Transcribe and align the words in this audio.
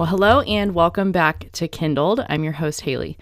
Well, 0.00 0.08
hello 0.08 0.40
and 0.40 0.74
welcome 0.74 1.12
back 1.12 1.52
to 1.52 1.68
Kindled. 1.68 2.24
I'm 2.26 2.42
your 2.42 2.54
host, 2.54 2.80
Haley. 2.80 3.18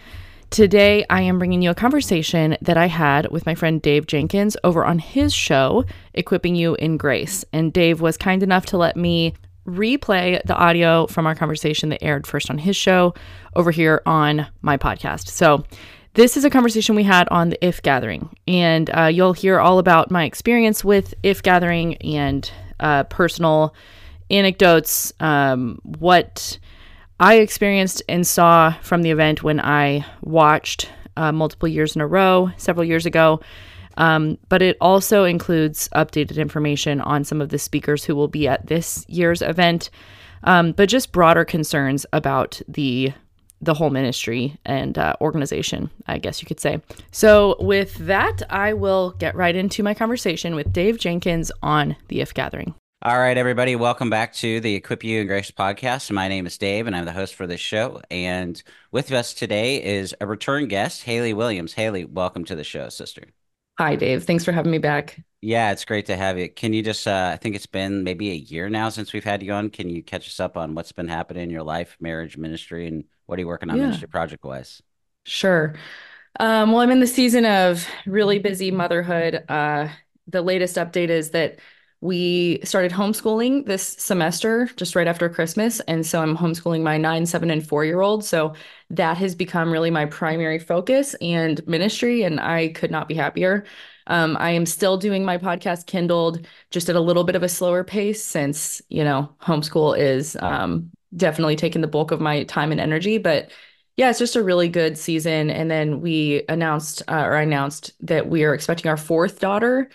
Today, 0.51 1.05
I 1.11 1.23
am 1.23 1.37
bringing 1.37 1.61
you 1.61 1.71
a 1.71 1.75
conversation 1.75 2.57
that 2.63 2.77
I 2.77 2.87
had 2.87 3.33
with 3.33 3.47
my 3.47 3.57
friend 3.57 3.83
Dave 3.83 4.07
Jenkins 4.07 4.57
over 4.63 4.85
on 4.85 5.01
his 5.01 5.35
show, 5.35 5.85
Equipping 6.15 6.55
You 6.55 6.77
in 6.77 6.97
Grace. 6.97 7.45
And 7.53 7.73
Dave 7.73 8.01
was 8.01 8.17
kind 8.17 8.45
enough 8.45 8.65
to 8.67 8.79
let 8.79 8.97
me 8.97 9.35
replay 9.67 10.41
the 10.45 10.55
audio 10.55 11.09
from 11.09 11.27
our 11.27 11.35
conversation 11.35 11.89
that 11.89 12.01
aired 12.01 12.29
first 12.29 12.49
on 12.49 12.59
his 12.59 12.77
show 12.77 13.13
over 13.57 13.73
here 13.73 14.01
on 14.07 14.47
my 14.63 14.77
podcast. 14.77 15.27
So, 15.31 15.65
this 16.15 16.37
is 16.37 16.45
a 16.45 16.51
conversation 16.51 16.95
we 16.95 17.03
had 17.03 17.29
on 17.31 17.49
the 17.49 17.67
If 17.67 17.83
Gathering, 17.83 18.29
and 18.47 18.89
uh, 18.97 19.07
you'll 19.07 19.33
hear 19.33 19.59
all 19.59 19.81
about 19.81 20.13
my 20.13 20.23
experience 20.23 20.85
with 20.85 21.13
If 21.25 21.43
Gathering 21.43 21.97
and 21.97 22.49
uh, 22.79 23.03
personal 23.03 23.75
anecdotes, 24.31 25.13
um, 25.21 25.81
what 25.83 26.59
I 27.21 27.37
experienced 27.37 28.03
and 28.09 28.27
saw 28.27 28.73
from 28.83 29.03
the 29.03 29.11
event 29.11 29.43
when 29.43 29.61
I 29.61 30.07
watched 30.23 30.91
uh, 31.17 31.33
multiple 31.33 31.69
years 31.69 31.97
in 31.97 32.01
a 32.01 32.07
row 32.07 32.51
several 32.57 32.85
years 32.85 33.07
ago. 33.07 33.41
Um, 33.97 34.39
but 34.49 34.63
it 34.63 34.77
also 34.81 35.25
includes 35.25 35.89
updated 35.95 36.37
information 36.37 37.01
on 37.01 37.25
some 37.25 37.41
of 37.41 37.49
the 37.49 37.59
speakers 37.59 38.05
who 38.05 38.15
will 38.15 38.29
be 38.29 38.47
at 38.47 38.69
this 38.69 39.05
year's 39.09 39.43
event, 39.43 39.91
um, 40.45 40.71
but 40.71 40.89
just 40.89 41.11
broader 41.11 41.45
concerns 41.45 42.07
about 42.13 42.61
the 42.69 43.13
the 43.61 43.75
whole 43.75 43.91
ministry 43.91 44.57
and 44.65 44.97
uh, 44.97 45.17
organization, 45.21 45.91
I 46.07 46.19
guess 46.19 46.41
you 46.41 46.47
could 46.47 46.61
say. 46.61 46.81
So, 47.11 47.57
with 47.59 47.95
that, 47.97 48.41
I 48.49 48.73
will 48.73 49.17
get 49.19 49.35
right 49.35 49.57
into 49.57 49.83
my 49.83 49.95
conversation 49.95 50.55
with 50.55 50.73
Dave 50.73 50.97
Jenkins 50.97 51.51
on 51.61 51.97
the 52.07 52.21
If 52.21 52.33
Gathering. 52.35 52.77
All 53.01 53.17
right, 53.17 53.37
everybody, 53.39 53.77
welcome 53.77 54.11
back 54.11 54.33
to 54.35 54.59
the 54.59 54.75
Equip 54.75 55.05
You 55.05 55.21
and 55.21 55.29
Grace 55.29 55.53
podcast. 55.53 56.11
My 56.11 56.27
name 56.27 56.47
is 56.47 56.59
Dave, 56.59 56.89
and 56.89 56.97
I'm 56.97 57.05
the 57.05 57.13
host 57.13 57.37
for 57.37 57.47
this 57.47 57.61
show. 57.61 58.03
And 58.11 58.61
with 58.91 59.13
us 59.13 59.35
today 59.35 59.81
is 59.81 60.17
a 60.21 60.27
return 60.27 60.67
guest, 60.67 61.05
Haley 61.05 61.33
Williams. 61.33 61.75
Haley, 61.75 62.05
welcome 62.05 62.45
to 62.47 62.57
the 62.57 62.65
show, 62.65 62.89
sister. 62.89 63.23
Hi, 63.79 63.95
Dave. 63.95 64.25
Thanks 64.25 64.45
for 64.45 64.51
having 64.51 64.73
me 64.73 64.79
back. 64.79 65.21
Yeah, 65.41 65.71
it's 65.71 65.85
great 65.85 66.07
to 66.07 66.17
have 66.17 66.41
you. 66.41 66.49
Can 66.49 66.73
you 66.73 66.83
just, 66.83 67.07
uh, 67.07 67.31
I 67.33 67.37
think 67.37 67.55
it's 67.55 67.67
been 67.67 68.03
maybe 68.03 68.33
a 68.33 68.35
year 68.35 68.69
now 68.69 68.89
since 68.89 69.13
we've 69.13 69.23
had 69.23 69.45
you 69.45 69.53
on. 69.53 69.71
Can 69.71 69.89
you 69.89 70.03
catch 70.03 70.27
us 70.27 70.41
up 70.41 70.57
on 70.57 70.75
what's 70.75 70.91
been 70.91 71.07
happening 71.07 71.45
in 71.45 71.51
your 71.51 71.63
life, 71.63 71.97
marriage, 72.01 72.37
ministry, 72.37 72.89
and 72.89 73.05
what 73.27 73.39
are 73.39 73.43
you 73.43 73.47
working 73.47 73.71
on 73.71 73.77
yeah. 73.77 73.85
ministry 73.85 74.09
project 74.09 74.43
wise? 74.43 74.83
Sure. 75.23 75.77
Um, 76.41 76.73
well, 76.73 76.81
I'm 76.81 76.91
in 76.91 76.99
the 76.99 77.07
season 77.07 77.47
of 77.47 77.87
really 78.07 78.41
busy 78.41 78.73
motherhood. 78.73 79.45
Uh, 79.49 79.87
the 80.27 80.43
latest 80.43 80.75
update 80.75 81.11
is 81.11 81.31
that 81.31 81.61
we 82.01 82.61
started 82.63 82.93
homeschooling 82.93 83.67
this 83.67 83.85
semester 83.85 84.71
just 84.77 84.95
right 84.95 85.09
after 85.09 85.29
Christmas. 85.29 85.81
And 85.81 86.07
so 86.07 86.23
I'm 86.23 86.37
homeschooling 86.37 86.83
my 86.83 86.97
nine, 86.97 87.27
seven, 87.27 87.51
and 87.51 87.67
four 87.67 87.85
year 87.85 88.01
old. 88.01 88.25
So 88.25 88.55
that 88.91 89.17
has 89.17 89.35
become 89.35 89.73
really 89.73 89.91
my 89.91 90.07
primary 90.07 90.61
focus 90.61 91.15
and 91.21 91.67
ministry. 91.67 92.23
And 92.23 92.39
I 92.39 92.69
could 92.69 92.93
not 92.93 93.09
be 93.09 93.15
happier. 93.15 93.65
Um, 94.07 94.37
I 94.39 94.51
am 94.51 94.65
still 94.65 94.97
doing 94.97 95.25
my 95.25 95.39
podcast 95.39 95.87
Kindled 95.87 96.47
just 96.71 96.89
at 96.89 96.97
a 96.97 97.01
little 97.01 97.25
bit 97.25 97.37
of 97.37 97.43
a 97.43 97.49
slower 97.49 97.83
pace 97.83 98.25
since, 98.25 98.81
you 98.89 99.03
know, 99.03 99.35
homeschool 99.43 99.99
is 99.99 100.37
um, 100.41 100.91
definitely 101.17 101.57
taking 101.57 101.81
the 101.81 101.89
bulk 101.89 102.11
of 102.13 102.21
my 102.21 102.45
time 102.45 102.71
and 102.71 102.81
energy. 102.81 103.19
But 103.19 103.51
yeah, 103.97 104.09
it's 104.09 104.21
just 104.21 104.37
a 104.37 104.43
really 104.43 104.69
good 104.69 104.97
season. 104.97 105.51
And 105.51 105.69
then 105.69 106.01
we 106.01 106.45
announced, 106.49 107.03
uh, 107.09 107.25
or 107.25 107.35
I 107.35 107.43
announced 107.43 107.93
that 108.07 108.29
we 108.29 108.45
are 108.45 108.55
expecting 108.55 108.89
our 108.89 108.97
fourth 108.97 109.41
daughter 109.41 109.91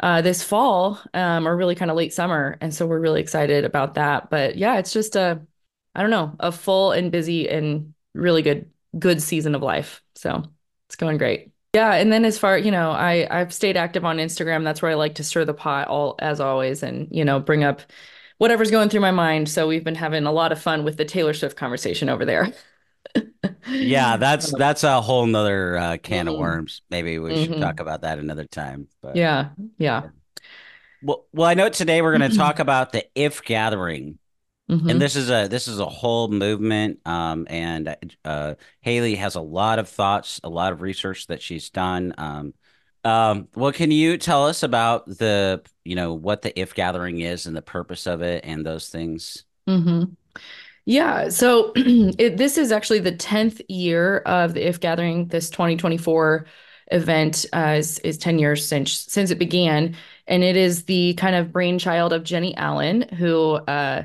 uh, 0.00 0.22
this 0.22 0.42
fall 0.42 0.98
um, 1.14 1.46
or 1.46 1.56
really 1.56 1.74
kind 1.74 1.90
of 1.90 1.96
late 1.96 2.12
summer. 2.12 2.56
And 2.60 2.74
so 2.74 2.86
we're 2.86 3.00
really 3.00 3.20
excited 3.20 3.64
about 3.64 3.94
that. 3.94 4.30
But 4.30 4.56
yeah, 4.56 4.78
it's 4.78 4.92
just 4.92 5.14
a, 5.14 5.40
I 5.94 6.00
don't 6.00 6.10
know, 6.10 6.34
a 6.40 6.50
full 6.50 6.92
and 6.92 7.12
busy 7.12 7.48
and 7.48 7.94
really 8.14 8.42
good, 8.42 8.70
good 8.98 9.22
season 9.22 9.54
of 9.54 9.62
life. 9.62 10.02
So 10.14 10.44
it's 10.88 10.96
going 10.96 11.18
great. 11.18 11.52
Yeah. 11.74 11.94
And 11.94 12.12
then 12.12 12.24
as 12.24 12.38
far, 12.38 12.58
you 12.58 12.70
know, 12.70 12.90
I, 12.90 13.26
I've 13.30 13.52
stayed 13.52 13.76
active 13.76 14.04
on 14.04 14.16
Instagram. 14.16 14.64
That's 14.64 14.82
where 14.82 14.90
I 14.90 14.94
like 14.94 15.16
to 15.16 15.24
stir 15.24 15.44
the 15.44 15.54
pot 15.54 15.88
all 15.88 16.16
as 16.18 16.40
always 16.40 16.82
and, 16.82 17.08
you 17.10 17.24
know, 17.24 17.38
bring 17.38 17.62
up 17.62 17.82
whatever's 18.38 18.70
going 18.70 18.88
through 18.88 19.02
my 19.02 19.12
mind. 19.12 19.48
So 19.48 19.68
we've 19.68 19.84
been 19.84 19.94
having 19.94 20.24
a 20.24 20.32
lot 20.32 20.50
of 20.50 20.60
fun 20.60 20.82
with 20.82 20.96
the 20.96 21.04
Taylor 21.04 21.34
Swift 21.34 21.56
conversation 21.56 22.08
over 22.08 22.24
there. 22.24 22.52
yeah, 23.66 24.16
that's 24.16 24.52
that's 24.56 24.84
a 24.84 25.00
whole 25.00 25.26
nother 25.26 25.76
uh, 25.76 25.96
can 25.98 26.26
mm-hmm. 26.26 26.34
of 26.34 26.40
worms. 26.40 26.82
Maybe 26.90 27.18
we 27.18 27.30
mm-hmm. 27.30 27.52
should 27.52 27.60
talk 27.60 27.80
about 27.80 28.02
that 28.02 28.18
another 28.18 28.44
time. 28.44 28.88
But 29.02 29.16
yeah, 29.16 29.50
yeah. 29.78 30.08
Well, 31.02 31.26
well, 31.32 31.48
I 31.48 31.54
know 31.54 31.68
today 31.68 32.02
we're 32.02 32.16
going 32.16 32.30
to 32.30 32.36
talk 32.38 32.58
about 32.58 32.92
the 32.92 33.06
If 33.14 33.42
Gathering, 33.42 34.18
mm-hmm. 34.70 34.88
and 34.88 35.00
this 35.00 35.16
is 35.16 35.30
a 35.30 35.48
this 35.48 35.68
is 35.68 35.78
a 35.78 35.86
whole 35.86 36.28
movement. 36.28 37.00
Um, 37.06 37.46
and 37.48 37.96
uh, 38.24 38.54
Haley 38.80 39.16
has 39.16 39.34
a 39.34 39.40
lot 39.40 39.78
of 39.78 39.88
thoughts, 39.88 40.40
a 40.44 40.48
lot 40.48 40.72
of 40.72 40.82
research 40.82 41.26
that 41.28 41.42
she's 41.42 41.70
done. 41.70 42.14
Um, 42.18 42.54
um, 43.02 43.48
well, 43.54 43.72
can 43.72 43.90
you 43.90 44.18
tell 44.18 44.46
us 44.46 44.62
about 44.62 45.06
the 45.06 45.62
you 45.84 45.94
know 45.94 46.14
what 46.14 46.42
the 46.42 46.58
If 46.58 46.74
Gathering 46.74 47.20
is 47.20 47.46
and 47.46 47.56
the 47.56 47.62
purpose 47.62 48.06
of 48.06 48.22
it 48.22 48.44
and 48.44 48.64
those 48.64 48.88
things? 48.88 49.44
Yeah. 50.84 51.28
So 51.28 51.72
it, 51.76 52.36
this 52.36 52.58
is 52.58 52.72
actually 52.72 53.00
the 53.00 53.12
10th 53.12 53.60
year 53.68 54.18
of 54.18 54.54
the 54.54 54.66
If 54.66 54.80
Gathering. 54.80 55.28
This 55.28 55.50
2024 55.50 56.46
event 56.92 57.46
uh, 57.52 57.76
is, 57.78 57.98
is 58.00 58.18
10 58.18 58.38
years 58.38 58.66
since 58.66 58.92
since 58.92 59.30
it 59.30 59.38
began. 59.38 59.96
And 60.26 60.42
it 60.42 60.56
is 60.56 60.84
the 60.84 61.14
kind 61.14 61.36
of 61.36 61.52
brainchild 61.52 62.12
of 62.12 62.24
Jennie 62.24 62.56
Allen, 62.56 63.02
who 63.02 63.54
uh, 63.54 64.04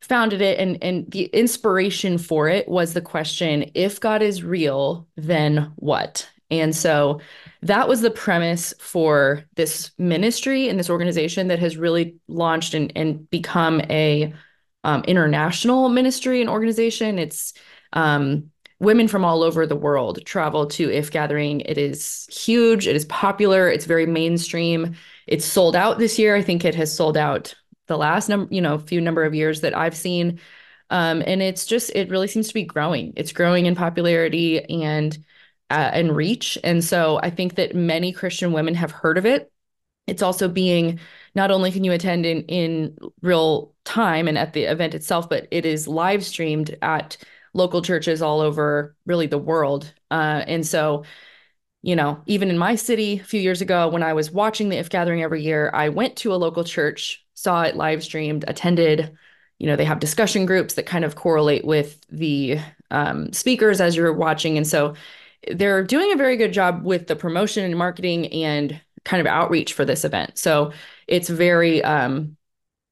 founded 0.00 0.40
it. 0.40 0.58
And, 0.58 0.78
and 0.82 1.10
the 1.10 1.24
inspiration 1.26 2.18
for 2.18 2.48
it 2.48 2.68
was 2.68 2.92
the 2.94 3.00
question 3.00 3.70
if 3.74 4.00
God 4.00 4.22
is 4.22 4.42
real, 4.42 5.06
then 5.16 5.72
what? 5.76 6.28
And 6.50 6.74
so 6.74 7.20
that 7.62 7.88
was 7.88 8.00
the 8.00 8.10
premise 8.10 8.74
for 8.80 9.44
this 9.54 9.92
ministry 9.98 10.68
and 10.68 10.78
this 10.78 10.90
organization 10.90 11.48
that 11.48 11.60
has 11.60 11.76
really 11.76 12.16
launched 12.26 12.74
and, 12.74 12.92
and 12.96 13.30
become 13.30 13.80
a 13.82 14.32
um, 14.84 15.02
international 15.06 15.88
ministry 15.88 16.40
and 16.40 16.50
organization. 16.50 17.18
It's 17.18 17.52
um, 17.92 18.50
women 18.78 19.08
from 19.08 19.24
all 19.24 19.42
over 19.42 19.66
the 19.66 19.76
world 19.76 20.24
travel 20.24 20.66
to 20.66 20.90
If 20.90 21.10
Gathering. 21.10 21.60
It 21.60 21.78
is 21.78 22.26
huge. 22.30 22.86
It 22.86 22.96
is 22.96 23.04
popular. 23.06 23.68
It's 23.68 23.84
very 23.84 24.06
mainstream. 24.06 24.94
It's 25.26 25.44
sold 25.44 25.76
out 25.76 25.98
this 25.98 26.18
year. 26.18 26.34
I 26.34 26.42
think 26.42 26.64
it 26.64 26.74
has 26.74 26.94
sold 26.94 27.16
out 27.16 27.54
the 27.86 27.98
last 27.98 28.28
number, 28.28 28.52
you 28.54 28.60
know, 28.60 28.78
few 28.78 29.00
number 29.00 29.24
of 29.24 29.34
years 29.34 29.60
that 29.60 29.76
I've 29.76 29.96
seen. 29.96 30.40
Um, 30.88 31.22
and 31.26 31.42
it's 31.42 31.66
just 31.66 31.90
it 31.94 32.10
really 32.10 32.26
seems 32.26 32.48
to 32.48 32.54
be 32.54 32.64
growing. 32.64 33.12
It's 33.16 33.32
growing 33.32 33.66
in 33.66 33.76
popularity 33.76 34.64
and 34.82 35.16
uh, 35.68 35.90
and 35.92 36.16
reach. 36.16 36.58
And 36.64 36.82
so 36.82 37.20
I 37.22 37.30
think 37.30 37.54
that 37.56 37.76
many 37.76 38.12
Christian 38.12 38.52
women 38.52 38.74
have 38.74 38.90
heard 38.90 39.18
of 39.18 39.26
it. 39.26 39.52
It's 40.06 40.22
also 40.22 40.48
being 40.48 40.98
not 41.34 41.52
only 41.52 41.70
can 41.70 41.84
you 41.84 41.92
attend 41.92 42.26
in 42.26 42.42
in 42.46 42.96
real 43.22 43.69
time 43.84 44.28
and 44.28 44.38
at 44.38 44.52
the 44.52 44.64
event 44.64 44.94
itself, 44.94 45.28
but 45.28 45.48
it 45.50 45.64
is 45.66 45.88
live 45.88 46.24
streamed 46.24 46.76
at 46.82 47.16
local 47.54 47.82
churches 47.82 48.22
all 48.22 48.40
over 48.40 48.94
really 49.06 49.26
the 49.26 49.38
world. 49.38 49.92
Uh, 50.10 50.44
and 50.46 50.66
so, 50.66 51.04
you 51.82 51.96
know, 51.96 52.22
even 52.26 52.50
in 52.50 52.58
my 52.58 52.74
city 52.74 53.18
a 53.18 53.24
few 53.24 53.40
years 53.40 53.60
ago, 53.60 53.88
when 53.88 54.02
I 54.02 54.12
was 54.12 54.30
watching 54.30 54.68
the 54.68 54.76
If 54.76 54.90
Gathering 54.90 55.22
every 55.22 55.42
year, 55.42 55.70
I 55.72 55.88
went 55.88 56.16
to 56.16 56.34
a 56.34 56.36
local 56.36 56.62
church, 56.62 57.24
saw 57.34 57.62
it 57.62 57.76
live 57.76 58.04
streamed, 58.04 58.44
attended. 58.46 59.16
You 59.58 59.66
know, 59.66 59.76
they 59.76 59.84
have 59.84 59.98
discussion 59.98 60.46
groups 60.46 60.74
that 60.74 60.86
kind 60.86 61.04
of 61.04 61.16
correlate 61.16 61.64
with 61.64 62.00
the 62.08 62.58
um, 62.90 63.32
speakers 63.32 63.80
as 63.80 63.96
you're 63.96 64.12
watching. 64.12 64.56
And 64.56 64.66
so 64.66 64.94
they're 65.50 65.82
doing 65.82 66.12
a 66.12 66.16
very 66.16 66.36
good 66.36 66.52
job 66.52 66.84
with 66.84 67.06
the 67.06 67.16
promotion 67.16 67.64
and 67.64 67.76
marketing 67.76 68.26
and 68.28 68.80
kind 69.04 69.20
of 69.20 69.26
outreach 69.26 69.72
for 69.72 69.84
this 69.84 70.04
event. 70.04 70.36
So 70.38 70.72
it's 71.06 71.28
very 71.28 71.82
um 71.82 72.36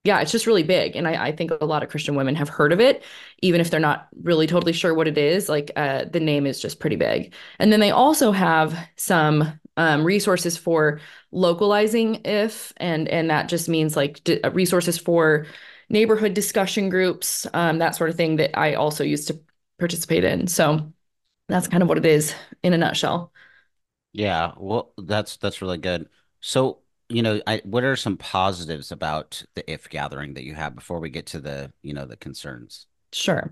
yeah, 0.04 0.20
it's 0.20 0.32
just 0.32 0.46
really 0.46 0.62
big. 0.62 0.96
And 0.96 1.06
I, 1.06 1.26
I 1.26 1.32
think 1.32 1.50
a 1.50 1.64
lot 1.64 1.82
of 1.82 1.90
Christian 1.90 2.14
women 2.14 2.34
have 2.36 2.48
heard 2.48 2.72
of 2.72 2.80
it, 2.80 3.02
even 3.42 3.60
if 3.60 3.70
they're 3.70 3.80
not 3.80 4.08
really 4.22 4.46
totally 4.46 4.72
sure 4.72 4.94
what 4.94 5.08
it 5.08 5.18
is. 5.18 5.48
Like 5.48 5.70
uh, 5.76 6.04
the 6.04 6.20
name 6.20 6.46
is 6.46 6.60
just 6.60 6.80
pretty 6.80 6.96
big. 6.96 7.34
And 7.58 7.72
then 7.72 7.80
they 7.80 7.90
also 7.90 8.32
have 8.32 8.76
some 8.96 9.60
um, 9.76 10.04
resources 10.04 10.56
for 10.56 11.00
localizing 11.30 12.22
if, 12.24 12.72
and 12.78 13.08
and 13.08 13.30
that 13.30 13.48
just 13.48 13.68
means 13.68 13.96
like 13.96 14.22
d- 14.24 14.40
uh, 14.42 14.50
resources 14.50 14.98
for 14.98 15.46
neighborhood 15.90 16.34
discussion 16.34 16.88
groups, 16.88 17.46
um, 17.54 17.78
that 17.78 17.94
sort 17.96 18.10
of 18.10 18.16
thing 18.16 18.36
that 18.36 18.58
I 18.58 18.74
also 18.74 19.04
used 19.04 19.28
to 19.28 19.38
participate 19.78 20.24
in. 20.24 20.46
So 20.48 20.92
that's 21.48 21.68
kind 21.68 21.82
of 21.82 21.88
what 21.88 21.98
it 21.98 22.06
is 22.06 22.34
in 22.62 22.72
a 22.74 22.78
nutshell. 22.78 23.32
Yeah, 24.12 24.52
well, 24.56 24.92
that's 24.98 25.36
that's 25.36 25.62
really 25.62 25.78
good. 25.78 26.08
So, 26.40 26.82
you 27.08 27.22
know, 27.22 27.40
I, 27.46 27.62
what 27.64 27.84
are 27.84 27.96
some 27.96 28.16
positives 28.16 28.92
about 28.92 29.42
the 29.54 29.70
if 29.70 29.88
gathering 29.88 30.34
that 30.34 30.44
you 30.44 30.54
have 30.54 30.74
before 30.74 31.00
we 31.00 31.10
get 31.10 31.26
to 31.26 31.40
the, 31.40 31.72
you 31.82 31.94
know, 31.94 32.04
the 32.04 32.16
concerns? 32.16 32.86
Sure. 33.12 33.50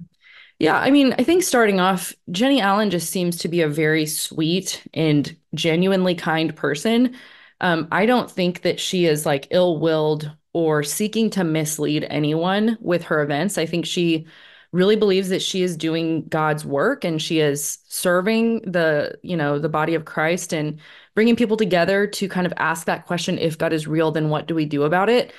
Yeah, 0.58 0.78
I 0.78 0.90
mean, 0.90 1.14
I 1.18 1.22
think 1.22 1.42
starting 1.42 1.80
off, 1.80 2.14
Jennie 2.30 2.60
Allen 2.60 2.90
just 2.90 3.10
seems 3.10 3.38
to 3.38 3.48
be 3.48 3.60
a 3.60 3.68
very 3.68 4.06
sweet 4.06 4.86
and 4.94 5.36
genuinely 5.54 6.14
kind 6.14 6.54
person. 6.56 7.16
Um, 7.60 7.88
I 7.92 8.06
don't 8.06 8.30
think 8.30 8.62
that 8.62 8.80
she 8.80 9.06
is 9.06 9.26
like 9.26 9.48
ill 9.50 9.78
willed 9.78 10.30
or 10.52 10.82
seeking 10.82 11.28
to 11.30 11.44
mislead 11.44 12.06
anyone 12.08 12.78
with 12.80 13.04
her 13.04 13.22
events. 13.22 13.58
I 13.58 13.66
think 13.66 13.84
she 13.84 14.26
really 14.72 14.96
believes 14.96 15.28
that 15.28 15.42
she 15.42 15.62
is 15.62 15.76
doing 15.76 16.26
God's 16.28 16.64
work 16.64 17.04
and 17.04 17.20
she 17.20 17.40
is 17.40 17.78
serving 17.88 18.60
the, 18.70 19.18
you 19.22 19.36
know, 19.36 19.58
the 19.58 19.68
body 19.68 19.94
of 19.94 20.04
Christ 20.04 20.52
and 20.52 20.80
bringing 21.16 21.34
people 21.34 21.56
together 21.56 22.06
to 22.06 22.28
kind 22.28 22.46
of 22.46 22.52
ask 22.58 22.86
that 22.86 23.06
question 23.06 23.38
if 23.38 23.58
God 23.58 23.72
is 23.72 23.88
real, 23.88 24.12
then 24.12 24.28
what 24.28 24.46
do 24.46 24.54
we 24.54 24.66
do 24.66 24.84
about 24.84 25.08
it? 25.08 25.32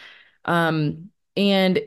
Um, 0.44 1.12
and 1.38 1.80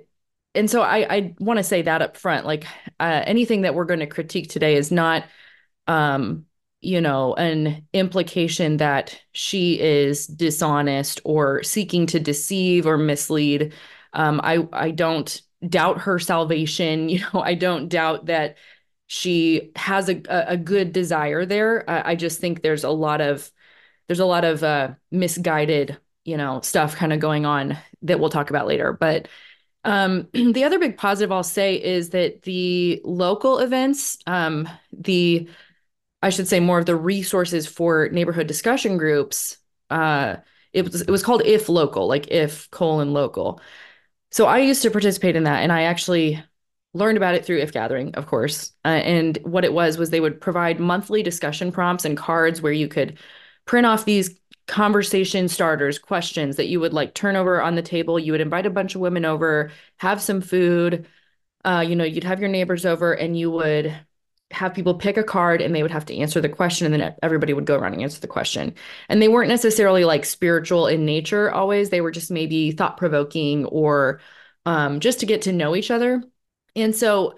and 0.54 0.70
so 0.70 0.80
I 0.82 1.14
I 1.14 1.34
want 1.40 1.58
to 1.58 1.64
say 1.64 1.82
that 1.82 2.00
up 2.00 2.16
front, 2.16 2.46
like 2.46 2.64
uh, 2.98 3.22
anything 3.26 3.62
that 3.62 3.74
we're 3.74 3.84
going 3.84 4.00
to 4.00 4.06
critique 4.06 4.48
today 4.48 4.76
is 4.76 4.90
not 4.90 5.24
um 5.86 6.46
you 6.82 6.98
know, 7.02 7.34
an 7.34 7.86
implication 7.92 8.78
that 8.78 9.20
she 9.32 9.78
is 9.78 10.26
dishonest 10.26 11.20
or 11.24 11.62
seeking 11.62 12.06
to 12.06 12.18
deceive 12.18 12.86
or 12.86 12.96
mislead. 12.96 13.74
Um, 14.14 14.40
I 14.42 14.66
I 14.72 14.90
don't 14.92 15.42
doubt 15.68 16.00
her 16.02 16.18
salvation. 16.18 17.08
You 17.10 17.20
know, 17.34 17.42
I 17.42 17.54
don't 17.54 17.88
doubt 17.88 18.26
that 18.26 18.56
she 19.08 19.72
has 19.76 20.08
a 20.08 20.22
a 20.28 20.56
good 20.56 20.92
desire 20.92 21.44
there. 21.44 21.88
I, 21.90 22.12
I 22.12 22.14
just 22.14 22.40
think 22.40 22.62
there's 22.62 22.84
a 22.84 22.90
lot 22.90 23.20
of 23.20 23.50
there's 24.10 24.18
a 24.18 24.26
lot 24.26 24.44
of 24.44 24.64
uh, 24.64 24.88
misguided, 25.12 25.96
you 26.24 26.36
know, 26.36 26.60
stuff 26.62 26.96
kind 26.96 27.12
of 27.12 27.20
going 27.20 27.46
on 27.46 27.78
that 28.02 28.18
we'll 28.18 28.28
talk 28.28 28.50
about 28.50 28.66
later. 28.66 28.92
But 28.92 29.28
um, 29.84 30.26
the 30.32 30.64
other 30.64 30.80
big 30.80 30.98
positive 30.98 31.30
I'll 31.30 31.44
say 31.44 31.80
is 31.80 32.10
that 32.10 32.42
the 32.42 33.00
local 33.04 33.60
events, 33.60 34.18
um, 34.26 34.68
the 34.92 35.48
I 36.24 36.30
should 36.30 36.48
say 36.48 36.58
more 36.58 36.80
of 36.80 36.86
the 36.86 36.96
resources 36.96 37.68
for 37.68 38.08
neighborhood 38.08 38.48
discussion 38.48 38.98
groups. 38.98 39.58
Uh, 39.90 40.38
it 40.72 40.82
was 40.82 41.02
it 41.02 41.10
was 41.10 41.22
called 41.22 41.42
If 41.44 41.68
Local, 41.68 42.08
like 42.08 42.26
if 42.32 42.68
colon 42.72 43.12
local. 43.12 43.60
So 44.32 44.46
I 44.46 44.58
used 44.58 44.82
to 44.82 44.90
participate 44.90 45.36
in 45.36 45.44
that, 45.44 45.62
and 45.62 45.70
I 45.70 45.82
actually 45.82 46.42
learned 46.94 47.16
about 47.16 47.36
it 47.36 47.44
through 47.44 47.60
If 47.60 47.70
Gathering, 47.72 48.16
of 48.16 48.26
course. 48.26 48.72
Uh, 48.84 48.88
and 48.88 49.38
what 49.44 49.64
it 49.64 49.72
was 49.72 49.98
was 49.98 50.10
they 50.10 50.18
would 50.18 50.40
provide 50.40 50.80
monthly 50.80 51.22
discussion 51.22 51.70
prompts 51.70 52.04
and 52.04 52.16
cards 52.16 52.60
where 52.60 52.72
you 52.72 52.88
could 52.88 53.16
print 53.70 53.86
off 53.86 54.04
these 54.04 54.36
conversation 54.66 55.46
starters, 55.46 55.96
questions 55.96 56.56
that 56.56 56.66
you 56.66 56.80
would 56.80 56.92
like 56.92 57.14
turn 57.14 57.36
over 57.36 57.62
on 57.62 57.76
the 57.76 57.82
table. 57.82 58.18
You 58.18 58.32
would 58.32 58.40
invite 58.40 58.66
a 58.66 58.70
bunch 58.70 58.96
of 58.96 59.00
women 59.00 59.24
over, 59.24 59.70
have 59.98 60.20
some 60.20 60.40
food. 60.40 61.06
Uh, 61.64 61.84
you 61.86 61.94
know, 61.94 62.02
you'd 62.02 62.24
have 62.24 62.40
your 62.40 62.48
neighbors 62.48 62.84
over, 62.84 63.12
and 63.12 63.38
you 63.38 63.48
would 63.48 63.96
have 64.50 64.74
people 64.74 64.94
pick 64.94 65.16
a 65.16 65.22
card 65.22 65.62
and 65.62 65.72
they 65.72 65.82
would 65.82 65.92
have 65.92 66.04
to 66.06 66.16
answer 66.16 66.40
the 66.40 66.48
question 66.48 66.84
and 66.92 67.00
then 67.00 67.14
everybody 67.22 67.52
would 67.52 67.64
go 67.64 67.78
around 67.78 67.92
and 67.92 68.02
answer 68.02 68.20
the 68.20 68.26
question. 68.26 68.74
And 69.08 69.22
they 69.22 69.28
weren't 69.28 69.48
necessarily 69.48 70.04
like 70.04 70.24
spiritual 70.24 70.88
in 70.88 71.06
nature 71.06 71.52
always. 71.52 71.90
They 71.90 72.00
were 72.00 72.10
just 72.10 72.32
maybe 72.32 72.72
thought 72.72 72.96
provoking 72.96 73.66
or 73.66 74.20
um, 74.66 74.98
just 74.98 75.20
to 75.20 75.26
get 75.26 75.42
to 75.42 75.52
know 75.52 75.76
each 75.76 75.92
other. 75.92 76.24
And 76.74 76.96
so 76.96 77.36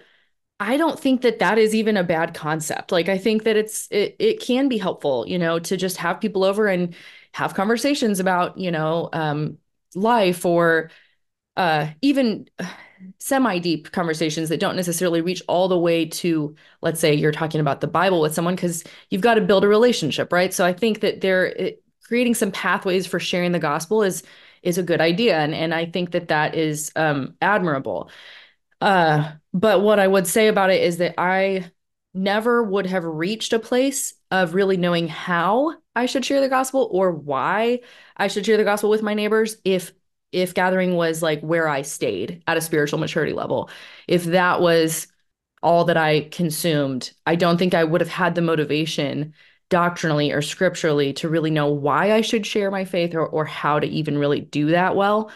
I 0.63 0.77
don't 0.77 0.99
think 0.99 1.21
that 1.21 1.39
that 1.39 1.57
is 1.57 1.75
even 1.75 1.97
a 1.97 2.03
bad 2.03 2.33
concept. 2.33 2.91
Like 2.91 3.09
I 3.09 3.17
think 3.17 3.43
that 3.43 3.57
it's 3.57 3.87
it 3.91 4.15
it 4.19 4.39
can 4.39 4.69
be 4.69 4.77
helpful, 4.77 5.25
you 5.27 5.37
know, 5.37 5.59
to 5.59 5.77
just 5.77 5.97
have 5.97 6.21
people 6.21 6.43
over 6.43 6.67
and 6.67 6.95
have 7.33 7.53
conversations 7.55 8.19
about, 8.19 8.57
you 8.57 8.71
know, 8.71 9.09
um, 9.13 9.57
life 9.95 10.45
or 10.45 10.91
uh, 11.57 11.89
even 12.01 12.47
semi 13.19 13.59
deep 13.59 13.91
conversations 13.91 14.49
that 14.49 14.59
don't 14.59 14.75
necessarily 14.75 15.21
reach 15.21 15.41
all 15.47 15.67
the 15.67 15.77
way 15.77 16.05
to, 16.05 16.55
let's 16.81 16.99
say, 16.99 17.13
you're 17.13 17.31
talking 17.31 17.61
about 17.61 17.81
the 17.81 17.87
Bible 17.87 18.21
with 18.21 18.33
someone 18.33 18.55
because 18.55 18.83
you've 19.09 19.21
got 19.21 19.35
to 19.35 19.41
build 19.41 19.63
a 19.63 19.67
relationship, 19.67 20.31
right? 20.31 20.53
So 20.53 20.65
I 20.65 20.73
think 20.73 21.01
that 21.01 21.21
there, 21.21 21.47
it, 21.47 21.83
creating 22.03 22.35
some 22.35 22.51
pathways 22.51 23.07
for 23.07 23.19
sharing 23.19 23.51
the 23.51 23.59
gospel 23.59 24.03
is 24.03 24.23
is 24.61 24.77
a 24.77 24.83
good 24.83 25.01
idea, 25.01 25.37
and 25.39 25.53
and 25.53 25.73
I 25.73 25.85
think 25.85 26.11
that 26.11 26.29
that 26.29 26.55
is 26.55 26.91
um, 26.95 27.35
admirable. 27.41 28.09
Uh, 28.81 29.31
but 29.53 29.81
what 29.81 29.99
I 29.99 30.07
would 30.07 30.27
say 30.27 30.47
about 30.47 30.71
it 30.71 30.81
is 30.83 30.97
that 30.97 31.15
I 31.19 31.71
never 32.13 32.63
would 32.63 32.85
have 32.85 33.03
reached 33.05 33.53
a 33.53 33.59
place 33.59 34.13
of 34.31 34.53
really 34.53 34.77
knowing 34.77 35.07
how 35.07 35.75
I 35.95 36.05
should 36.05 36.25
share 36.25 36.41
the 36.41 36.49
gospel 36.49 36.89
or 36.91 37.11
why 37.11 37.81
I 38.17 38.27
should 38.27 38.45
share 38.45 38.57
the 38.57 38.63
gospel 38.63 38.89
with 38.89 39.01
my 39.01 39.13
neighbors 39.13 39.57
if 39.63 39.93
if 40.31 40.55
gathering 40.55 40.95
was 40.95 41.21
like 41.21 41.41
where 41.41 41.67
I 41.67 41.83
stayed 41.83 42.41
at 42.47 42.57
a 42.57 42.61
spiritual 42.61 42.97
maturity 42.97 43.33
level, 43.33 43.69
if 44.07 44.23
that 44.25 44.61
was 44.61 45.07
all 45.61 45.85
that 45.85 45.97
I 45.97 46.21
consumed, 46.31 47.11
I 47.25 47.35
don't 47.35 47.57
think 47.57 47.73
I 47.73 47.83
would 47.83 48.01
have 48.01 48.09
had 48.09 48.35
the 48.35 48.41
motivation 48.41 49.33
doctrinally 49.69 50.31
or 50.31 50.41
scripturally 50.41 51.13
to 51.13 51.29
really 51.29 51.51
know 51.51 51.67
why 51.69 52.11
I 52.13 52.21
should 52.21 52.45
share 52.45 52.69
my 52.71 52.85
faith 52.85 53.15
or 53.15 53.25
or 53.25 53.45
how 53.45 53.79
to 53.79 53.87
even 53.87 54.17
really 54.17 54.41
do 54.41 54.67
that 54.67 54.95
well. 54.95 55.31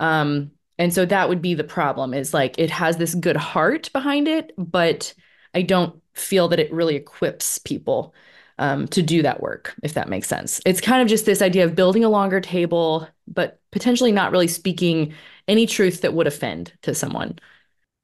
Um, 0.00 0.52
and 0.78 0.92
so 0.92 1.06
that 1.06 1.28
would 1.28 1.40
be 1.40 1.54
the 1.54 1.64
problem 1.64 2.12
is 2.14 2.34
like 2.34 2.58
it 2.58 2.70
has 2.70 2.96
this 2.96 3.14
good 3.14 3.36
heart 3.36 3.90
behind 3.92 4.28
it, 4.28 4.52
but 4.58 5.14
I 5.54 5.62
don't 5.62 6.00
feel 6.14 6.48
that 6.48 6.60
it 6.60 6.72
really 6.72 6.96
equips 6.96 7.58
people 7.58 8.14
um, 8.58 8.88
to 8.88 9.02
do 9.02 9.22
that 9.22 9.40
work, 9.40 9.74
if 9.82 9.94
that 9.94 10.08
makes 10.08 10.28
sense. 10.28 10.60
It's 10.64 10.80
kind 10.80 11.02
of 11.02 11.08
just 11.08 11.26
this 11.26 11.42
idea 11.42 11.64
of 11.64 11.74
building 11.74 12.04
a 12.04 12.08
longer 12.08 12.40
table, 12.40 13.08
but 13.26 13.60
potentially 13.70 14.12
not 14.12 14.32
really 14.32 14.48
speaking 14.48 15.14
any 15.48 15.66
truth 15.66 16.00
that 16.02 16.14
would 16.14 16.26
offend 16.26 16.72
to 16.82 16.94
someone. 16.94 17.38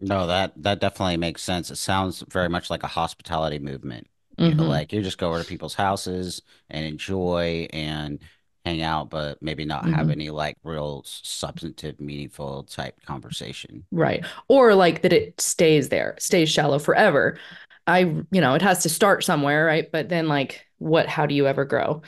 No, 0.00 0.26
that 0.26 0.52
that 0.62 0.80
definitely 0.80 1.16
makes 1.16 1.42
sense. 1.42 1.70
It 1.70 1.76
sounds 1.76 2.24
very 2.28 2.48
much 2.48 2.70
like 2.70 2.82
a 2.82 2.88
hospitality 2.88 3.58
movement. 3.58 4.08
You 4.36 4.46
mm-hmm. 4.46 4.58
know, 4.58 4.64
like 4.66 4.92
you 4.92 5.02
just 5.02 5.18
go 5.18 5.28
over 5.28 5.40
to 5.40 5.48
people's 5.48 5.74
houses 5.74 6.42
and 6.68 6.84
enjoy 6.84 7.68
and 7.72 8.18
hang 8.64 8.82
out, 8.82 9.10
but 9.10 9.42
maybe 9.42 9.64
not 9.64 9.84
mm-hmm. 9.84 9.94
have 9.94 10.10
any 10.10 10.30
like 10.30 10.56
real 10.62 11.02
substantive, 11.04 12.00
meaningful 12.00 12.64
type 12.64 13.00
conversation. 13.04 13.84
Right. 13.90 14.24
Or 14.48 14.74
like 14.74 15.02
that 15.02 15.12
it 15.12 15.40
stays 15.40 15.88
there, 15.88 16.14
stays 16.18 16.48
shallow 16.48 16.78
forever. 16.78 17.38
I, 17.86 17.98
you 18.30 18.40
know, 18.40 18.54
it 18.54 18.62
has 18.62 18.84
to 18.84 18.88
start 18.88 19.24
somewhere, 19.24 19.66
right? 19.66 19.90
But 19.90 20.08
then, 20.08 20.28
like, 20.28 20.64
what, 20.78 21.08
how 21.08 21.26
do 21.26 21.34
you 21.34 21.48
ever 21.48 21.64
grow? 21.64 22.02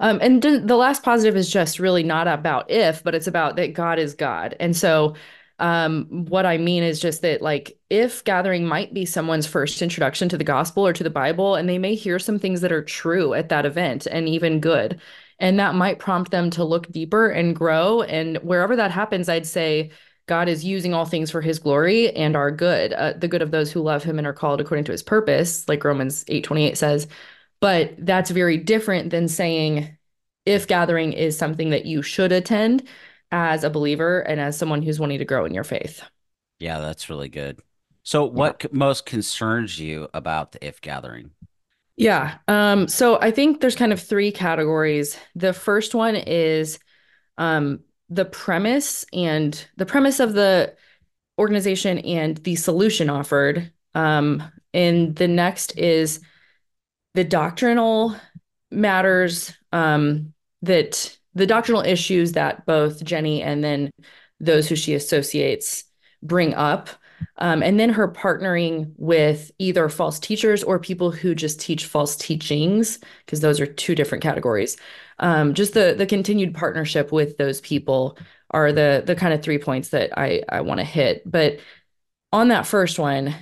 Um, 0.00 0.20
and 0.22 0.40
the 0.40 0.76
last 0.76 1.02
positive 1.02 1.36
is 1.36 1.50
just 1.50 1.78
really 1.78 2.02
not 2.02 2.28
about 2.28 2.70
if, 2.70 3.02
but 3.04 3.14
it's 3.14 3.26
about 3.26 3.56
that 3.56 3.74
God 3.74 3.98
is 3.98 4.14
God. 4.14 4.56
And 4.58 4.74
so, 4.74 5.16
um, 5.58 6.06
what 6.28 6.46
I 6.46 6.56
mean 6.56 6.82
is 6.82 7.00
just 7.00 7.20
that, 7.22 7.42
like, 7.42 7.76
if 7.90 8.24
gathering 8.24 8.64
might 8.64 8.94
be 8.94 9.04
someone's 9.04 9.46
first 9.46 9.82
introduction 9.82 10.28
to 10.30 10.38
the 10.38 10.44
gospel 10.44 10.86
or 10.86 10.92
to 10.92 11.04
the 11.04 11.10
Bible, 11.10 11.56
and 11.56 11.68
they 11.68 11.78
may 11.78 11.94
hear 11.94 12.18
some 12.18 12.38
things 12.38 12.62
that 12.62 12.72
are 12.72 12.82
true 12.82 13.34
at 13.34 13.48
that 13.50 13.66
event 13.66 14.06
and 14.06 14.28
even 14.28 14.60
good. 14.60 15.00
And 15.40 15.58
that 15.60 15.74
might 15.74 15.98
prompt 15.98 16.30
them 16.30 16.50
to 16.50 16.64
look 16.64 16.90
deeper 16.90 17.28
and 17.28 17.54
grow. 17.54 18.02
And 18.02 18.38
wherever 18.38 18.74
that 18.76 18.90
happens, 18.90 19.28
I'd 19.28 19.46
say, 19.46 19.90
God 20.26 20.48
is 20.48 20.64
using 20.64 20.94
all 20.94 21.06
things 21.06 21.30
for 21.30 21.40
his 21.40 21.58
glory 21.58 22.14
and 22.14 22.36
our 22.36 22.50
good, 22.50 22.92
uh, 22.92 23.14
the 23.14 23.28
good 23.28 23.42
of 23.42 23.50
those 23.50 23.72
who 23.72 23.80
love 23.80 24.04
him 24.04 24.18
and 24.18 24.26
are 24.26 24.32
called 24.32 24.60
according 24.60 24.84
to 24.84 24.92
his 24.92 25.02
purpose, 25.02 25.66
like 25.68 25.82
Romans 25.84 26.24
8:28 26.28 26.76
says. 26.76 27.08
But 27.60 27.94
that's 27.98 28.30
very 28.30 28.58
different 28.58 29.10
than 29.10 29.26
saying 29.26 29.96
if 30.44 30.66
gathering 30.66 31.12
is 31.12 31.36
something 31.36 31.70
that 31.70 31.86
you 31.86 32.02
should 32.02 32.30
attend 32.30 32.86
as 33.30 33.64
a 33.64 33.70
believer 33.70 34.20
and 34.20 34.40
as 34.40 34.56
someone 34.56 34.82
who's 34.82 35.00
wanting 35.00 35.18
to 35.18 35.24
grow 35.24 35.44
in 35.44 35.54
your 35.54 35.64
faith. 35.64 36.02
Yeah, 36.58 36.80
that's 36.80 37.10
really 37.10 37.28
good. 37.28 37.60
So 38.02 38.24
what 38.24 38.62
yeah. 38.64 38.70
most 38.72 39.06
concerns 39.06 39.78
you 39.78 40.08
about 40.14 40.52
the 40.52 40.66
if 40.66 40.80
gathering? 40.80 41.32
Yeah. 41.98 42.38
Um, 42.46 42.86
so 42.86 43.20
I 43.20 43.32
think 43.32 43.60
there's 43.60 43.74
kind 43.74 43.92
of 43.92 44.00
three 44.00 44.30
categories. 44.30 45.18
The 45.34 45.52
first 45.52 45.96
one 45.96 46.14
is 46.14 46.78
um, 47.38 47.80
the 48.08 48.24
premise 48.24 49.04
and 49.12 49.66
the 49.76 49.84
premise 49.84 50.20
of 50.20 50.32
the 50.32 50.76
organization 51.40 51.98
and 51.98 52.36
the 52.38 52.54
solution 52.54 53.10
offered. 53.10 53.72
Um, 53.96 54.44
and 54.72 55.16
the 55.16 55.26
next 55.26 55.76
is 55.76 56.20
the 57.14 57.24
doctrinal 57.24 58.14
matters 58.70 59.52
um, 59.72 60.32
that 60.62 61.18
the 61.34 61.46
doctrinal 61.46 61.82
issues 61.82 62.32
that 62.32 62.64
both 62.64 63.02
Jennie 63.02 63.42
and 63.42 63.62
then 63.64 63.90
those 64.38 64.68
who 64.68 64.76
she 64.76 64.94
associates 64.94 65.82
bring 66.22 66.54
up. 66.54 66.90
Um, 67.38 67.62
and 67.62 67.78
then 67.78 67.90
her 67.90 68.08
partnering 68.08 68.92
with 68.96 69.50
either 69.58 69.88
false 69.88 70.18
teachers 70.18 70.64
or 70.64 70.78
people 70.78 71.10
who 71.10 71.34
just 71.34 71.60
teach 71.60 71.86
false 71.86 72.16
teachings, 72.16 72.98
because 73.24 73.40
those 73.40 73.60
are 73.60 73.66
two 73.66 73.94
different 73.94 74.22
categories 74.22 74.76
um, 75.18 75.54
just 75.54 75.74
the 75.74 75.94
the 75.96 76.06
continued 76.06 76.54
partnership 76.54 77.12
with 77.12 77.36
those 77.36 77.60
people 77.60 78.18
are 78.50 78.72
the 78.72 79.02
the 79.04 79.16
kind 79.16 79.34
of 79.34 79.42
three 79.42 79.58
points 79.58 79.90
that 79.90 80.16
I 80.18 80.42
I 80.48 80.60
want 80.62 80.78
to 80.80 80.84
hit. 80.84 81.22
But 81.30 81.60
on 82.32 82.48
that 82.48 82.66
first 82.66 82.98
one, 82.98 83.34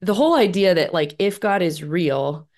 the 0.00 0.14
whole 0.14 0.34
idea 0.34 0.74
that 0.74 0.94
like 0.94 1.16
if 1.18 1.40
God 1.40 1.62
is 1.62 1.82
real, 1.82 2.48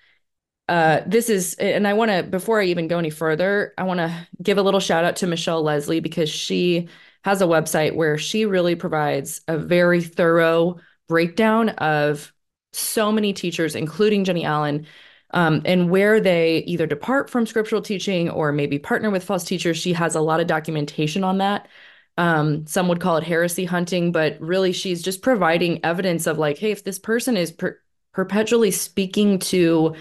uh, 0.69 1.01
this 1.07 1.29
is, 1.31 1.55
and 1.55 1.87
I 1.87 1.95
want 1.95 2.11
to 2.11 2.23
before 2.23 2.61
I 2.61 2.67
even 2.67 2.89
go 2.89 2.99
any 2.99 3.11
further, 3.11 3.75
I 3.79 3.85
want 3.85 3.99
to 3.99 4.29
give 4.43 4.59
a 4.59 4.63
little 4.63 4.81
shout 4.81 5.05
out 5.05 5.17
to 5.17 5.27
Michelle 5.27 5.63
Lesley 5.63 6.01
because 6.01 6.31
she 6.31 6.89
has 7.25 7.43
a 7.43 7.47
website 7.47 7.95
where 7.95 8.17
she 8.19 8.47
really 8.47 8.75
provides 8.75 9.41
a 9.49 9.59
very 9.59 10.03
thorough 10.03 10.77
breakdown 11.09 11.71
of 11.71 12.33
so 12.73 13.13
many 13.13 13.33
teachers, 13.33 13.75
including 13.75 14.25
Jennie 14.25 14.45
Allen, 14.45 14.87
um, 15.33 15.63
and 15.65 15.91
where 15.91 16.21
they 16.21 16.59
either 16.67 16.87
depart 16.87 17.31
from 17.31 17.47
scriptural 17.47 17.83
teaching 17.83 18.31
or 18.31 18.53
maybe 18.53 18.79
partner 18.79 19.11
with 19.11 19.25
false 19.25 19.45
teachers. 19.45 19.77
She 19.77 19.93
has 19.93 20.15
a 20.15 20.21
lot 20.21 20.41
of 20.41 20.47
documentation 20.47 21.25
on 21.25 21.39
that. 21.39 21.69
Um, 22.17 22.67
some 22.67 22.89
would 22.89 23.01
call 23.01 23.17
it 23.17 23.25
heresy 23.25 23.65
hunting, 23.65 24.13
but 24.13 24.41
really 24.41 24.73
she's 24.73 25.03
just 25.03 25.23
providing 25.23 25.85
evidence 25.85 26.27
of 26.27 26.39
like, 26.39 26.59
hey, 26.59 26.71
if 26.71 26.85
this 26.85 26.99
person 26.99 27.37
is 27.37 27.53
per 27.53 27.79
perpetually 28.13 28.73
speaking 28.73 29.39
to 29.39 29.95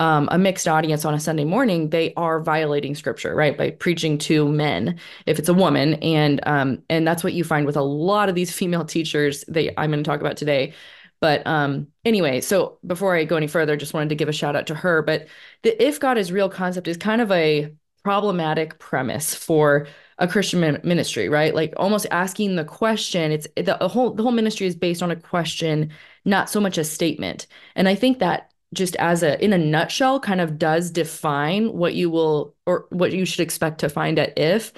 um, 0.00 0.28
a 0.32 0.38
mixed 0.38 0.66
audience 0.66 1.04
on 1.04 1.12
a 1.12 1.20
Sunday 1.20 1.44
morning, 1.44 1.90
they 1.90 2.14
are 2.14 2.40
violating 2.40 2.94
scripture, 2.94 3.34
right? 3.34 3.56
By 3.56 3.70
preaching 3.70 4.16
to 4.18 4.48
men, 4.48 4.98
if 5.26 5.38
it's 5.38 5.48
a 5.50 5.54
woman, 5.54 5.94
and 5.94 6.40
um, 6.46 6.82
and 6.88 7.06
that's 7.06 7.22
what 7.22 7.34
you 7.34 7.44
find 7.44 7.66
with 7.66 7.76
a 7.76 7.82
lot 7.82 8.30
of 8.30 8.34
these 8.34 8.50
female 8.56 8.84
teachers 8.84 9.44
that 9.48 9.78
I'm 9.78 9.90
going 9.90 10.02
to 10.02 10.08
talk 10.08 10.20
about 10.20 10.38
today. 10.38 10.72
But 11.20 11.46
um, 11.46 11.88
anyway, 12.04 12.40
so 12.40 12.78
before 12.86 13.14
I 13.14 13.24
go 13.24 13.36
any 13.36 13.46
further, 13.46 13.76
just 13.76 13.92
wanted 13.92 14.08
to 14.08 14.14
give 14.14 14.30
a 14.30 14.32
shout 14.32 14.56
out 14.56 14.66
to 14.68 14.74
her. 14.74 15.02
But 15.02 15.28
the 15.62 15.86
if 15.86 16.00
God 16.00 16.16
is 16.16 16.32
real 16.32 16.48
concept 16.48 16.88
is 16.88 16.96
kind 16.96 17.20
of 17.20 17.30
a 17.30 17.70
problematic 18.02 18.78
premise 18.78 19.34
for 19.34 19.86
a 20.16 20.26
Christian 20.26 20.80
ministry, 20.82 21.28
right? 21.28 21.54
Like 21.54 21.74
almost 21.76 22.06
asking 22.10 22.56
the 22.56 22.64
question. 22.64 23.32
It's 23.32 23.46
the 23.54 23.76
whole 23.88 24.14
the 24.14 24.22
whole 24.22 24.32
ministry 24.32 24.66
is 24.66 24.74
based 24.74 25.02
on 25.02 25.10
a 25.10 25.16
question, 25.16 25.92
not 26.24 26.48
so 26.48 26.58
much 26.58 26.78
a 26.78 26.84
statement. 26.84 27.46
And 27.74 27.86
I 27.86 27.94
think 27.94 28.18
that 28.20 28.49
just 28.74 28.96
as 28.96 29.22
a 29.22 29.42
in 29.42 29.52
a 29.52 29.58
nutshell 29.58 30.20
kind 30.20 30.40
of 30.40 30.58
does 30.58 30.90
define 30.90 31.72
what 31.72 31.94
you 31.94 32.10
will 32.10 32.54
or 32.66 32.86
what 32.90 33.12
you 33.12 33.24
should 33.24 33.40
expect 33.40 33.80
to 33.80 33.88
find 33.88 34.18
at 34.18 34.38
if 34.38 34.72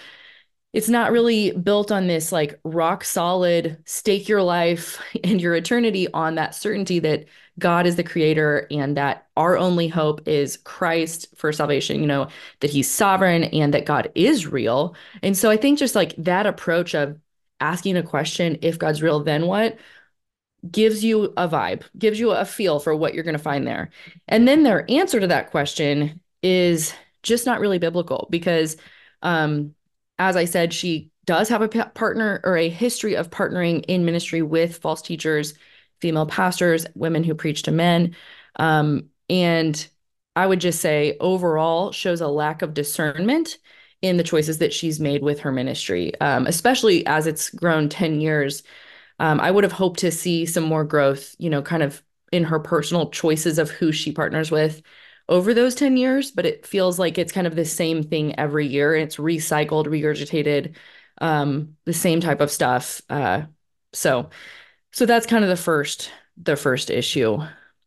it's 0.73 0.89
not 0.89 1.13
really 1.13 1.51
built 1.53 1.93
on 1.93 2.07
this 2.07 2.33
like 2.33 2.59
rock 2.65 3.05
solid 3.05 3.79
stake 3.85 4.29
your 4.29 4.43
life 4.43 5.01
and 5.25 5.41
your 5.41 5.55
eternity 5.55 6.09
on 6.13 6.37
that 6.37 6.55
certainty 6.55 6.99
that 7.01 7.27
God 7.59 7.87
is 7.87 7.97
the 7.97 8.05
creator 8.05 8.67
and 8.71 8.97
that 8.97 9.27
our 9.37 9.59
only 9.59 9.89
hope 9.89 10.27
is 10.27 10.57
Christ 10.57 11.27
for 11.37 11.53
salvation, 11.53 12.01
you 12.01 12.07
know, 12.07 12.29
that 12.61 12.71
he's 12.71 12.91
sovereign 12.91 13.45
and 13.45 13.75
that 13.75 13.85
God 13.85 14.11
is 14.15 14.47
real. 14.47 14.95
And 15.23 15.37
so 15.37 15.51
I 15.51 15.59
think 15.59 15.79
just 15.79 15.95
like 15.95 16.15
that 16.17 16.47
approach 16.47 16.95
of 16.95 17.19
asking 17.61 17.97
a 17.99 18.03
question, 18.03 18.59
if 18.63 18.79
God's 18.79 19.03
real, 19.03 19.21
then 19.21 19.47
what? 19.47 19.77
Gives 20.71 21.03
you 21.03 21.33
a 21.37 21.49
vibe, 21.49 21.83
gives 21.99 22.21
you 22.21 22.31
a 22.31 22.45
feel 22.45 22.79
for 22.79 22.95
what 22.95 23.15
you're 23.15 23.25
going 23.25 23.37
to 23.37 23.43
find 23.43 23.67
there. 23.67 23.91
And 24.29 24.47
then 24.47 24.63
their 24.63 24.89
answer 24.91 25.19
to 25.19 25.27
that 25.27 25.51
question 25.51 26.21
is 26.43 26.95
just 27.23 27.47
not 27.47 27.61
really 27.61 27.79
biblical 27.79 28.29
because, 28.31 28.77
um, 29.23 29.75
as 30.19 30.37
I 30.37 30.45
said, 30.45 30.73
she 30.73 31.11
does 31.25 31.49
have 31.49 31.63
a 31.63 31.69
partner 31.69 32.41
or 32.45 32.57
a 32.57 32.69
history 32.69 33.15
of 33.15 33.31
partnering 33.31 33.85
in 33.89 34.05
ministry 34.05 34.43
with 34.43 34.79
false 34.79 35.03
teachers, 35.03 35.55
female 36.01 36.27
pastors, 36.27 36.87
women 36.95 37.25
who 37.25 37.35
preach 37.35 37.63
to 37.63 37.73
men. 37.73 38.17
Um, 38.57 39.09
and 39.31 39.87
I 40.35 40.47
would 40.47 40.61
just 40.61 40.81
say 40.81 41.17
overall 41.21 41.93
shows 41.93 42.21
a 42.21 42.29
lack 42.29 42.63
of 42.63 42.75
discernment 42.75 43.59
in 44.01 44.17
the 44.17 44.25
choices 44.25 44.59
that 44.59 44.73
she's 44.73 44.99
made 44.99 45.23
with 45.23 45.41
her 45.41 45.53
ministry, 45.53 46.19
um, 46.21 46.47
especially 46.47 47.07
as 47.07 47.27
it's 47.27 47.51
grown 47.51 47.89
10 47.89 48.21
years 48.21 48.65
um, 49.23 49.39
I 49.41 49.53
would 49.53 49.63
have 49.63 49.73
hoped 49.73 50.01
to 50.01 50.11
see 50.11 50.45
some 50.47 50.65
more 50.65 50.85
growth, 50.85 51.37
you 51.39 51.49
know, 51.49 51.63
kind 51.63 51.85
of 51.85 52.03
in 52.33 52.43
her 52.43 52.59
personal 52.59 53.09
choices 53.11 53.57
of 53.57 53.71
who 53.71 53.93
she 53.93 54.11
partners 54.11 54.51
with 54.51 54.83
over 55.29 55.55
those 55.55 55.77
10 55.77 55.97
years, 55.97 56.33
but 56.33 56.45
it 56.45 56.67
feels 56.67 56.99
like 56.99 57.19
it's 57.19 57.31
kind 57.31 57.47
of 57.47 57.55
the 57.55 57.65
same 57.65 58.03
thing 58.03 58.37
every 58.37 58.67
year. 58.67 58.97
It's 58.97 59.17
recycled, 59.17 59.87
regurgitated, 59.87 60.75
um, 61.21 61.77
the 61.85 61.93
same 61.93 62.21
type 62.21 62.41
of 62.41 62.51
stuff. 62.51 63.01
Uh, 63.09 63.43
so, 63.93 64.29
so 64.91 65.07
that's 65.07 65.27
kind 65.27 65.45
of 65.45 65.51
the 65.51 65.57
first, 65.57 66.11
the 66.37 66.57
first 66.57 66.91
issue. 66.91 67.39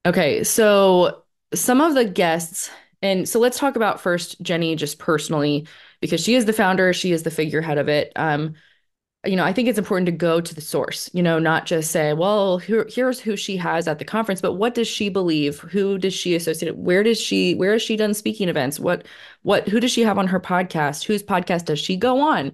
Okay, 0.05 0.41
so 0.45 1.23
some 1.53 1.81
of 1.81 1.95
the 1.95 2.05
guests, 2.05 2.69
and 3.01 3.27
so 3.27 3.39
let's 3.39 3.59
talk 3.59 3.75
about 3.75 3.99
first 3.99 4.41
Jennie 4.41 4.77
just 4.77 4.99
personally 4.99 5.67
because 5.99 6.23
she 6.23 6.35
is 6.35 6.45
the 6.45 6.53
founder, 6.53 6.93
she 6.93 7.11
is 7.11 7.23
the 7.23 7.31
figurehead 7.31 7.77
of 7.77 7.89
it. 7.89 8.13
Um, 8.15 8.55
you 9.25 9.35
know, 9.35 9.43
I 9.43 9.53
think 9.53 9.67
it's 9.67 9.79
important 9.79 10.05
to 10.07 10.11
go 10.11 10.41
to 10.41 10.55
the 10.55 10.61
source, 10.61 11.09
you 11.13 11.23
know, 11.23 11.39
not 11.39 11.65
just 11.65 11.91
say, 11.91 12.13
well, 12.13 12.57
here, 12.57 12.87
here's 12.89 13.19
who 13.19 13.35
she 13.35 13.57
has 13.57 13.87
at 13.87 13.99
the 13.99 14.05
conference, 14.05 14.41
but 14.41 14.53
what 14.53 14.73
does 14.73 14.87
she 14.87 15.09
believe? 15.09 15.59
Who 15.59 15.97
does 15.97 16.13
she 16.13 16.35
associate? 16.35 16.77
Where 16.77 17.03
does 17.03 17.19
she, 17.19 17.55
where 17.55 17.73
has 17.73 17.81
she 17.81 17.95
done 17.95 18.13
speaking 18.13 18.49
events? 18.49 18.79
What, 18.79 19.07
what, 19.43 19.67
who 19.67 19.79
does 19.79 19.91
she 19.91 20.01
have 20.01 20.17
on 20.17 20.27
her 20.27 20.39
podcast? 20.39 21.03
Whose 21.03 21.23
podcast 21.23 21.65
does 21.65 21.79
she 21.79 21.97
go 21.97 22.19
on? 22.19 22.53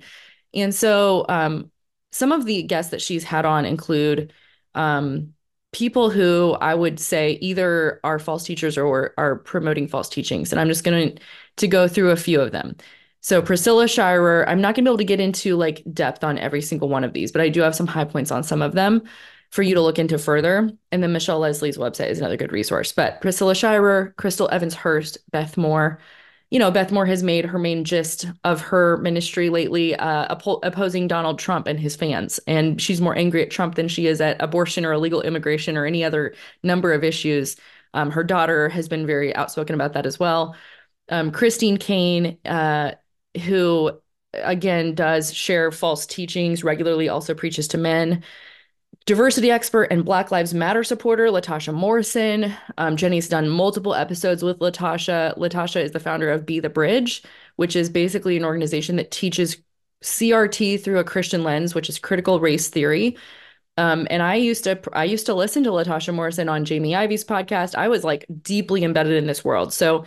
And 0.53 0.73
so, 0.73 1.25
um, 1.29 1.71
some 2.11 2.31
of 2.31 2.45
the 2.45 2.63
guests 2.63 2.91
that 2.91 3.01
she's 3.01 3.23
had 3.23 3.45
on 3.45 3.65
include, 3.65 4.33
um, 4.75 5.33
people 5.71 6.09
who 6.09 6.57
I 6.59 6.75
would 6.75 6.99
say 6.99 7.37
either 7.41 7.99
are 8.03 8.19
false 8.19 8.43
teachers 8.43 8.77
or 8.77 9.13
are 9.17 9.37
promoting 9.37 9.87
false 9.87 10.09
teachings. 10.09 10.51
And 10.51 10.59
I'm 10.59 10.67
just 10.67 10.83
going 10.83 11.15
to, 11.15 11.21
to 11.57 11.67
go 11.67 11.87
through 11.87 12.11
a 12.11 12.17
few 12.17 12.41
of 12.41 12.51
them. 12.51 12.75
So 13.21 13.41
Priscilla 13.41 13.87
Shirer, 13.87 14.47
I'm 14.49 14.61
not 14.61 14.75
going 14.75 14.83
to 14.83 14.89
be 14.89 14.91
able 14.91 14.97
to 14.97 15.03
get 15.03 15.19
into 15.19 15.55
like 15.55 15.83
depth 15.93 16.23
on 16.23 16.37
every 16.39 16.61
single 16.61 16.89
one 16.89 17.03
of 17.03 17.13
these, 17.13 17.31
but 17.31 17.41
I 17.41 17.49
do 17.49 17.61
have 17.61 17.75
some 17.75 17.87
high 17.87 18.05
points 18.05 18.31
on 18.31 18.43
some 18.43 18.61
of 18.61 18.73
them 18.73 19.03
for 19.51 19.61
you 19.61 19.75
to 19.75 19.81
look 19.81 19.99
into 19.99 20.17
further. 20.17 20.71
And 20.91 21.03
then 21.03 21.11
Michelle 21.11 21.39
Lesley's 21.39 21.77
website 21.77 22.09
is 22.09 22.19
another 22.19 22.37
good 22.37 22.51
resource. 22.51 22.91
But 22.91 23.21
Priscilla 23.21 23.53
Shirer, 23.53 24.13
Crystal 24.17 24.49
Evans 24.51 24.73
Hurst, 24.73 25.19
Beth 25.29 25.55
Moore. 25.55 25.99
You 26.49 26.59
know, 26.59 26.71
Beth 26.71 26.91
Moore 26.91 27.05
has 27.05 27.21
made 27.21 27.45
her 27.45 27.59
main 27.59 27.85
gist 27.85 28.25
of 28.43 28.59
her 28.61 28.97
ministry 28.97 29.49
lately 29.49 29.95
uh, 29.95 30.25
opposing 30.63 31.07
Donald 31.07 31.37
Trump 31.37 31.67
and 31.67 31.79
his 31.79 31.95
fans. 31.95 32.39
And 32.47 32.81
she's 32.81 32.99
more 32.99 33.15
angry 33.15 33.41
at 33.41 33.51
Trump 33.51 33.75
than 33.75 33.87
she 33.87 34.07
is 34.07 34.19
at 34.19 34.41
abortion 34.41 34.83
or 34.85 34.93
illegal 34.93 35.21
immigration 35.21 35.77
or 35.77 35.85
any 35.85 36.03
other 36.03 36.33
number 36.63 36.91
of 36.91 37.03
issues. 37.03 37.55
Um, 37.93 38.09
her 38.11 38.23
daughter 38.23 38.67
has 38.69 38.89
been 38.89 39.05
very 39.05 39.33
outspoken 39.35 39.75
about 39.75 39.93
that 39.93 40.05
as 40.05 40.19
well. 40.19 40.55
Um, 41.09 41.31
Christine 41.31 41.77
Caine 41.77 42.37
uh, 42.45 42.93
who 43.45 43.91
again 44.33 44.95
does 44.95 45.33
share 45.33 45.71
false 45.71 46.05
teachings 46.05 46.63
regularly 46.63 47.09
also 47.09 47.33
preaches 47.33 47.67
to 47.67 47.77
men 47.77 48.23
diversity 49.05 49.51
expert 49.51 49.83
and 49.85 50.05
black 50.05 50.31
lives 50.31 50.53
matter 50.53 50.83
supporter 50.83 51.27
latasha 51.27 51.73
morrison 51.73 52.53
um, 52.77 52.95
jennie's 52.95 53.27
done 53.27 53.49
multiple 53.49 53.93
episodes 53.95 54.43
with 54.43 54.59
latasha 54.59 55.37
latasha 55.37 55.81
is 55.81 55.91
the 55.91 55.99
founder 55.99 56.29
of 56.31 56.45
be 56.45 56.59
the 56.59 56.69
bridge 56.69 57.23
which 57.55 57.75
is 57.75 57.89
basically 57.89 58.37
an 58.37 58.45
organization 58.45 58.95
that 58.95 59.11
teaches 59.11 59.57
crt 60.03 60.81
through 60.81 60.99
a 60.99 61.03
christian 61.03 61.43
lens 61.43 61.75
which 61.75 61.89
is 61.89 61.99
critical 61.99 62.39
race 62.39 62.69
theory 62.69 63.17
um, 63.77 64.05
and 64.09 64.21
I 64.21 64.35
used 64.35 64.65
to 64.65 64.79
I 64.93 65.05
used 65.05 65.25
to 65.27 65.33
listen 65.33 65.63
to 65.63 65.69
Latasha 65.69 66.13
Morrison 66.13 66.49
on 66.49 66.65
Jamie 66.65 66.95
Ivey's 66.95 67.23
podcast. 67.23 67.73
I 67.73 67.87
was 67.87 68.03
like 68.03 68.25
deeply 68.41 68.83
embedded 68.83 69.13
in 69.13 69.27
this 69.27 69.45
world. 69.45 69.73
So 69.73 70.05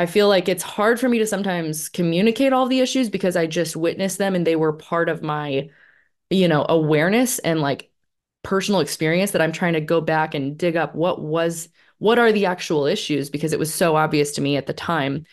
I 0.00 0.06
feel 0.06 0.28
like 0.28 0.48
it's 0.48 0.62
hard 0.62 0.98
for 0.98 1.10
me 1.10 1.18
to 1.18 1.26
sometimes 1.26 1.90
communicate 1.90 2.54
all 2.54 2.66
the 2.66 2.80
issues 2.80 3.10
because 3.10 3.36
I 3.36 3.46
just 3.46 3.76
witnessed 3.76 4.16
them 4.16 4.34
and 4.34 4.46
they 4.46 4.56
were 4.56 4.72
part 4.72 5.10
of 5.10 5.22
my, 5.22 5.68
you 6.30 6.48
know, 6.48 6.64
awareness 6.68 7.38
and 7.40 7.60
like 7.60 7.90
personal 8.42 8.80
experience 8.80 9.32
that 9.32 9.42
I'm 9.42 9.52
trying 9.52 9.74
to 9.74 9.82
go 9.82 10.00
back 10.00 10.34
and 10.34 10.56
dig 10.56 10.76
up 10.76 10.94
what 10.94 11.20
was 11.20 11.68
what 11.98 12.18
are 12.18 12.32
the 12.32 12.46
actual 12.46 12.86
issues 12.86 13.28
because 13.28 13.52
it 13.52 13.58
was 13.58 13.74
so 13.74 13.94
obvious 13.94 14.32
to 14.32 14.40
me 14.40 14.56
at 14.56 14.66
the 14.66 14.72
time. 14.72 15.26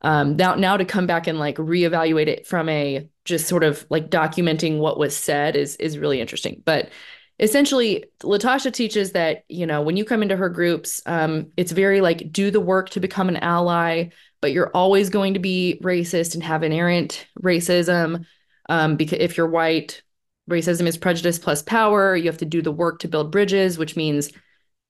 Um, 0.00 0.36
now 0.36 0.54
now 0.54 0.78
to 0.78 0.86
come 0.86 1.06
back 1.06 1.26
and 1.26 1.38
like 1.38 1.56
reevaluate 1.56 2.28
it 2.28 2.46
from 2.46 2.70
a 2.70 3.10
just 3.26 3.46
sort 3.46 3.64
of 3.64 3.84
like 3.90 4.10
documenting 4.10 4.78
what 4.78 4.98
was 4.98 5.14
said 5.14 5.54
is 5.54 5.76
is 5.76 5.98
really 5.98 6.20
interesting. 6.20 6.62
But 6.64 6.90
essentially 7.40 8.04
latasha 8.20 8.72
teaches 8.72 9.12
that 9.12 9.44
you 9.48 9.66
know 9.66 9.80
when 9.82 9.96
you 9.96 10.04
come 10.04 10.22
into 10.22 10.36
her 10.36 10.48
groups 10.48 11.00
um, 11.06 11.50
it's 11.56 11.72
very 11.72 12.00
like 12.00 12.32
do 12.32 12.50
the 12.50 12.60
work 12.60 12.90
to 12.90 13.00
become 13.00 13.28
an 13.28 13.36
ally 13.36 14.08
but 14.40 14.52
you're 14.52 14.70
always 14.74 15.10
going 15.10 15.34
to 15.34 15.40
be 15.40 15.80
racist 15.82 16.34
and 16.34 16.42
have 16.42 16.62
inherent 16.62 17.26
racism 17.40 18.24
um, 18.68 18.96
because 18.96 19.18
if 19.20 19.36
you're 19.36 19.48
white 19.48 20.02
racism 20.48 20.86
is 20.86 20.96
prejudice 20.96 21.38
plus 21.38 21.62
power. 21.62 22.16
You 22.16 22.26
have 22.26 22.38
to 22.38 22.44
do 22.44 22.62
the 22.62 22.72
work 22.72 23.00
to 23.00 23.08
build 23.08 23.30
bridges 23.30 23.78
which 23.78 23.96
means 23.96 24.32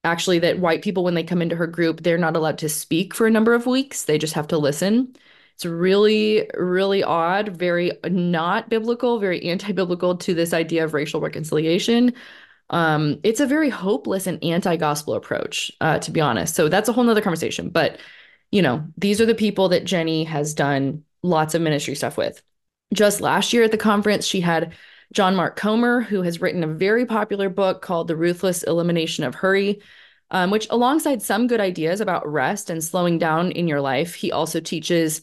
actually 0.05 0.38
that 0.38 0.61
white 0.61 0.83
people 0.83 1.05
when 1.05 1.14
they 1.14 1.25
come 1.25 1.43
into 1.43 1.57
her 1.57 1.67
group 1.67 2.02
they're 2.02 2.17
not 2.17 2.37
allowed 2.37 2.59
to 2.59 2.69
speak 2.69 3.14
for 3.14 3.26
a 3.26 3.31
number 3.31 3.55
of 3.55 3.67
weeks. 3.67 4.05
They 4.05 4.19
just 4.19 4.35
have 4.35 4.49
to 4.49 4.59
listen 4.59 5.14
it's 5.59 5.67
really 5.67 6.49
really 6.55 7.03
odd 7.03 7.49
very 7.49 7.93
not 8.05 8.71
biblical 8.71 9.19
very 9.19 9.45
anti-biblical 9.45 10.17
to 10.17 10.33
this 10.33 10.55
idea 10.55 10.85
of 10.85 10.95
racial 10.95 11.21
reconciliation 11.21 12.15
um, 12.71 13.19
it's 13.23 13.41
a 13.41 13.47
very 13.47 13.71
hopeless 13.71 14.27
and 14.27 14.43
anti-gospel 14.45 15.15
approach, 15.15 15.73
uh, 15.81 15.99
to 16.00 16.11
be 16.11 16.21
honest. 16.21 16.55
So 16.55 16.69
that's 16.69 16.88
a 16.88 16.93
whole 16.93 17.05
nother 17.05 17.23
conversation. 17.23 17.71
But 17.71 17.99
you 18.50 18.62
know, 18.62 18.87
these 18.97 19.21
are 19.21 19.27
the 19.27 19.35
people 19.35 19.69
that 19.71 19.85
Jennie 19.85 20.25
has 20.25 20.55
done 20.55 21.05
lots 21.23 21.55
of 21.55 21.62
ministry 21.62 21.95
stuff 21.95 22.17
with. 22.17 22.43
Just 22.95 23.21
last 23.21 23.53
year 23.53 23.65
at 23.65 23.73
the 23.73 23.77
conference, 23.77 24.27
she 24.27 24.41
had 24.41 24.73
John 25.12 25.37
Mark 25.37 25.57
Comer, 25.57 26.00
who 26.00 26.23
has 26.23 26.41
written 26.41 26.65
a 26.65 26.69
very 26.69 27.05
popular 27.05 27.50
book 27.50 27.83
called 27.83 28.09
The 28.09 28.17
Ruthless 28.17 28.62
Elimination 28.62 29.25
of 29.25 29.35
Hurry, 29.35 29.83
um, 30.31 30.50
which, 30.50 30.67
alongside 30.71 31.21
some 31.21 31.47
good 31.47 31.61
ideas 31.61 32.00
about 32.00 32.31
rest 32.31 32.71
and 32.71 32.83
slowing 32.83 33.19
down 33.19 33.50
in 33.53 33.69
your 33.69 33.81
life, 33.83 34.15
he 34.15 34.33
also 34.33 34.61
teaches 34.61 35.21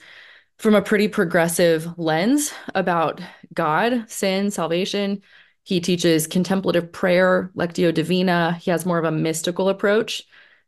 from 0.57 0.75
a 0.75 0.81
pretty 0.81 1.07
progressive 1.07 1.87
lens 1.97 2.53
about 2.73 3.21
God, 3.53 4.05
sin, 4.09 4.51
salvation, 4.51 5.21
he 5.63 5.79
teaches 5.79 6.27
contemplative 6.27 6.91
prayer, 6.91 7.51
Lectio 7.55 7.93
Divina. 7.93 8.53
He 8.61 8.71
has 8.71 8.85
more 8.85 8.99
of 8.99 9.05
a 9.05 9.11
mystical 9.11 9.67
approach 9.69 10.23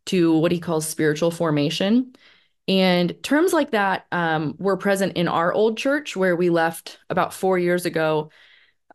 to 0.08 0.38
what 0.38 0.52
he 0.52 0.60
calls 0.60 0.88
spiritual 0.88 1.32
formation. 1.32 2.14
And 2.68 3.16
terms 3.24 3.54
like 3.54 3.72
that 3.72 4.08
um, 4.12 4.56
were 4.58 4.76
present 4.76 5.16
in 5.16 5.28
our 5.28 5.54
old 5.54 5.78
church, 5.78 6.18
where 6.18 6.36
we 6.36 6.50
left 6.50 7.00
about 7.10 7.34
four 7.34 7.58
years 7.58 7.86
ago. 7.86 8.30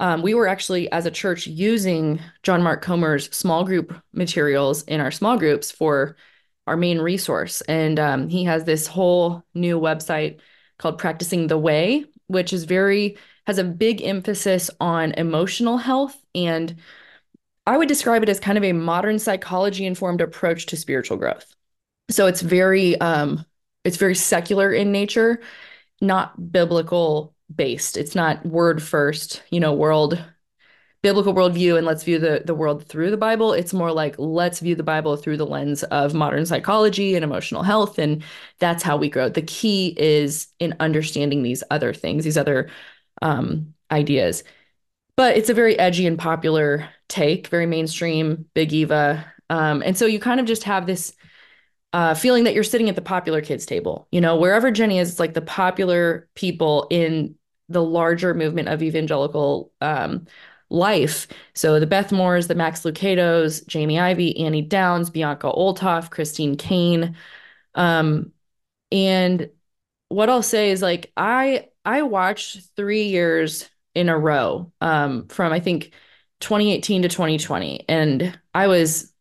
um, 0.00 0.20
we 0.20 0.34
were 0.34 0.48
actually, 0.48 0.90
as 0.90 1.06
a 1.06 1.12
church, 1.12 1.46
using 1.46 2.20
John 2.42 2.60
Mark 2.60 2.82
Comer's 2.82 3.30
small 3.34 3.64
group 3.64 3.94
materials 4.12 4.82
in 4.82 5.00
our 5.00 5.12
small 5.12 5.38
groups 5.38 5.70
for 5.70 6.16
our 6.66 6.76
main 6.76 6.98
resource. 6.98 7.60
And 7.62 8.00
um, 8.00 8.28
he 8.28 8.44
has 8.44 8.64
this 8.64 8.88
whole 8.88 9.44
new 9.54 9.78
website 9.78 10.40
called 10.78 10.98
Practicing 10.98 11.46
the 11.46 11.58
Way, 11.58 12.06
which 12.26 12.52
is 12.52 12.64
very, 12.64 13.16
has 13.46 13.58
a 13.58 13.64
big 13.64 14.02
emphasis 14.02 14.70
on 14.80 15.12
emotional 15.12 15.76
health. 15.76 16.16
And 16.34 16.76
I 17.66 17.76
would 17.76 17.88
describe 17.88 18.22
it 18.22 18.28
as 18.28 18.40
kind 18.40 18.58
of 18.58 18.64
a 18.64 18.72
modern 18.72 19.18
psychology 19.18 19.86
informed 19.86 20.20
approach 20.20 20.66
to 20.66 20.76
spiritual 20.76 21.16
growth. 21.16 21.54
So 22.10 22.26
it's 22.26 22.42
very, 22.42 23.00
um, 23.00 23.44
it's 23.84 23.96
very 23.96 24.14
secular 24.14 24.72
in 24.72 24.92
nature, 24.92 25.40
not 26.00 26.52
biblical 26.52 27.34
based. 27.54 27.96
It's 27.96 28.14
not 28.14 28.44
word 28.44 28.82
first, 28.82 29.42
you 29.50 29.60
know, 29.60 29.72
world 29.72 30.22
biblical 31.02 31.34
worldview 31.34 31.76
and 31.76 31.86
let's 31.86 32.04
view 32.04 32.18
the 32.18 32.42
the 32.44 32.54
world 32.54 32.86
through 32.86 33.10
the 33.10 33.16
Bible. 33.16 33.52
It's 33.52 33.74
more 33.74 33.92
like 33.92 34.14
let's 34.18 34.60
view 34.60 34.74
the 34.74 34.82
Bible 34.82 35.16
through 35.16 35.36
the 35.36 35.46
lens 35.46 35.82
of 35.84 36.14
modern 36.14 36.46
psychology 36.46 37.14
and 37.14 37.24
emotional 37.24 37.62
health, 37.62 37.98
and 37.98 38.22
that's 38.58 38.82
how 38.82 38.96
we 38.96 39.10
grow. 39.10 39.28
The 39.28 39.42
key 39.42 39.94
is 39.98 40.48
in 40.58 40.74
understanding 40.80 41.42
these 41.42 41.64
other 41.70 41.92
things, 41.92 42.24
these 42.24 42.38
other 42.38 42.70
um, 43.20 43.74
ideas. 43.90 44.44
But 45.16 45.36
it's 45.36 45.50
a 45.50 45.54
very 45.54 45.78
edgy 45.78 46.06
and 46.06 46.18
popular 46.18 46.88
take, 47.08 47.48
very 47.48 47.66
mainstream, 47.66 48.46
big 48.54 48.72
Eva, 48.72 49.26
um, 49.50 49.82
and 49.84 49.98
so 49.98 50.06
you 50.06 50.18
kind 50.18 50.40
of 50.40 50.46
just 50.46 50.64
have 50.64 50.86
this 50.86 51.14
uh, 51.92 52.14
feeling 52.14 52.44
that 52.44 52.54
you're 52.54 52.64
sitting 52.64 52.88
at 52.88 52.94
the 52.94 53.02
popular 53.02 53.42
kids 53.42 53.66
table. 53.66 54.08
You 54.10 54.20
know, 54.22 54.36
wherever 54.36 54.70
Jennie 54.70 54.98
is, 54.98 55.10
it's 55.10 55.20
like 55.20 55.34
the 55.34 55.42
popular 55.42 56.28
people 56.34 56.86
in 56.90 57.34
the 57.68 57.82
larger 57.82 58.32
movement 58.32 58.68
of 58.68 58.82
evangelical 58.82 59.72
um, 59.82 60.26
life. 60.72 61.28
So 61.54 61.78
the 61.78 61.86
Beth 61.86 62.12
Moores, 62.12 62.48
the 62.48 62.54
Max 62.54 62.82
Lucados, 62.82 63.66
Jamie 63.66 64.00
Ivey, 64.00 64.38
Annie 64.40 64.62
Downs, 64.62 65.10
Bianca 65.10 65.48
Olthoff, 65.48 66.10
Christine 66.10 66.56
Caine. 66.56 67.16
Um, 67.74 68.32
and 68.92 69.50
what 70.08 70.30
I'll 70.30 70.42
say 70.42 70.70
is 70.70 70.82
like 70.82 71.12
I 71.16 71.68
I 71.84 72.02
watched 72.02 72.60
three 72.76 73.04
years 73.04 73.68
in 73.94 74.08
a 74.08 74.18
row 74.18 74.72
um, 74.80 75.28
from 75.28 75.52
I 75.52 75.60
think 75.60 75.92
2018 76.40 77.02
to 77.02 77.08
2020, 77.08 77.84
and 77.88 78.38
I 78.54 78.68
was 78.68 79.12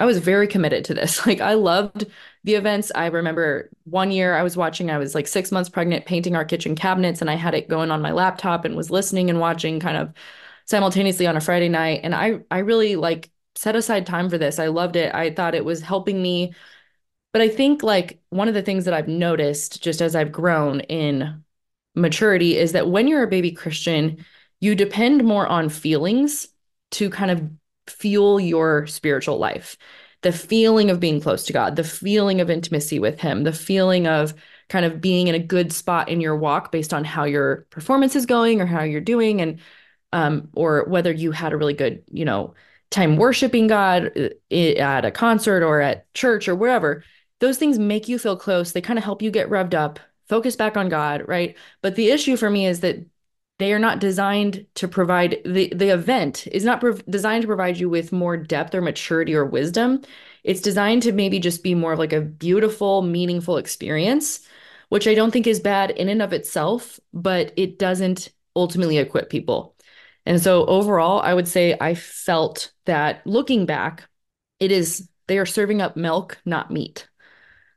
I 0.00 0.06
was 0.06 0.18
very 0.18 0.48
committed 0.48 0.84
to 0.86 0.94
this. 0.94 1.24
Like 1.26 1.40
I 1.40 1.54
loved 1.54 2.06
the 2.44 2.54
events. 2.54 2.92
I 2.94 3.06
remember 3.06 3.70
one 3.84 4.10
year 4.10 4.36
I 4.36 4.42
was 4.42 4.56
watching, 4.56 4.90
I 4.90 4.98
was 4.98 5.14
like 5.14 5.26
six 5.26 5.50
months 5.52 5.70
pregnant, 5.70 6.06
painting 6.06 6.36
our 6.36 6.44
kitchen 6.44 6.74
cabinets, 6.76 7.20
and 7.20 7.30
I 7.30 7.34
had 7.36 7.54
it 7.54 7.68
going 7.68 7.90
on 7.90 8.02
my 8.02 8.12
laptop 8.12 8.64
and 8.64 8.76
was 8.76 8.90
listening 8.90 9.30
and 9.30 9.40
watching 9.40 9.80
kind 9.80 9.96
of 9.96 10.12
simultaneously 10.66 11.26
on 11.26 11.36
a 11.36 11.40
Friday 11.40 11.68
night. 11.68 12.00
And 12.02 12.14
I 12.14 12.40
I 12.50 12.58
really 12.58 12.96
like 12.96 13.30
set 13.56 13.76
aside 13.76 14.06
time 14.06 14.28
for 14.28 14.38
this. 14.38 14.58
I 14.58 14.68
loved 14.68 14.96
it. 14.96 15.14
I 15.14 15.30
thought 15.30 15.54
it 15.54 15.64
was 15.64 15.80
helping 15.80 16.20
me. 16.20 16.54
But 17.32 17.42
I 17.42 17.48
think 17.48 17.82
like 17.82 18.20
one 18.30 18.48
of 18.48 18.54
the 18.54 18.62
things 18.62 18.84
that 18.84 18.94
I've 18.94 19.08
noticed 19.08 19.82
just 19.82 20.00
as 20.00 20.14
I've 20.14 20.32
grown 20.32 20.80
in 20.80 21.44
maturity 21.94 22.56
is 22.56 22.72
that 22.72 22.88
when 22.88 23.08
you're 23.08 23.22
a 23.22 23.28
baby 23.28 23.52
Christian, 23.52 24.24
you 24.60 24.74
depend 24.74 25.24
more 25.24 25.46
on 25.46 25.68
feelings 25.68 26.48
to 26.92 27.10
kind 27.10 27.30
of 27.30 27.42
fuel 27.88 28.40
your 28.40 28.86
spiritual 28.86 29.38
life. 29.38 29.76
The 30.22 30.32
feeling 30.32 30.90
of 30.90 31.00
being 31.00 31.20
close 31.20 31.44
to 31.46 31.52
God, 31.52 31.76
the 31.76 31.84
feeling 31.84 32.40
of 32.40 32.50
intimacy 32.50 32.98
with 32.98 33.20
Him, 33.20 33.44
the 33.44 33.52
feeling 33.52 34.06
of 34.06 34.32
kind 34.68 34.86
of 34.86 35.00
being 35.00 35.26
in 35.28 35.34
a 35.34 35.40
good 35.40 35.72
spot 35.72 36.08
in 36.08 36.20
your 36.20 36.36
walk 36.36 36.72
based 36.72 36.94
on 36.94 37.04
how 37.04 37.24
your 37.24 37.66
performance 37.70 38.16
is 38.16 38.26
going 38.26 38.60
or 38.60 38.66
how 38.66 38.82
you're 38.82 39.00
doing. 39.00 39.42
And 39.42 39.60
um, 40.14 40.48
or 40.54 40.84
whether 40.84 41.12
you 41.12 41.32
had 41.32 41.52
a 41.52 41.56
really 41.56 41.74
good, 41.74 42.04
you 42.10 42.24
know, 42.24 42.54
time 42.90 43.16
worshiping 43.16 43.66
God 43.66 44.12
uh, 44.16 44.54
at 44.54 45.04
a 45.04 45.10
concert 45.10 45.64
or 45.64 45.80
at 45.80 46.12
church 46.14 46.48
or 46.48 46.54
wherever, 46.54 47.02
those 47.40 47.58
things 47.58 47.80
make 47.80 48.08
you 48.08 48.16
feel 48.18 48.36
close. 48.36 48.70
They 48.70 48.80
kind 48.80 48.98
of 48.98 49.04
help 49.04 49.22
you 49.22 49.32
get 49.32 49.50
revved 49.50 49.74
up, 49.74 49.98
focus 50.28 50.54
back 50.54 50.76
on 50.76 50.88
God, 50.88 51.24
right? 51.26 51.56
But 51.82 51.96
the 51.96 52.10
issue 52.10 52.36
for 52.36 52.48
me 52.48 52.64
is 52.64 52.78
that 52.80 53.04
they 53.58 53.72
are 53.72 53.78
not 53.80 53.98
designed 53.98 54.66
to 54.76 54.86
provide 54.86 55.40
the 55.44 55.72
the 55.74 55.88
event 55.88 56.46
is 56.48 56.64
not 56.64 56.80
prov- 56.80 57.04
designed 57.06 57.42
to 57.42 57.48
provide 57.48 57.78
you 57.78 57.88
with 57.88 58.12
more 58.12 58.36
depth 58.36 58.74
or 58.74 58.80
maturity 58.80 59.34
or 59.34 59.44
wisdom. 59.44 60.00
It's 60.44 60.60
designed 60.60 61.02
to 61.04 61.12
maybe 61.12 61.40
just 61.40 61.62
be 61.64 61.74
more 61.74 61.92
of 61.92 61.98
like 61.98 62.12
a 62.12 62.20
beautiful, 62.20 63.02
meaningful 63.02 63.56
experience, 63.56 64.40
which 64.90 65.08
I 65.08 65.14
don't 65.14 65.32
think 65.32 65.48
is 65.48 65.58
bad 65.60 65.90
in 65.90 66.08
and 66.08 66.22
of 66.22 66.32
itself, 66.32 67.00
but 67.12 67.52
it 67.56 67.78
doesn't 67.80 68.30
ultimately 68.54 68.98
equip 68.98 69.28
people. 69.30 69.73
And 70.26 70.42
so 70.42 70.64
overall, 70.66 71.20
I 71.20 71.34
would 71.34 71.48
say 71.48 71.76
I 71.80 71.94
felt 71.94 72.72
that 72.86 73.26
looking 73.26 73.66
back, 73.66 74.08
it 74.58 74.72
is 74.72 75.08
they 75.26 75.38
are 75.38 75.46
serving 75.46 75.82
up 75.82 75.96
milk, 75.96 76.40
not 76.44 76.70
meat. 76.70 77.08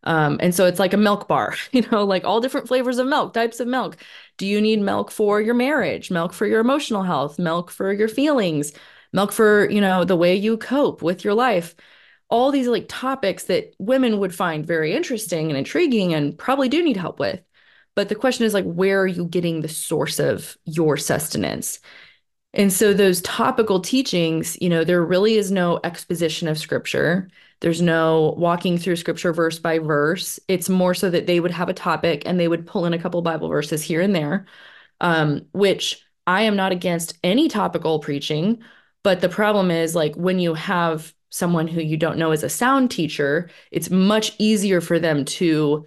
Um, 0.04 0.38
and 0.42 0.56
so 0.56 0.66
it's 0.66 0.80
like 0.80 0.94
a 0.94 0.98
milk 0.98 1.28
bar, 1.28 1.56
you 1.72 1.82
know, 1.92 2.04
like 2.06 2.24
all 2.24 2.40
different 2.40 2.68
flavors 2.68 2.98
of 2.98 3.08
milk, 3.08 3.34
types 3.34 3.60
of 3.60 3.68
milk. 3.68 3.98
Do 4.38 4.46
you 4.48 4.62
need 4.62 4.82
milk 4.82 5.12
for 5.12 5.42
your 5.42 5.56
marriage, 5.56 6.12
milk 6.12 6.34
for 6.34 6.46
your 6.46 6.62
emotional 6.62 7.04
health, 7.04 7.38
milk 7.40 7.72
for 7.72 7.92
your 7.92 8.08
feelings, 8.08 8.72
milk 9.12 9.32
for, 9.32 9.70
you 9.70 9.82
know, 9.82 10.06
the 10.06 10.16
way 10.16 10.36
you 10.36 10.58
cope 10.58 11.02
with 11.02 11.24
your 11.24 11.34
life? 11.34 11.76
All 12.30 12.52
these 12.52 12.68
like 12.68 12.86
topics 12.88 13.46
that 13.46 13.74
women 13.80 14.20
would 14.20 14.36
find 14.36 14.66
very 14.66 14.94
interesting 14.94 15.50
and 15.50 15.58
intriguing 15.58 16.14
and 16.14 16.38
probably 16.38 16.70
do 16.70 16.84
need 16.84 16.98
help 16.98 17.20
with. 17.20 17.42
But 17.96 18.10
the 18.10 18.16
question 18.16 18.46
is 18.46 18.54
like, 18.54 18.66
where 18.66 19.02
are 19.02 19.08
you 19.08 19.26
getting 19.26 19.62
the 19.62 19.68
source 19.68 20.20
of 20.20 20.58
your 20.66 20.98
sustenance? 20.98 21.80
And 22.58 22.74
so 22.74 22.92
those 22.92 23.22
topical 23.22 23.80
teachings, 23.80 24.58
you 24.60 24.68
know, 24.68 24.84
there 24.84 25.06
really 25.06 25.36
is 25.36 25.52
no 25.52 25.80
exposition 25.84 26.48
of 26.48 26.58
scripture. 26.58 27.30
There's 27.62 27.84
no 27.84 28.34
walking 28.36 28.80
through 28.80 28.96
scripture 28.96 29.32
verse 29.32 29.60
by 29.60 29.78
verse. 29.78 30.40
It's 30.48 30.68
more 30.68 30.96
so 30.96 31.12
that 31.12 31.28
they 31.28 31.40
would 31.40 31.52
have 31.52 31.70
a 31.70 31.74
topic 31.74 32.24
and 32.26 32.40
they 32.40 32.48
would 32.48 32.66
pull 32.66 32.86
in 32.86 32.94
a 32.94 33.00
couple 33.00 33.22
Bible 33.22 33.48
verses 33.48 33.84
here 33.84 34.02
and 34.02 34.16
there, 34.16 34.48
um, 35.02 35.46
which 35.52 36.04
I 36.26 36.42
am 36.42 36.56
not 36.56 36.72
against 36.72 37.18
any 37.24 37.48
topical 37.48 38.00
preaching. 38.00 38.64
But 39.04 39.22
the 39.22 39.30
problem 39.30 39.70
is, 39.70 39.94
like, 39.94 40.16
when 40.16 40.40
you 40.40 40.56
have 40.56 41.14
someone 41.30 41.68
who 41.68 41.82
you 41.82 41.96
don't 41.96 42.18
know 42.18 42.32
is 42.32 42.44
a 42.44 42.50
sound 42.50 42.90
teacher, 42.90 43.52
it's 43.72 43.92
much 43.92 44.34
easier 44.40 44.82
for 44.82 45.00
them 45.00 45.26
to 45.26 45.86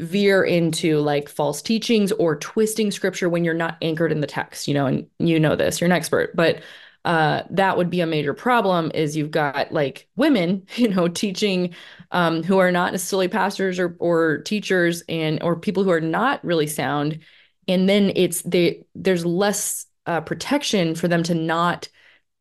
veer 0.00 0.42
into 0.42 0.98
like 0.98 1.28
false 1.28 1.62
teachings 1.62 2.12
or 2.12 2.36
twisting 2.36 2.90
scripture 2.90 3.28
when 3.28 3.44
you're 3.44 3.54
not 3.54 3.76
anchored 3.82 4.12
in 4.12 4.20
the 4.20 4.26
text, 4.26 4.68
you 4.68 4.74
know, 4.74 4.86
and 4.86 5.06
you 5.18 5.38
know 5.38 5.56
this, 5.56 5.80
you're 5.80 5.86
an 5.86 5.92
expert, 5.92 6.34
but 6.34 6.62
uh, 7.04 7.42
that 7.50 7.76
would 7.76 7.88
be 7.88 8.00
a 8.00 8.06
major 8.06 8.34
problem 8.34 8.90
is 8.94 9.16
you've 9.16 9.30
got 9.30 9.72
like 9.72 10.06
women, 10.16 10.66
you 10.76 10.88
know, 10.88 11.08
teaching 11.08 11.74
um, 12.10 12.42
who 12.42 12.58
are 12.58 12.72
not 12.72 12.92
necessarily 12.92 13.28
pastors 13.28 13.78
or, 13.78 13.96
or 13.98 14.38
teachers 14.38 15.02
and 15.08 15.42
or 15.42 15.56
people 15.56 15.84
who 15.84 15.90
are 15.90 16.00
not 16.00 16.44
really 16.44 16.66
sound. 16.66 17.20
And 17.68 17.88
then 17.88 18.12
it's 18.16 18.42
they 18.42 18.84
there's 18.94 19.24
less 19.24 19.86
uh, 20.06 20.20
protection 20.20 20.94
for 20.94 21.08
them 21.08 21.22
to 21.22 21.34
not 21.34 21.88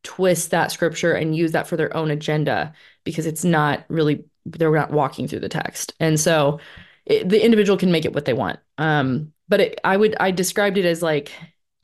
twist 0.04 0.52
that 0.52 0.72
scripture 0.72 1.14
and 1.14 1.36
use 1.36 1.52
that 1.52 1.68
for 1.68 1.78
their 1.78 1.96
own 1.96 2.10
agenda 2.10 2.74
because 3.04 3.26
it's 3.26 3.44
not 3.44 3.84
really 3.90 4.24
they're 4.46 4.72
not 4.72 4.92
walking 4.92 5.28
through 5.28 5.42
the 5.42 5.50
text. 5.50 5.94
And 6.00 6.20
so 6.20 6.60
it, 7.10 7.28
the 7.28 7.44
individual 7.44 7.78
can 7.78 7.92
make 7.92 8.06
it 8.06 8.14
what 8.14 8.26
they 8.26 8.34
want. 8.34 8.60
Um, 8.78 9.34
but 9.50 9.60
it, 9.60 9.82
I 9.84 9.98
would 9.98 10.16
I 10.20 10.32
described 10.32 10.78
it 10.78 10.86
as 10.86 11.02
like 11.02 11.32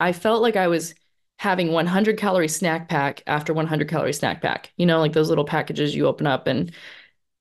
I 0.00 0.12
felt 0.12 0.40
like 0.40 0.56
I 0.56 0.68
was 0.68 0.94
having 1.38 1.72
100 1.72 2.16
calorie 2.16 2.48
snack 2.48 2.88
pack 2.88 3.22
after 3.26 3.52
100 3.52 3.88
calorie 3.88 4.14
snack 4.14 4.40
pack. 4.40 4.72
You 4.76 4.86
know, 4.86 5.00
like 5.00 5.12
those 5.12 5.28
little 5.28 5.44
packages 5.44 5.94
you 5.94 6.06
open 6.06 6.26
up 6.26 6.46
and 6.46 6.72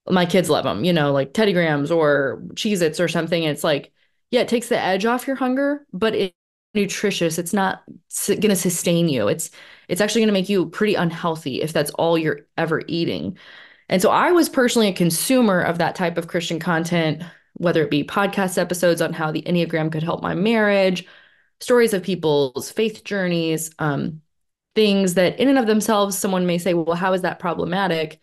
my 0.09 0.25
kids 0.25 0.49
love 0.49 0.65
them, 0.65 0.83
you 0.83 0.93
know, 0.93 1.11
like 1.13 1.33
Teddy 1.33 1.53
Grahams 1.53 1.91
or 1.91 2.43
Cheez 2.55 2.81
Its 2.81 2.99
or 2.99 3.07
something. 3.07 3.45
And 3.45 3.53
it's 3.53 3.63
like, 3.63 3.91
yeah, 4.31 4.41
it 4.41 4.47
takes 4.47 4.69
the 4.69 4.79
edge 4.79 5.05
off 5.05 5.27
your 5.27 5.35
hunger, 5.35 5.85
but 5.93 6.13
it's 6.15 6.35
nutritious. 6.73 7.37
It's 7.37 7.53
not 7.53 7.83
going 8.27 8.41
to 8.41 8.55
sustain 8.55 9.07
you. 9.07 9.27
It's 9.27 9.51
it's 9.87 10.01
actually 10.01 10.21
going 10.21 10.27
to 10.29 10.33
make 10.33 10.49
you 10.49 10.67
pretty 10.67 10.95
unhealthy 10.95 11.61
if 11.61 11.71
that's 11.71 11.91
all 11.91 12.17
you're 12.17 12.41
ever 12.57 12.81
eating. 12.87 13.37
And 13.89 14.01
so 14.01 14.09
I 14.09 14.31
was 14.31 14.49
personally 14.49 14.87
a 14.89 14.93
consumer 14.93 15.61
of 15.61 15.77
that 15.77 15.95
type 15.95 16.17
of 16.17 16.27
Christian 16.27 16.59
content 16.59 17.23
whether 17.55 17.81
it 17.83 17.91
be 17.91 18.03
podcast 18.03 18.57
episodes 18.57 19.01
on 19.01 19.13
how 19.13 19.31
the 19.31 19.41
Enneagram 19.43 19.91
could 19.91 20.03
help 20.03 20.21
my 20.21 20.33
marriage, 20.33 21.05
stories 21.59 21.93
of 21.93 22.03
people's 22.03 22.71
faith 22.71 23.03
journeys, 23.03 23.71
um, 23.79 24.21
things 24.75 25.13
that 25.15 25.39
in 25.39 25.47
and 25.47 25.57
of 25.57 25.67
themselves, 25.67 26.17
someone 26.17 26.45
may 26.45 26.57
say, 26.57 26.73
well, 26.73 26.95
how 26.95 27.13
is 27.13 27.21
that 27.21 27.39
problematic? 27.39 28.19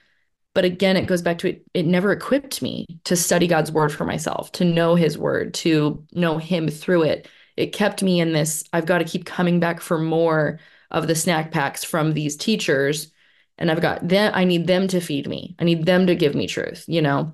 But 0.55 0.67
again, 0.67 0.99
it 0.99 1.07
goes 1.07 1.23
back 1.23 1.39
to 1.39 1.49
it, 1.49 1.65
it 1.73 1.87
never 1.87 2.13
equipped 2.13 2.61
me 2.61 2.87
to 3.05 3.17
study 3.17 3.47
God's 3.47 3.73
word 3.73 3.91
for 3.91 4.05
myself, 4.05 4.53
to 4.53 4.65
know 4.65 4.95
his 4.95 5.17
word, 5.17 5.55
to 5.55 6.05
know 6.13 6.37
him 6.37 6.69
through 6.69 7.05
it. 7.05 7.27
It 7.57 7.73
kept 7.73 8.03
me 8.03 8.21
in 8.21 8.33
this, 8.33 8.65
I've 8.73 8.87
got 8.87 8.99
to 8.99 9.05
keep 9.05 9.25
coming 9.25 9.61
back 9.61 9.81
for 9.81 9.99
more 9.99 10.61
of 10.91 11.07
the 11.07 11.15
snack 11.15 11.53
packs 11.53 11.85
from 11.85 12.13
these 12.13 12.37
teachers. 12.37 13.11
And 13.59 13.71
I've 13.71 13.81
got 13.81 14.07
them, 14.07 14.33
I 14.35 14.45
need 14.45 14.67
them 14.67 14.89
to 14.89 15.01
feed 15.01 15.27
me. 15.29 15.57
I 15.59 15.65
need 15.65 15.87
them 15.87 16.07
to 16.07 16.15
give 16.15 16.35
me 16.35 16.47
truth, 16.47 16.85
you 16.87 17.01
know? 17.01 17.33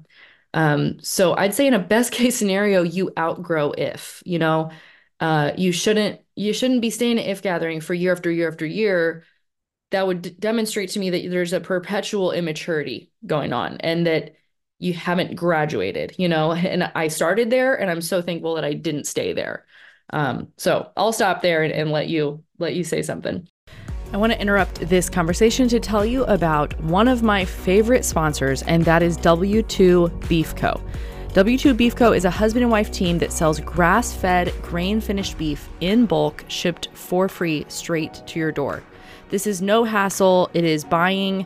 Um, 0.59 0.99
so 1.01 1.37
I'd 1.37 1.55
say 1.55 1.69
in 1.69 1.75
a 1.75 1.79
best 1.79 2.11
case 2.19 2.37
scenario, 2.37 2.83
you 2.83 3.13
outgrow 3.17 3.71
if, 3.73 4.23
you 4.27 4.41
know, 4.41 4.73
uh, 5.21 5.53
you 5.57 5.73
shouldn't 5.73 6.21
you 6.35 6.53
shouldn't 6.53 6.81
be 6.83 6.91
staying 6.91 7.19
at 7.19 7.27
if 7.27 7.43
gathering 7.43 7.81
for 7.81 7.95
year 7.95 8.13
after 8.13 8.31
year 8.31 8.49
after 8.49 8.67
year. 8.67 9.25
That 9.93 10.07
would 10.07 10.39
demonstrate 10.41 10.91
to 10.91 10.99
me 10.99 11.11
that 11.11 11.31
there's 11.31 11.53
a 11.53 11.61
perpetual 11.61 12.33
immaturity 12.33 13.11
going 13.25 13.53
on 13.53 13.79
and 13.79 14.07
that 14.07 14.35
you 14.81 14.93
haven't 14.93 15.35
graduated 15.37 16.15
you 16.19 16.29
know? 16.29 16.53
And 16.55 16.85
i 16.95 17.09
started 17.09 17.51
there 17.51 17.75
and 17.75 17.91
i'm 17.91 18.03
so 18.03 18.23
thankful 18.23 18.55
that 18.57 18.65
i 18.65 18.75
didn't 18.75 19.07
stay 19.07 19.33
there. 19.33 19.65
Um, 20.11 20.53
so 20.57 20.91
i'll 20.97 21.13
stop 21.13 21.43
there 21.43 21.63
and, 21.63 21.73
and 21.73 21.91
let 21.91 22.09
you 22.09 22.45
let 22.59 22.75
you 22.75 22.85
say 22.85 23.03
something 23.03 23.49
I 24.11 24.17
want 24.17 24.33
to 24.33 24.41
interrupt 24.41 24.81
this 24.89 25.11
conversation 25.11 25.69
to 25.69 25.79
tell 25.79 26.05
you 26.05 26.25
about 26.25 26.81
one 26.81 27.09
of 27.09 27.23
my 27.23 27.45
favorite 27.45 28.07
sponsors, 28.07 28.63
and 28.63 28.83
that 28.87 29.03
is 29.03 29.19
W2 29.19 30.29
Beef 30.29 30.57
Co. 30.57 30.81
W2 31.35 31.77
Beef 31.77 31.95
Co. 31.95 32.13
is 32.13 32.25
a 32.25 32.31
husband 32.31 32.63
and 32.63 32.73
wife 32.73 32.91
team 32.91 33.19
that 33.19 33.33
sells 33.33 33.61
grass 33.61 34.15
fed, 34.15 34.51
grain 34.63 34.99
finished 35.03 35.37
beef 35.37 35.69
in 35.83 36.07
bulk, 36.07 36.43
shipped 36.49 36.89
for 36.95 37.29
free 37.29 37.67
straight 37.69 38.23
to 38.27 38.39
your 38.39 38.51
door. 38.51 38.83
This 39.29 39.47
is 39.47 39.61
no 39.61 39.85
hassle, 39.85 40.49
it 40.55 40.65
is 40.65 40.85
buying. 40.85 41.45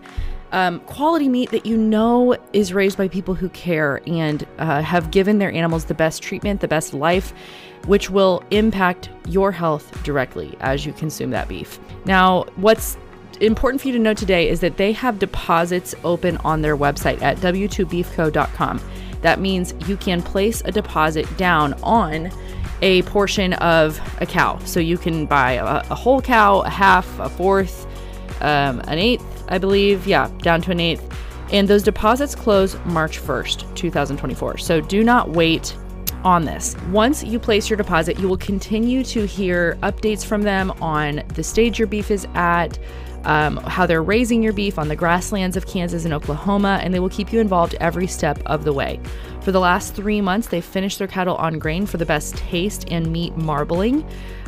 Um, 0.53 0.81
quality 0.81 1.31
meat 1.31 1.51
that 1.51 1.65
you 1.65 1.79
know 1.79 2.37
is 2.53 2.75
raised 2.75 2.99
by 2.99 3.09
people 3.09 3.35
who 3.35 3.49
care 3.51 4.03
and 4.07 4.47
uh, 4.59 4.83
have 4.83 5.11
given 5.11 5.39
their 5.39 5.51
animals 5.51 5.87
the 5.87 5.95
best 5.95 6.23
treatment, 6.23 6.61
the 6.61 6.69
best 6.69 6.93
life, 6.93 7.33
which 7.87 8.11
will 8.11 8.45
impact 8.51 9.09
your 9.29 9.51
health 9.51 10.03
directly 10.05 10.55
as 10.61 10.85
you 10.85 10.93
consume 10.93 11.31
that 11.31 11.49
beef. 11.49 11.81
Now, 12.05 12.45
what's 12.57 12.99
important 13.41 13.81
for 13.81 13.89
you 13.89 13.95
to 13.95 13.99
know 13.99 14.15
today 14.15 14.49
is 14.49 14.61
that 14.61 14.77
they 14.77 14.93
have 14.93 15.19
deposits 15.19 15.95
open 16.05 16.37
on 16.39 16.61
their 16.61 16.77
website 16.77 17.21
at 17.23 17.39
w2beefco.com. 17.39 18.81
That 19.23 19.41
means 19.41 19.75
you 19.89 19.97
can 19.97 20.21
place 20.21 20.63
a 20.65 20.73
deposit 20.73 21.27
down 21.39 21.75
on 21.83 22.31
a 22.83 23.03
portion 23.03 23.55
of 23.55 24.01
a 24.21 24.27
cow. 24.27 24.59
So 24.65 24.81
you 24.81 24.99
can 24.99 25.27
buy 25.27 25.53
a, 25.53 25.83
a 25.91 25.95
whole 25.95 26.21
cow, 26.21 26.61
a 26.61 26.69
half, 26.69 27.19
a 27.21 27.31
fourth, 27.31 27.87
um, 28.43 28.81
an 28.81 28.99
eighth, 28.99 29.42
I 29.49 29.59
believe. 29.59 30.07
Yeah, 30.07 30.31
down 30.39 30.63
to 30.63 30.71
an 30.71 30.81
eighth. 30.81 31.09
And 31.53 31.69
those 31.69 31.83
deposits 31.83 32.35
close 32.35 32.77
March 32.87 33.21
1st, 33.21 33.75
2024. 33.75 34.59
So 34.59 34.81
do 34.81 35.05
not 35.05 35.31
wait 35.31 35.77
on 36.25 36.45
this. 36.45 36.77
Once 36.91 37.23
you 37.23 37.39
place 37.39 37.69
your 37.69 37.77
deposit, 37.77 38.19
you 38.19 38.29
will 38.29 38.39
continue 38.39 39.05
to 39.05 39.27
hear 39.27 39.77
updates 39.83 40.25
from 40.25 40.43
them 40.43 40.71
on 40.81 41.23
the 41.35 41.43
stage 41.43 41.79
your 41.79 41.89
beef 41.89 42.11
is 42.11 42.27
at, 42.35 42.79
um, 43.25 43.59
how 43.59 43.87
they're 43.87 44.03
raising 44.03 44.43
your 44.43 44.53
beef 44.53 44.79
on 44.79 44.89
the 44.89 44.97
grasslands 44.97 45.57
of 45.57 45.67
Kansas 45.67 46.05
and 46.05 46.15
Oklahoma, 46.15 46.81
and 46.83 46.93
they 46.95 47.01
will 47.01 47.09
keep 47.09 47.33
you 47.33 47.41
involved 47.41 47.75
every 47.81 48.07
step 48.07 48.41
of 48.47 48.65
the 48.65 48.73
way. 48.73 48.99
For 49.43 49.53
the 49.53 49.61
last 49.61 49.95
three 49.95 50.21
months, 50.21 50.49
they've 50.49 50.65
finished 50.65 50.99
their 50.99 51.09
cattle 51.09 51.37
on 51.37 51.59
grain 51.59 51.87
for 51.87 51.99
the 51.99 52.07
best 52.07 52.37
taste 52.37 52.87
and 52.91 53.13
meat 53.13 53.37
marbling. 53.37 54.07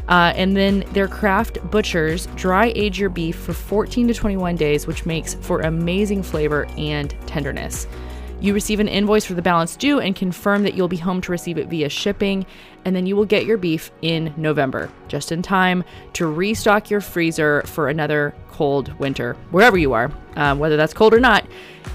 Uh, 0.09 0.33
and 0.37 0.57
then 0.57 0.81
their 0.93 1.09
craft 1.09 1.59
butchers 1.71 2.27
dry 2.35 2.73
age 2.75 2.99
your 2.99 3.11
beef 3.11 3.37
for 3.37 3.53
14 3.53 4.09
to 4.09 4.15
21 4.15 4.57
days, 4.57 4.87
which 4.87 5.07
makes 5.07 5.35
for 5.35 5.61
amazing 5.61 6.23
flavor 6.23 6.67
and 6.77 7.15
tenderness. 7.27 7.87
You 8.41 8.53
receive 8.53 8.81
an 8.81 8.89
invoice 8.89 9.25
for 9.25 9.33
the 9.33 9.41
balance 9.41 9.75
due 9.75 10.01
and 10.01 10.15
confirm 10.15 10.65
that 10.65 10.75
you'll 10.75 10.89
be 10.89 10.99
home 10.99 11.23
to 11.23 11.33
receive 11.33 11.57
it 11.57 11.69
via 11.69 11.89
shipping, 11.89 12.45
and 12.85 12.95
then 12.95 13.07
you 13.07 13.17
will 13.17 13.25
get 13.25 13.47
your 13.47 13.57
beef 13.57 13.91
in 14.03 14.35
November, 14.37 14.91
just 15.09 15.33
in 15.33 15.41
time 15.41 15.83
to 16.13 16.27
restock 16.27 16.91
your 16.91 17.01
freezer 17.01 17.63
for 17.63 17.89
another 17.89 18.35
cold 18.51 18.93
winter, 18.99 19.35
wherever 19.51 19.79
you 19.79 19.95
are, 19.95 20.13
um, 20.37 20.59
whether 20.59 20.77
that's 20.77 20.93
cold 20.93 21.15
or 21.15 21.21
not. 21.21 21.47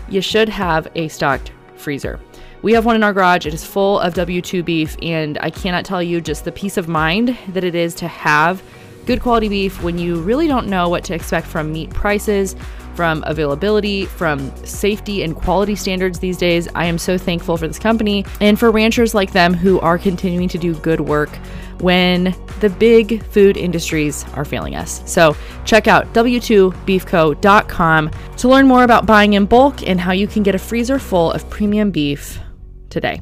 You 0.08 0.22
should 0.22 0.50
have 0.50 0.88
a 0.95 1.08
stocked 1.10 1.52
freezer. 1.76 2.19
We 2.62 2.74
have 2.74 2.86
one 2.86 2.95
in 2.95 3.04
our 3.04 3.13
garage. 3.13 3.45
It 3.45 3.54
is 3.54 3.63
full 3.63 4.00
of 4.00 4.13
W2 4.13 4.65
beef, 4.65 4.98
and 5.02 5.38
I 5.39 5.50
cannot 5.50 5.86
tell 5.86 6.04
you 6.04 6.19
just 6.19 6.45
the 6.45 6.52
peace 6.52 6.78
of 6.78 6.88
mind 6.88 7.38
that 7.50 7.63
it 7.63 7.76
is 7.76 7.95
to 7.95 8.08
have 8.08 8.62
good 9.06 9.22
quality 9.22 9.50
beef 9.50 9.82
when 9.82 9.98
you 9.98 10.22
really 10.22 10.48
don't 10.48 10.67
know 10.67 10.89
what 10.89 11.04
to 11.06 11.15
expect 11.15 11.48
from 11.48 11.72
meat 11.72 11.89
prices 11.89 12.56
from 13.00 13.24
availability, 13.28 14.04
from 14.04 14.54
safety 14.65 15.24
and 15.24 15.34
quality 15.34 15.74
standards 15.74 16.19
these 16.19 16.36
days. 16.36 16.67
I 16.76 16.84
am 16.84 16.98
so 16.98 17.17
thankful 17.17 17.56
for 17.56 17.65
this 17.65 17.80
company 17.80 18.26
and 18.41 18.60
for 18.60 18.72
ranchers 18.72 19.13
like 19.15 19.32
them 19.32 19.54
who 19.54 19.80
are 19.80 19.98
continuing 19.98 20.50
to 20.50 20.58
do 20.58 20.76
good 20.76 21.00
work 21.00 21.30
when 21.80 22.36
the 22.60 22.69
big 22.69 23.24
food 23.28 23.56
industries 23.56 24.26
are 24.34 24.43
failing 24.43 24.76
us. 24.76 25.02
So 25.10 25.38
check 25.63 25.88
out 25.88 26.13
w2beefco.com 26.13 28.12
to 28.36 28.50
learn 28.50 28.67
more 28.67 28.84
about 28.84 29.06
buying 29.06 29.32
in 29.32 29.45
bulk 29.45 29.88
and 29.88 29.98
how 29.98 30.12
you 30.12 30.28
can 30.28 30.43
get 30.43 30.56
a 30.56 30.60
freezer 30.60 31.00
full 31.00 31.32
of 31.32 31.50
premium 31.50 31.91
beef 31.91 32.38
today. 32.89 33.21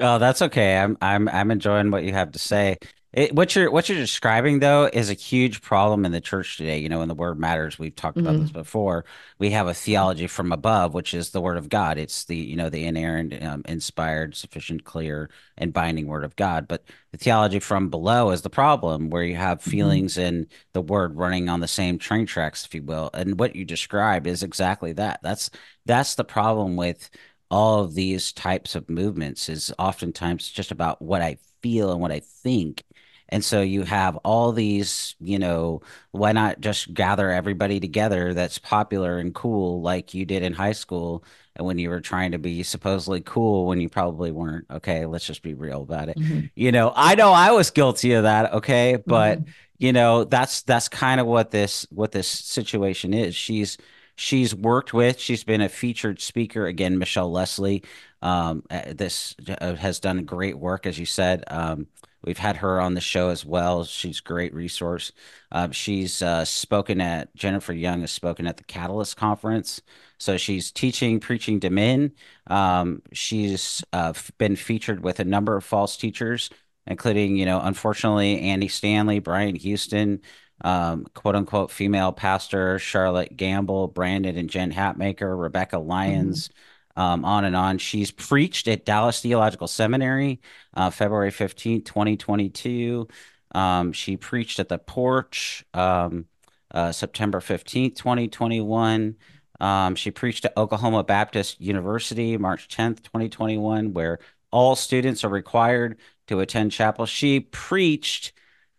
Oh, 0.00 0.18
that's 0.18 0.42
okay. 0.42 0.76
I'm 0.76 0.96
I'm 1.00 1.28
I'm 1.28 1.50
enjoying 1.50 1.90
what 1.90 2.04
you 2.04 2.12
have 2.12 2.32
to 2.32 2.38
say. 2.38 2.78
It, 3.12 3.34
what 3.34 3.56
you're 3.56 3.72
what 3.72 3.88
you're 3.88 3.98
describing 3.98 4.60
though 4.60 4.88
is 4.92 5.10
a 5.10 5.14
huge 5.14 5.62
problem 5.62 6.04
in 6.04 6.12
the 6.12 6.20
church 6.20 6.56
today. 6.56 6.78
You 6.78 6.88
know, 6.88 7.02
in 7.02 7.08
the 7.08 7.14
word 7.14 7.40
matters, 7.40 7.76
we've 7.76 7.94
talked 7.94 8.16
mm-hmm. 8.16 8.26
about 8.28 8.40
this 8.40 8.52
before. 8.52 9.04
We 9.40 9.50
have 9.50 9.66
a 9.66 9.74
theology 9.74 10.28
from 10.28 10.52
above, 10.52 10.94
which 10.94 11.12
is 11.12 11.30
the 11.30 11.40
word 11.40 11.56
of 11.56 11.68
God. 11.68 11.98
It's 11.98 12.24
the 12.24 12.36
you 12.36 12.54
know 12.54 12.70
the 12.70 12.84
inerrant, 12.84 13.42
um, 13.42 13.62
inspired, 13.66 14.36
sufficient, 14.36 14.84
clear, 14.84 15.28
and 15.58 15.72
binding 15.72 16.06
word 16.06 16.22
of 16.22 16.36
God. 16.36 16.68
But 16.68 16.84
the 17.10 17.18
theology 17.18 17.58
from 17.58 17.90
below 17.90 18.30
is 18.30 18.42
the 18.42 18.50
problem, 18.50 19.10
where 19.10 19.24
you 19.24 19.34
have 19.34 19.58
mm-hmm. 19.58 19.70
feelings 19.70 20.12
mm-hmm. 20.12 20.28
and 20.28 20.46
the 20.72 20.82
word 20.82 21.16
running 21.16 21.48
on 21.48 21.58
the 21.58 21.68
same 21.68 21.98
train 21.98 22.26
tracks, 22.26 22.64
if 22.64 22.76
you 22.76 22.82
will. 22.84 23.10
And 23.12 23.40
what 23.40 23.56
you 23.56 23.64
describe 23.64 24.28
is 24.28 24.44
exactly 24.44 24.92
that. 24.92 25.18
That's 25.20 25.50
that's 25.84 26.14
the 26.14 26.24
problem 26.24 26.76
with 26.76 27.10
all 27.50 27.84
of 27.84 27.94
these 27.94 28.32
types 28.32 28.74
of 28.74 28.88
movements. 28.88 29.48
Is 29.48 29.72
oftentimes 29.78 30.48
just 30.48 30.70
about 30.70 31.02
what 31.02 31.22
I 31.22 31.38
feel 31.62 31.92
and 31.92 32.00
what 32.00 32.12
I 32.12 32.20
think 32.20 32.84
and 33.30 33.44
so 33.44 33.62
you 33.62 33.84
have 33.84 34.16
all 34.18 34.52
these, 34.52 35.14
you 35.20 35.38
know, 35.38 35.82
why 36.10 36.32
not 36.32 36.60
just 36.60 36.92
gather 36.92 37.30
everybody 37.30 37.78
together 37.78 38.34
that's 38.34 38.58
popular 38.58 39.18
and 39.18 39.34
cool 39.34 39.80
like 39.80 40.14
you 40.14 40.26
did 40.26 40.42
in 40.42 40.52
high 40.52 40.72
school 40.72 41.24
and 41.54 41.64
when 41.64 41.78
you 41.78 41.90
were 41.90 42.00
trying 42.00 42.32
to 42.32 42.38
be 42.38 42.62
supposedly 42.64 43.20
cool 43.20 43.66
when 43.66 43.80
you 43.80 43.88
probably 43.88 44.32
weren't. 44.32 44.66
Okay, 44.70 45.06
let's 45.06 45.26
just 45.26 45.42
be 45.42 45.54
real 45.54 45.82
about 45.82 46.08
it. 46.08 46.18
Mm-hmm. 46.18 46.46
You 46.56 46.72
know, 46.72 46.92
I 46.94 47.14
know 47.14 47.32
I 47.32 47.52
was 47.52 47.70
guilty 47.70 48.14
of 48.14 48.24
that, 48.24 48.52
okay? 48.54 48.98
But 49.06 49.40
mm-hmm. 49.40 49.50
you 49.78 49.92
know, 49.92 50.24
that's 50.24 50.62
that's 50.62 50.88
kind 50.88 51.20
of 51.20 51.26
what 51.26 51.52
this 51.52 51.86
what 51.90 52.10
this 52.10 52.28
situation 52.28 53.14
is. 53.14 53.36
She's 53.36 53.78
she's 54.20 54.54
worked 54.54 54.92
with, 54.92 55.18
she's 55.18 55.44
been 55.44 55.60
a 55.60 55.68
featured 55.68 56.20
speaker 56.20 56.66
again, 56.66 56.98
Michelle 56.98 57.30
Lesley. 57.30 57.82
Um, 58.22 58.62
uh, 58.70 58.92
this 58.94 59.34
uh, 59.60 59.74
has 59.76 59.98
done 60.00 60.24
great 60.24 60.58
work, 60.58 60.86
as 60.86 60.98
you 60.98 61.06
said. 61.06 61.44
Um, 61.48 61.86
We've 62.22 62.38
had 62.38 62.56
her 62.56 62.80
on 62.80 62.94
the 62.94 63.00
show 63.00 63.30
as 63.30 63.46
well. 63.46 63.84
She's 63.84 64.20
a 64.20 64.22
great 64.22 64.52
resource. 64.52 65.12
Uh, 65.50 65.70
she's 65.70 66.20
uh, 66.20 66.44
spoken 66.44 67.00
at 67.00 67.34
Jennifer 67.34 67.72
Young 67.72 68.02
has 68.02 68.12
spoken 68.12 68.46
at 68.46 68.58
the 68.58 68.64
Catalyst 68.64 69.16
conference. 69.16 69.80
So 70.18 70.36
she's 70.36 70.70
teaching, 70.70 71.18
preaching 71.18 71.60
to 71.60 71.70
men. 71.70 72.12
Um, 72.46 73.02
she's 73.12 73.82
uh, 73.94 74.12
been 74.36 74.56
featured 74.56 75.02
with 75.02 75.18
a 75.20 75.24
number 75.24 75.56
of 75.56 75.64
false 75.64 75.96
teachers, 75.96 76.50
including, 76.86 77.36
you 77.36 77.46
know, 77.46 77.58
unfortunately, 77.58 78.38
Andy 78.40 78.68
Stanley, 78.68 79.18
Brian 79.18 79.54
Houston, 79.54 80.20
um, 80.62 81.06
quote 81.14 81.36
unquote 81.36 81.70
female 81.70 82.12
pastor, 82.12 82.78
Charlotte 82.78 83.36
Gambill, 83.36 83.92
Brandon 83.92 84.36
and 84.36 84.50
Jen 84.50 84.72
Hatmaker, 84.72 85.40
Rebekah 85.40 85.78
Lyons. 85.78 86.48
Mm-hmm 86.48 86.56
um, 86.96 87.24
on 87.24 87.44
and 87.44 87.56
on. 87.56 87.78
She's 87.78 88.10
preached 88.10 88.68
at 88.68 88.84
Dallas 88.84 89.20
Theological 89.20 89.68
Seminary, 89.68 90.40
uh, 90.74 90.90
February 90.90 91.30
15th, 91.30 91.84
2022. 91.84 93.08
Um, 93.54 93.92
she 93.92 94.16
preached 94.16 94.60
at 94.60 94.68
the 94.68 94.78
porch 94.78 95.64
um, 95.74 96.26
uh, 96.72 96.92
September 96.92 97.40
15th, 97.40 97.96
2021. 97.96 99.16
Um, 99.60 99.94
she 99.94 100.10
preached 100.10 100.44
at 100.44 100.56
Oklahoma 100.56 101.04
Baptist 101.04 101.60
University 101.60 102.36
March 102.36 102.68
10th, 102.68 103.02
2021, 103.02 103.92
where 103.92 104.18
all 104.50 104.76
students 104.76 105.24
are 105.24 105.28
required 105.28 105.98
to 106.28 106.40
attend 106.40 106.72
chapel. 106.72 107.06
She 107.06 107.40
preached 107.40 108.32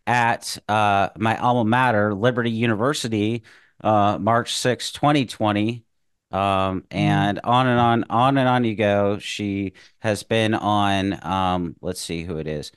at 0.07 0.57
uh, 0.67 1.09
my 1.17 1.37
alma 1.37 1.63
mater, 1.63 2.13
Liberty 2.13 2.51
University, 2.51 3.43
uh, 3.83 4.17
March 4.19 4.53
6, 4.53 4.91
2020 4.91 5.85
um, 6.31 6.39
mm-hmm. 6.39 6.97
and 6.97 7.39
on 7.43 7.67
and 7.67 7.79
on, 7.79 8.05
on 8.09 8.37
and 8.37 8.47
on 8.47 8.63
you 8.63 8.75
go. 8.75 9.19
She 9.19 9.73
has 9.99 10.23
been 10.23 10.53
on. 10.53 11.25
Um, 11.25 11.75
let's 11.81 12.01
see 12.01 12.23
who 12.23 12.37
it 12.37 12.47
is. 12.47 12.71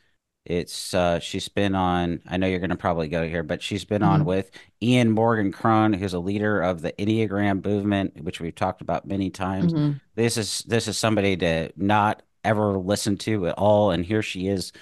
It's 0.45 0.93
uh, 0.93 1.21
she's 1.21 1.49
been 1.49 1.75
on. 1.75 2.21
I 2.27 2.37
know 2.37 2.47
you're 2.47 2.59
going 2.59 2.71
to 2.71 2.77
probably 2.77 3.09
go 3.09 3.27
here, 3.27 3.43
but 3.43 3.63
she's 3.63 3.85
been 3.85 4.03
mm. 4.03 4.09
on 4.09 4.21
mm-hmm. 4.21 4.29
with 4.29 4.51
Ian 4.83 5.11
Morgan 5.11 5.53
Cron, 5.53 5.93
who's 5.95 6.13
a 6.13 6.19
leader 6.19 6.61
of 6.61 6.83
the 6.83 6.93
Enneagram 6.93 7.65
movement, 7.65 8.23
which 8.23 8.41
we've 8.41 8.55
talked 8.55 8.83
about 8.83 9.07
many 9.07 9.31
times. 9.31 9.73
Mm-hmm. 9.73 9.99
This 10.17 10.37
is 10.37 10.63
this 10.67 10.87
is 10.89 10.99
somebody 10.99 11.37
to 11.39 11.73
not 11.77 12.23
ever 12.45 12.77
listen 12.77 13.17
to 13.19 13.47
at 13.49 13.55
all, 13.57 13.91
and 13.91 14.05
here 14.05 14.23
she 14.23 14.49
is. 14.49 14.73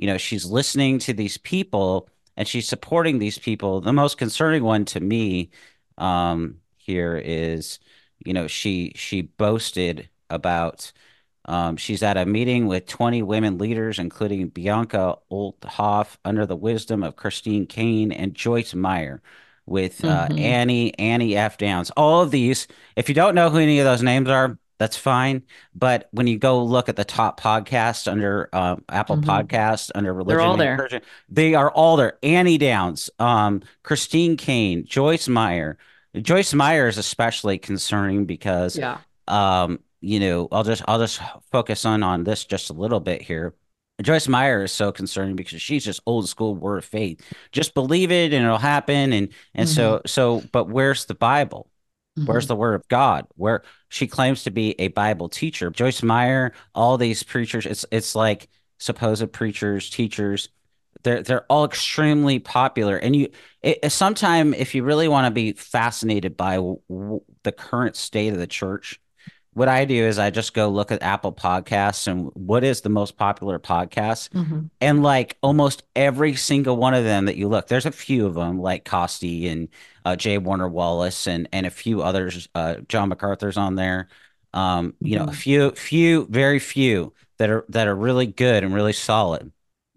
You 0.00 0.06
know, 0.06 0.18
she's 0.18 0.46
listening 0.46 0.98
to 1.00 1.12
these 1.12 1.36
people 1.38 2.08
and 2.36 2.48
she's 2.48 2.68
supporting 2.68 3.18
these 3.18 3.38
people. 3.38 3.80
The 3.82 3.92
most 3.92 4.18
concerning 4.18 4.64
one 4.64 4.86
to 4.86 5.00
me 5.00 5.50
um, 5.98 6.60
here 6.78 7.16
is 7.16 7.78
you 8.24 8.32
know 8.32 8.46
she 8.48 8.92
she 8.96 9.22
boasted 9.22 10.08
about 10.30 10.92
Um, 11.46 11.76
she's 11.76 12.02
at 12.02 12.16
a 12.16 12.26
meeting 12.26 12.66
with 12.68 12.86
20 12.86 13.22
women 13.22 13.58
leaders, 13.58 13.98
including 13.98 14.48
Bianca 14.50 15.18
Olthoff, 15.32 16.16
under 16.24 16.46
the 16.46 16.56
wisdom 16.56 17.02
of 17.02 17.16
Christine 17.16 17.66
caine 17.66 18.12
and 18.12 18.34
Joyce 18.34 18.74
Meyer, 18.74 19.22
with 19.66 20.04
uh, 20.04 20.28
mm-hmm. 20.28 20.38
Annie 20.38 20.98
Annie 20.98 21.36
F. 21.36 21.58
Downs. 21.58 21.90
All 21.92 22.22
of 22.22 22.30
these, 22.30 22.68
if 22.96 23.08
you 23.08 23.14
don't 23.14 23.34
know 23.34 23.50
who 23.50 23.58
any 23.58 23.78
of 23.80 23.84
those 23.86 24.02
names 24.02 24.28
are, 24.28 24.58
that's 24.80 24.96
fine. 24.96 25.42
But 25.74 26.08
when 26.10 26.26
you 26.26 26.38
go 26.38 26.64
look 26.64 26.88
at 26.88 26.96
the 26.96 27.04
top 27.04 27.38
podcast 27.38 28.10
under 28.10 28.48
uh, 28.50 28.76
Apple 28.88 29.18
mm-hmm. 29.18 29.28
Podcasts 29.28 29.90
under 29.94 30.14
religion, 30.14 30.38
they're 30.38 30.40
all 30.40 30.56
there. 30.56 31.02
They 31.28 31.54
are 31.54 31.70
all 31.70 31.98
there. 31.98 32.18
Annie 32.22 32.56
Downs, 32.56 33.10
um, 33.18 33.60
Christine 33.82 34.38
Caine, 34.38 34.86
Joyce 34.86 35.28
Meyer. 35.28 35.76
Joyce 36.16 36.54
Meyer 36.54 36.88
is 36.88 36.96
especially 36.96 37.58
concerning 37.58 38.24
because, 38.24 38.74
yeah. 38.78 39.00
um, 39.28 39.80
you 40.00 40.18
know, 40.18 40.48
I'll 40.50 40.64
just 40.64 40.82
I'll 40.88 40.98
just 40.98 41.20
focus 41.52 41.84
on 41.84 42.02
on 42.02 42.24
this 42.24 42.46
just 42.46 42.70
a 42.70 42.72
little 42.72 43.00
bit 43.00 43.20
here. 43.20 43.54
Joyce 44.00 44.28
Meyer 44.28 44.64
is 44.64 44.72
so 44.72 44.92
concerning 44.92 45.36
because 45.36 45.60
she's 45.60 45.84
just 45.84 46.00
old 46.06 46.26
school 46.26 46.54
word 46.54 46.78
of 46.78 46.86
faith. 46.86 47.20
Just 47.52 47.74
believe 47.74 48.10
it 48.10 48.32
and 48.32 48.46
it'll 48.46 48.56
happen. 48.56 49.12
And 49.12 49.28
and 49.54 49.68
mm-hmm. 49.68 49.74
so 49.74 50.00
so 50.06 50.42
but 50.52 50.70
where's 50.70 51.04
the 51.04 51.14
Bible? 51.14 51.69
Mm-hmm. 52.20 52.30
Where's 52.30 52.46
the 52.46 52.56
word 52.56 52.74
of 52.74 52.86
God? 52.88 53.26
Where 53.36 53.62
she 53.88 54.06
claims 54.06 54.44
to 54.44 54.50
be 54.50 54.74
a 54.78 54.88
Bible 54.88 55.28
teacher. 55.28 55.70
Joyce 55.70 56.02
Meyer, 56.02 56.52
all 56.74 56.98
these 56.98 57.22
preachers, 57.22 57.66
it's 57.66 57.86
it's 57.90 58.14
like 58.14 58.48
supposed 58.78 59.32
preachers, 59.32 59.90
teachers. 59.90 60.48
They're 61.02 61.22
they're 61.22 61.46
all 61.48 61.64
extremely 61.64 62.38
popular. 62.38 62.96
And 62.96 63.16
you 63.16 63.30
it, 63.62 63.90
sometime 63.90 64.52
if 64.54 64.74
you 64.74 64.84
really 64.84 65.08
want 65.08 65.26
to 65.26 65.30
be 65.30 65.52
fascinated 65.52 66.36
by 66.36 66.56
w- 66.56 67.22
the 67.42 67.52
current 67.52 67.96
state 67.96 68.32
of 68.32 68.38
the 68.38 68.46
church, 68.46 69.00
what 69.52 69.68
I 69.68 69.84
do 69.84 70.06
is 70.06 70.18
I 70.18 70.30
just 70.30 70.54
go 70.54 70.68
look 70.68 70.92
at 70.92 71.02
Apple 71.02 71.32
Podcasts 71.32 72.06
and 72.06 72.30
what 72.34 72.62
is 72.62 72.82
the 72.82 72.88
most 72.88 73.16
popular 73.16 73.58
podcast, 73.58 74.30
mm-hmm. 74.30 74.66
and 74.80 75.02
like 75.02 75.36
almost 75.42 75.82
every 75.96 76.34
single 76.36 76.76
one 76.76 76.94
of 76.94 77.04
them 77.04 77.24
that 77.24 77.36
you 77.36 77.48
look, 77.48 77.66
there's 77.66 77.86
a 77.86 77.92
few 77.92 78.26
of 78.26 78.34
them 78.34 78.60
like 78.60 78.84
Costi 78.84 79.48
and 79.48 79.68
uh, 80.04 80.14
J. 80.14 80.38
Warner 80.38 80.68
Wallace 80.68 81.26
and 81.26 81.48
and 81.52 81.66
a 81.66 81.70
few 81.70 82.02
others. 82.02 82.48
Uh, 82.54 82.76
John 82.88 83.08
MacArthur's 83.08 83.56
on 83.56 83.74
there. 83.74 84.08
Um, 84.52 84.94
you 85.00 85.16
mm-hmm. 85.16 85.18
know, 85.18 85.24
a 85.24 85.26
mm-hmm. 85.32 85.36
few, 85.36 85.70
few, 85.72 86.26
very 86.26 86.58
few 86.58 87.12
that 87.38 87.50
are 87.50 87.64
that 87.68 87.88
are 87.88 87.96
really 87.96 88.26
good 88.26 88.62
and 88.62 88.72
really 88.72 88.92
solid, 88.92 89.52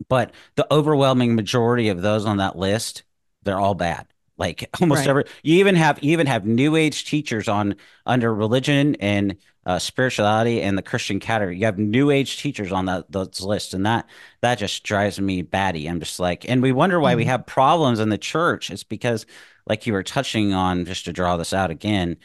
but 0.10 0.32
the 0.56 0.72
overwhelming 0.74 1.36
majority 1.36 1.90
of 1.90 2.02
those 2.02 2.26
on 2.26 2.38
that 2.38 2.58
list, 2.58 3.04
they're 3.44 3.60
all 3.60 3.76
bad. 3.76 4.08
Like 4.38 4.70
almost 4.82 5.00
right. 5.00 5.10
every, 5.10 5.24
you 5.44 5.60
even 5.60 5.76
have 5.76 6.04
you 6.04 6.12
even 6.12 6.28
have 6.28 6.46
new 6.46 6.76
age 6.76 7.06
teachers 7.06 7.48
on 7.48 7.76
under 8.06 8.34
religion 8.34 8.96
and 8.96 9.38
uh, 9.66 9.80
spirituality 9.80 10.62
and 10.62 10.78
the 10.78 10.82
Christian 10.82 11.20
category. 11.20 11.58
You 11.58 11.66
have 11.66 11.78
new 11.78 12.10
age 12.10 12.38
teachers 12.38 12.72
on 12.72 12.86
that 12.86 13.12
those 13.12 13.42
lists, 13.42 13.74
and 13.74 13.86
that 13.86 14.08
that 14.42 14.58
just 14.58 14.84
drives 14.84 15.20
me 15.20 15.42
batty. 15.42 15.88
I'm 15.88 16.00
just 16.00 16.20
like, 16.20 16.50
and 16.50 16.62
we 16.62 16.72
wonder 16.72 17.00
why 17.00 17.12
mm-hmm. 17.12 17.18
we 17.18 17.26
have 17.26 17.46
problems 17.46 18.00
in 18.00 18.10
the 18.10 18.18
church. 18.18 18.70
It's 18.70 18.84
because, 18.84 19.26
like 19.66 19.88
you 19.88 19.94
were 19.94 20.04
touching 20.04 20.54
on, 20.54 20.86
just 20.86 21.06
to 21.06 21.14
draw 21.14 21.38
this 21.38 21.54
out 21.54 21.72
again, 21.72 22.18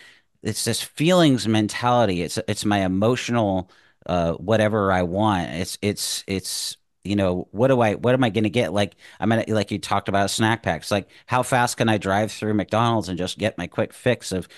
it's 0.42 0.64
this 0.64 0.82
feelings 0.82 1.46
mentality. 1.46 2.22
It's 2.22 2.38
it's 2.48 2.64
my 2.64 2.84
emotional 2.84 3.70
uh, 4.06 4.32
whatever 4.32 4.90
I 4.90 5.02
want. 5.02 5.50
It's 5.50 5.78
it's 5.82 6.24
it's 6.26 6.76
you 7.08 7.16
know 7.16 7.48
what 7.50 7.68
do 7.68 7.80
i 7.80 7.94
what 7.94 8.14
am 8.14 8.22
i 8.22 8.30
going 8.30 8.44
to 8.44 8.50
get 8.50 8.72
like 8.72 8.94
I'm 9.18 9.30
mean, 9.30 9.44
like 9.48 9.70
you 9.70 9.78
talked 9.78 10.08
about 10.08 10.30
snack 10.30 10.62
packs 10.62 10.90
like 10.90 11.08
how 11.26 11.42
fast 11.42 11.76
can 11.76 11.88
i 11.88 11.96
drive 11.96 12.30
through 12.30 12.54
mcdonald's 12.54 13.08
and 13.08 13.16
just 13.16 13.38
get 13.38 13.56
my 13.56 13.66
quick 13.66 13.92
fix 13.92 14.30
of 14.32 14.48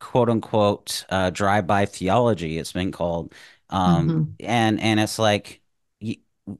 quote 0.00 0.28
unquote 0.28 1.04
uh, 1.10 1.30
drive-by 1.30 1.86
theology 1.86 2.58
it's 2.58 2.72
been 2.72 2.90
called 2.90 3.32
um, 3.68 4.08
mm-hmm. 4.08 4.22
and 4.40 4.80
and 4.80 4.98
it's 4.98 5.18
like 5.18 5.60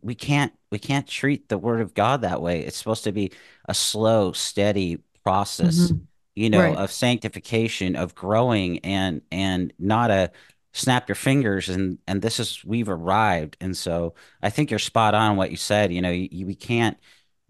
we 0.02 0.14
can't 0.14 0.52
we 0.70 0.78
can't 0.78 1.06
treat 1.06 1.48
the 1.48 1.58
word 1.58 1.80
of 1.80 1.94
god 1.94 2.22
that 2.22 2.40
way 2.40 2.60
it's 2.60 2.76
supposed 2.76 3.04
to 3.04 3.12
be 3.12 3.32
a 3.66 3.74
slow 3.74 4.32
steady 4.32 4.98
process 5.24 5.90
mm-hmm. 5.90 5.98
you 6.36 6.50
know 6.50 6.60
right. 6.60 6.76
of 6.76 6.92
sanctification 6.92 7.96
of 7.96 8.14
growing 8.14 8.78
and 8.80 9.22
and 9.32 9.72
not 9.78 10.10
a 10.10 10.30
snap 10.72 11.08
your 11.08 11.16
fingers 11.16 11.68
and 11.68 11.98
and 12.06 12.22
this 12.22 12.38
is 12.38 12.64
we've 12.64 12.88
arrived 12.88 13.56
and 13.60 13.76
so 13.76 14.14
i 14.42 14.50
think 14.50 14.70
you're 14.70 14.78
spot 14.78 15.14
on 15.14 15.36
what 15.36 15.50
you 15.50 15.56
said 15.56 15.92
you 15.92 16.00
know 16.00 16.10
you, 16.10 16.28
you, 16.30 16.46
we 16.46 16.54
can't 16.54 16.96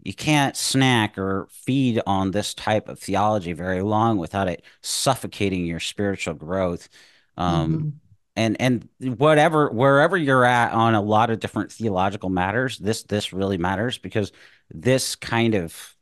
you 0.03 0.13
can't 0.13 0.57
snack 0.57 1.17
or 1.17 1.47
feed 1.51 2.01
on 2.07 2.31
this 2.31 2.53
type 2.55 2.89
of 2.89 2.97
theology 2.97 3.53
very 3.53 3.81
long 3.81 4.17
without 4.17 4.47
it 4.47 4.63
suffocating 4.81 5.65
your 5.65 5.79
spiritual 5.79 6.33
growth 6.33 6.89
um, 7.37 7.73
mm-hmm. 7.73 7.89
and 8.35 8.59
and 8.59 9.19
whatever 9.19 9.69
wherever 9.69 10.17
you're 10.17 10.45
at 10.45 10.73
on 10.73 10.95
a 10.95 11.01
lot 11.01 11.29
of 11.29 11.39
different 11.39 11.71
theological 11.71 12.29
matters 12.29 12.79
this 12.79 13.03
this 13.03 13.33
really 13.33 13.57
matters 13.57 13.99
because 13.99 14.31
this 14.71 15.15
kind 15.15 15.53
of 15.53 15.95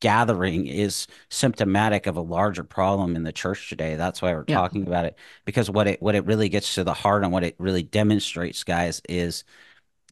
gathering 0.00 0.66
is 0.66 1.06
symptomatic 1.28 2.06
of 2.06 2.16
a 2.16 2.20
larger 2.20 2.64
problem 2.64 3.16
in 3.16 3.24
the 3.24 3.32
church 3.32 3.68
today. 3.68 3.96
That's 3.96 4.22
why 4.22 4.32
we're 4.32 4.44
yeah. 4.46 4.56
talking 4.56 4.86
about 4.86 5.04
it 5.04 5.16
because 5.44 5.70
what 5.70 5.88
it 5.88 6.02
what 6.02 6.14
it 6.14 6.26
really 6.26 6.48
gets 6.48 6.74
to 6.74 6.84
the 6.84 6.94
heart 6.94 7.24
and 7.24 7.32
what 7.32 7.44
it 7.44 7.56
really 7.58 7.82
demonstrates, 7.82 8.62
guys, 8.62 9.02
is 9.08 9.44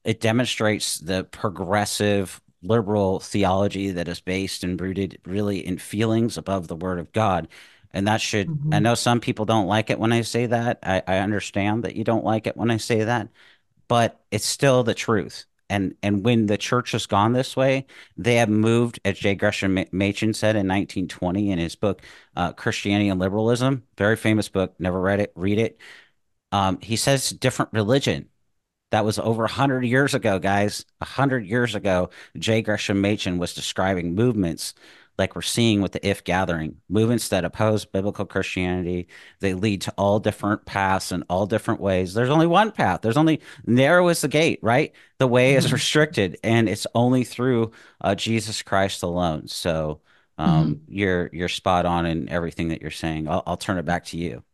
it 0.04 0.20
demonstrates 0.20 0.98
the 0.98 1.24
progressive 1.24 2.40
liberal 2.62 3.20
theology 3.20 3.92
that 3.92 4.08
is 4.08 4.20
based 4.20 4.64
and 4.64 4.80
rooted 4.80 5.18
really 5.24 5.64
in 5.64 5.78
feelings 5.78 6.36
above 6.36 6.68
the 6.68 6.76
word 6.76 6.98
of 6.98 7.12
God. 7.12 7.48
And 7.92 8.06
that 8.08 8.20
should, 8.20 8.48
mm-hmm. 8.48 8.74
I 8.74 8.80
know 8.80 8.94
some 8.94 9.20
people 9.20 9.44
don't 9.44 9.66
like 9.66 9.90
it 9.90 9.98
when 9.98 10.12
I 10.12 10.22
say 10.22 10.46
that. 10.46 10.80
I, 10.82 11.02
I 11.06 11.18
understand 11.18 11.84
that 11.84 11.96
you 11.96 12.04
don't 12.04 12.24
like 12.24 12.46
it 12.46 12.56
when 12.56 12.70
I 12.70 12.76
say 12.76 13.04
that, 13.04 13.28
but 13.86 14.20
it's 14.30 14.44
still 14.44 14.82
the 14.82 14.94
truth 14.94 15.46
and 15.70 15.94
and 16.02 16.24
when 16.24 16.46
the 16.46 16.58
church 16.58 16.92
has 16.92 17.06
gone 17.06 17.32
this 17.32 17.56
way, 17.56 17.86
they 18.16 18.36
have 18.36 18.48
moved, 18.48 19.00
as 19.04 19.18
J. 19.18 19.34
Gresham 19.34 19.74
Machen 19.92 20.34
said 20.34 20.56
in 20.56 20.66
1920 20.68 21.50
in 21.50 21.58
his 21.58 21.76
book 21.76 22.02
uh, 22.36 22.52
"Christianity 22.52 23.08
and 23.08 23.20
Liberalism," 23.20 23.84
very 23.96 24.16
famous 24.16 24.48
book. 24.48 24.74
Never 24.78 25.00
read 25.00 25.20
it. 25.20 25.32
Read 25.34 25.58
it. 25.58 25.78
Um, 26.52 26.78
he 26.80 26.96
says 26.96 27.30
different 27.30 27.72
religion. 27.72 28.28
That 28.90 29.04
was 29.04 29.18
over 29.18 29.42
100 29.42 29.84
years 29.84 30.14
ago, 30.14 30.38
guys. 30.38 30.84
100 30.98 31.46
years 31.46 31.74
ago, 31.74 32.10
J. 32.38 32.62
Gresham 32.62 33.00
Machen 33.00 33.38
was 33.38 33.54
describing 33.54 34.14
movements 34.14 34.74
like 35.18 35.34
we're 35.34 35.42
seeing 35.42 35.82
with 35.82 35.92
the 35.92 36.06
if 36.06 36.24
gathering. 36.24 36.76
Movements 36.88 37.28
that 37.28 37.44
oppose 37.44 37.84
biblical 37.84 38.24
christianity 38.24 39.08
they 39.40 39.54
lead 39.54 39.82
to 39.82 39.94
all 39.98 40.20
different 40.20 40.64
paths 40.64 41.12
and 41.12 41.24
all 41.28 41.46
different 41.46 41.80
ways. 41.80 42.14
There's 42.14 42.30
only 42.30 42.46
one 42.46 42.70
path. 42.70 43.02
There's 43.02 43.16
only 43.16 43.40
narrow 43.66 44.08
is 44.08 44.20
the 44.20 44.28
gate 44.28 44.60
right? 44.62 44.92
The 45.18 45.26
way 45.26 45.54
is 45.54 45.66
mm-hmm. 45.66 45.74
restricted 45.74 46.38
and 46.42 46.68
it's 46.68 46.86
only 46.94 47.24
through 47.24 47.72
uh, 48.00 48.14
jesus 48.14 48.62
christ 48.62 49.02
alone. 49.02 49.48
So 49.48 50.00
um, 50.38 50.74
mm-hmm. 50.76 50.94
you're 50.94 51.30
you're 51.32 51.48
spot 51.48 51.84
on 51.84 52.06
in 52.06 52.28
everything 52.28 52.68
that 52.68 52.80
you're 52.80 52.90
saying. 52.90 53.28
I'll, 53.28 53.42
I'll 53.46 53.56
turn 53.56 53.78
it 53.78 53.84
back 53.84 54.04
to 54.06 54.16
you 54.16 54.44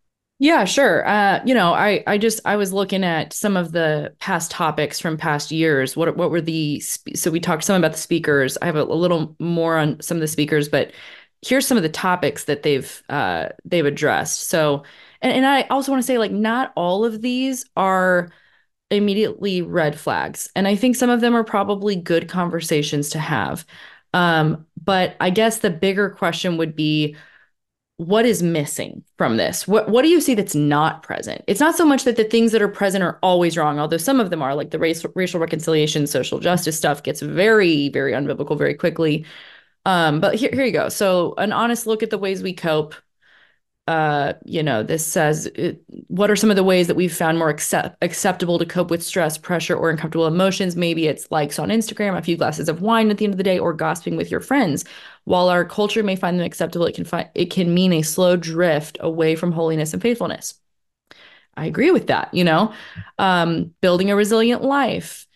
yeah, 0.45 0.67
sure. 0.67 1.09
Uh, 1.09 1.41
you 1.47 1.55
know, 1.55 1.73
I 1.73 2.05
I 2.07 2.19
just 2.19 2.39
I 2.45 2.57
was 2.57 2.71
looking 2.71 3.03
at 3.03 3.33
some 3.33 3.57
of 3.57 3.73
the 3.73 4.15
past 4.19 4.51
topics 4.51 5.01
from 5.01 5.17
past 5.17 5.51
years. 5.51 5.97
What 5.97 6.19
what 6.19 6.31
were 6.31 6.43
the 6.43 6.81
so 6.81 7.31
we 7.31 7.41
talked 7.41 7.65
some 7.65 7.77
about 7.77 7.93
the 7.93 7.99
speakers. 7.99 8.59
I 8.61 8.67
have 8.67 8.77
a, 8.77 8.83
a 8.83 8.85
little 8.85 9.35
more 9.39 9.79
on 9.79 10.03
some 10.03 10.19
of 10.19 10.21
the 10.21 10.29
speakers, 10.29 10.69
but 10.69 10.93
here's 11.41 11.67
some 11.67 11.79
of 11.79 11.83
the 11.83 11.89
topics 11.89 12.45
that 12.45 12.63
they've 12.63 13.03
uh 13.09 13.49
they've 13.65 13.87
addressed. 13.87 14.49
So 14.49 14.85
and, 15.23 15.33
and 15.33 15.47
I 15.47 15.63
also 15.63 15.91
want 15.91 16.03
to 16.03 16.07
say 16.07 16.19
like 16.19 16.31
not 16.31 16.75
all 16.77 17.07
of 17.07 17.23
these 17.23 17.65
are 17.75 18.31
immediately 18.91 19.63
red 19.63 19.99
flags. 19.99 20.51
And 20.55 20.69
I 20.69 20.77
think 20.77 20.97
some 20.97 21.09
of 21.09 21.23
them 21.23 21.35
are 21.35 21.45
probably 21.45 21.97
good 21.97 22.29
conversations 22.29 23.09
to 23.11 23.19
have. 23.19 23.65
Um, 24.13 24.67
but 24.85 25.17
I 25.21 25.31
guess 25.31 25.61
the 25.61 25.71
bigger 25.71 26.11
question 26.11 26.59
would 26.59 26.77
be 26.77 27.17
what 27.97 28.27
is 28.27 28.43
missing 28.43 29.05
from 29.19 29.37
this? 29.37 29.69
What 29.69 29.89
what 29.89 30.03
do 30.03 30.09
you 30.09 30.21
see 30.21 30.35
that's 30.35 30.55
not 30.55 31.03
present? 31.03 31.43
It's 31.47 31.61
not 31.61 31.77
so 31.77 31.87
much 31.87 32.05
that 32.05 32.17
the 32.17 32.25
things 32.25 32.53
that 32.53 32.63
are 32.63 32.69
present 32.69 33.05
are 33.05 33.19
always 33.23 33.57
wrong, 33.57 33.79
although 33.79 33.99
some 33.99 34.21
of 34.21 34.31
them 34.31 34.43
are, 34.43 34.55
like 34.55 34.71
the 34.71 34.79
race, 34.79 35.05
racial 35.15 35.41
reconciliation, 35.41 36.07
social 36.07 36.41
justice 36.41 36.77
stuff 36.77 37.03
gets 37.03 37.21
very, 37.21 37.89
very 37.91 38.13
unbiblical 38.13 38.59
very 38.59 38.75
quickly. 38.75 39.25
Um, 39.87 40.21
but 40.21 40.35
here, 40.35 40.51
here 40.53 40.65
you 40.65 40.73
go. 40.73 40.89
So 40.89 41.35
an 41.39 41.53
honest 41.53 41.87
look 41.87 42.03
at 42.03 42.11
the 42.11 42.19
ways 42.19 42.43
we 42.43 42.55
cope 42.55 42.95
uh, 43.87 44.33
you 44.47 44.63
know, 44.63 44.83
this 44.83 45.05
says 45.05 45.47
it, 45.55 45.83
what 46.09 46.31
are 46.31 46.37
some 46.37 46.49
of 46.49 46.57
the 46.57 46.65
ways 46.65 46.87
that 46.87 46.95
we've 46.95 47.15
found 47.15 47.39
more 47.39 47.51
accept- 47.51 47.97
acceptable 48.01 48.59
to 48.59 48.65
cope 48.65 48.91
with 48.91 49.03
stress, 49.03 49.37
pressure, 49.37 49.77
or 49.77 49.91
uncomfortable 49.91 50.27
emotions? 50.27 50.75
Maybe 50.75 51.07
it's 51.07 51.31
likes 51.31 51.59
on 51.59 51.69
Instagram, 51.69 52.17
a 52.17 52.23
few 52.23 52.39
glasses 52.39 52.71
of 52.71 52.81
wine 52.81 53.11
at 53.11 53.19
the 53.19 53.27
end 53.27 53.35
of 53.35 53.39
the 53.39 53.45
day, 53.45 53.59
or 53.59 53.75
gossiping 53.75 54.17
with 54.17 54.31
your 54.31 54.41
friends. 54.41 54.87
While 55.25 55.49
our 55.49 55.65
culture 55.65 56.03
may 56.03 56.17
find 56.17 56.39
them 56.39 56.47
acceptable, 56.47 56.87
it 56.87 56.95
can 56.95 57.05
find 57.05 57.29
it 57.35 57.51
can 57.51 57.73
mean 57.73 57.93
a 57.93 58.03
slow 58.03 58.37
drift 58.37 58.99
away 59.01 59.37
from 59.37 59.53
holiness 59.53 59.93
and 59.93 60.03
faithfulness. 60.03 60.55
I 61.57 61.67
agree 61.67 61.91
with 61.91 62.09
that. 62.09 62.33
You 62.35 62.45
know, 62.45 62.73
um, 63.19 63.75
building 63.81 64.11
a 64.11 64.17
resilient 64.17 64.63
life, 64.63 65.27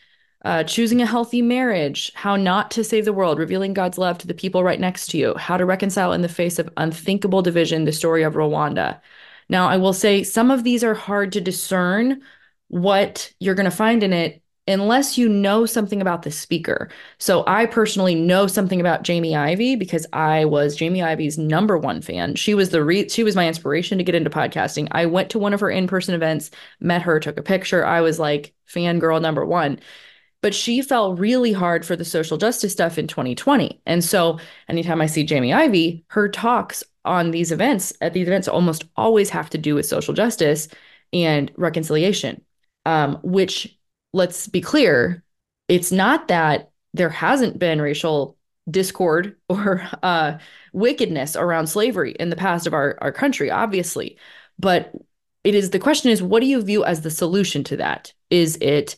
uh, 0.44 0.64
choosing 0.64 1.01
a 1.01 1.07
healthy 1.07 1.42
marriage, 1.42 2.12
how 2.14 2.37
not 2.37 2.70
to 2.72 2.85
save 2.85 3.05
the 3.05 3.12
world, 3.12 3.38
revealing 3.38 3.72
God's 3.72 3.98
love 3.98 4.18
to 4.18 4.27
the 4.27 4.35
people 4.35 4.62
right 4.62 4.81
next 4.81 5.09
to 5.09 5.18
you, 5.18 5.35
how 5.37 5.57
to 5.57 5.64
reconcile 5.64 6.12
in 6.12 6.22
the 6.22 6.29
face 6.29 6.59
of 6.59 6.70
unthinkable 6.77 7.42
division, 7.42 7.85
the 7.85 7.92
story 7.92 8.22
of 8.22 8.35
Rwanda. 8.35 9.01
Now, 9.48 9.68
I 9.68 9.79
will 9.79 9.92
say 9.94 10.22
some 10.22 10.51
of 10.51 10.64
these 10.64 10.85
are 10.85 10.94
hard 10.94 11.33
to 11.33 11.40
discern 11.40 12.22
what 12.68 13.33
you're 13.40 13.55
going 13.55 13.64
to 13.64 13.70
find 13.70 14.03
in 14.03 14.12
it 14.12 14.42
unless 14.68 15.18
you 15.18 15.28
know 15.28 15.66
something 15.66 16.00
about 16.00 16.22
the 16.22 16.31
speaker. 16.31 16.88
So 17.18 17.44
I 17.46 17.66
personally 17.66 18.14
know 18.14 18.46
something 18.46 18.81
about 18.81 19.02
Jamie 19.02 19.35
Ivey 19.37 19.76
because 19.76 20.07
I 20.12 20.44
was 20.44 20.76
Jamie 20.76 21.02
Ivey's 21.02 21.38
number 21.38 21.78
one 21.78 22.02
fan. 22.02 22.35
She 22.35 22.54
was 22.54 22.70
the 22.70 22.85
re- 22.85 23.09
she 23.09 23.24
was 23.24 23.37
my 23.37 23.48
inspiration 23.48 23.98
to 23.98 24.04
get 24.04 24.14
into 24.14 24.31
podcasting. 24.31 24.88
I 24.92 25.07
went 25.07 25.31
to 25.31 25.38
one 25.38 25.54
of 25.54 25.61
her 25.61 25.70
in-person 25.70 26.14
events, 26.14 26.50
met 26.81 27.02
her, 27.02 27.18
took 27.20 27.38
a 27.38 27.42
picture. 27.42 27.85
I 27.85 28.00
was 28.00 28.18
like 28.18 28.54
fangirl 28.68 29.20
number 29.22 29.44
1 29.44 29.81
but 30.40 30.54
she 30.54 30.83
fell 30.83 31.14
really 31.16 31.52
hard 31.52 31.85
for 31.85 31.96
the 31.96 32.04
social 32.04 32.37
justice 32.37 32.72
stuff 32.72 32.98
in 32.98 33.07
2020. 33.07 33.81
And 33.87 34.04
so 34.04 34.38
anytime 34.68 35.00
I 35.00 35.07
see 35.07 35.24
Jamie 35.24 35.52
Ivey, 35.52 36.04
her 36.09 36.28
talks 36.28 36.85
on 37.04 37.31
these 37.31 37.50
events 37.52 37.92
at 38.00 38.12
these 38.12 38.26
events 38.26 38.48
almost 38.48 38.85
always 38.96 39.31
have 39.31 39.50
to 39.50 39.59
do 39.59 39.74
with 39.74 39.87
social 39.87 40.14
justice 40.14 40.68
and 41.12 41.50
reconciliation, 41.57 42.42
um, 42.85 43.18
which 43.22 43.77
let's 44.12 44.47
be 44.49 44.61
clear, 44.61 45.23
it's 45.68 45.92
not 45.92 46.29
that 46.29 46.71
there 46.94 47.11
hasn't 47.11 47.59
been 47.59 47.81
racial 47.81 48.37
discord 48.71 49.37
or 49.49 49.87
uh, 50.03 50.38
wickedness 50.73 51.37
around 51.37 51.66
slavery 51.66 52.12
in 52.12 52.31
the 52.31 52.37
past 52.37 52.66
of 52.66 52.75
our, 52.75 52.99
our 53.01 53.12
country, 53.12 53.51
obviously. 53.51 54.18
But 54.59 54.92
it 55.44 55.55
is 55.55 55.71
the 55.71 55.79
question 55.79 56.11
is, 56.11 56.23
what 56.23 56.40
do 56.40 56.47
you 56.47 56.62
view 56.62 56.85
as 56.85 57.03
the 57.03 57.11
solution 57.11 57.64
to 57.64 57.77
that? 57.77 58.12
Is 58.31 58.59
it 58.61 58.97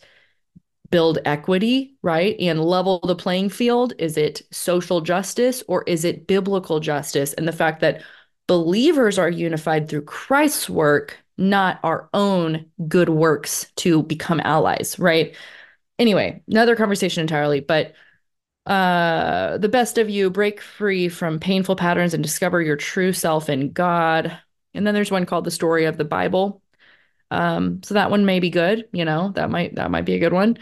build 0.90 1.18
equity, 1.24 1.94
right? 2.02 2.36
And 2.40 2.64
level 2.64 2.98
the 3.00 3.14
playing 3.14 3.50
field? 3.50 3.92
Is 3.98 4.16
it 4.16 4.42
social 4.50 5.00
justice 5.00 5.62
or 5.68 5.84
is 5.84 6.04
it 6.04 6.26
biblical 6.26 6.80
justice? 6.80 7.32
And 7.34 7.46
the 7.46 7.52
fact 7.52 7.80
that 7.80 8.02
believers 8.48 9.18
are 9.18 9.30
unified 9.30 9.88
through 9.88 10.02
Christ's 10.02 10.68
work, 10.68 11.18
not 11.40 11.80
our 11.84 12.08
own 12.14 12.66
good 12.88 13.08
works 13.08 13.72
to 13.76 14.02
become 14.04 14.40
allies, 14.40 14.98
right? 14.98 15.36
Anyway, 15.98 16.42
another 16.48 16.76
conversation 16.76 17.22
entirely, 17.22 17.60
but 17.60 17.94
uh 18.66 19.58
the 19.58 19.68
best 19.68 19.98
of 19.98 20.10
you 20.10 20.30
break 20.30 20.60
free 20.60 21.08
from 21.08 21.40
painful 21.40 21.76
patterns 21.76 22.14
and 22.14 22.22
discover 22.22 22.60
your 22.62 22.76
true 22.76 23.12
self 23.12 23.48
in 23.48 23.72
God. 23.72 24.38
And 24.74 24.86
then 24.86 24.94
there's 24.94 25.10
one 25.10 25.26
called 25.26 25.44
the 25.44 25.50
story 25.50 25.86
of 25.86 25.96
the 25.96 26.04
Bible. 26.04 26.62
Um 27.30 27.82
so 27.84 27.94
that 27.94 28.10
one 28.10 28.26
may 28.26 28.40
be 28.40 28.50
good, 28.50 28.88
you 28.92 29.04
know, 29.04 29.30
that 29.36 29.50
might 29.50 29.76
that 29.76 29.90
might 29.90 30.06
be 30.06 30.14
a 30.14 30.20
good 30.20 30.32
one. 30.32 30.58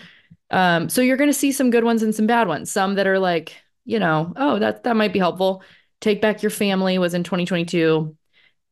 Um, 0.50 0.90
so 0.90 1.02
you're 1.02 1.18
going 1.18 1.30
to 1.30 1.34
see 1.34 1.52
some 1.52 1.70
good 1.70 1.84
ones 1.84 2.02
and 2.02 2.14
some 2.14 2.26
bad 2.28 2.48
ones. 2.48 2.72
Some 2.72 2.96
that 2.96 3.06
are 3.06 3.20
like, 3.20 3.56
you 3.86 4.00
know, 4.00 4.34
oh, 4.36 4.60
that 4.60 4.84
that 4.84 4.96
might 4.96 5.14
be 5.14 5.20
helpful. 5.20 5.62
Take 6.02 6.22
Back 6.22 6.42
Your 6.44 6.50
Family 6.50 6.98
was 6.98 7.14
in 7.14 7.24
2022. 7.24 8.17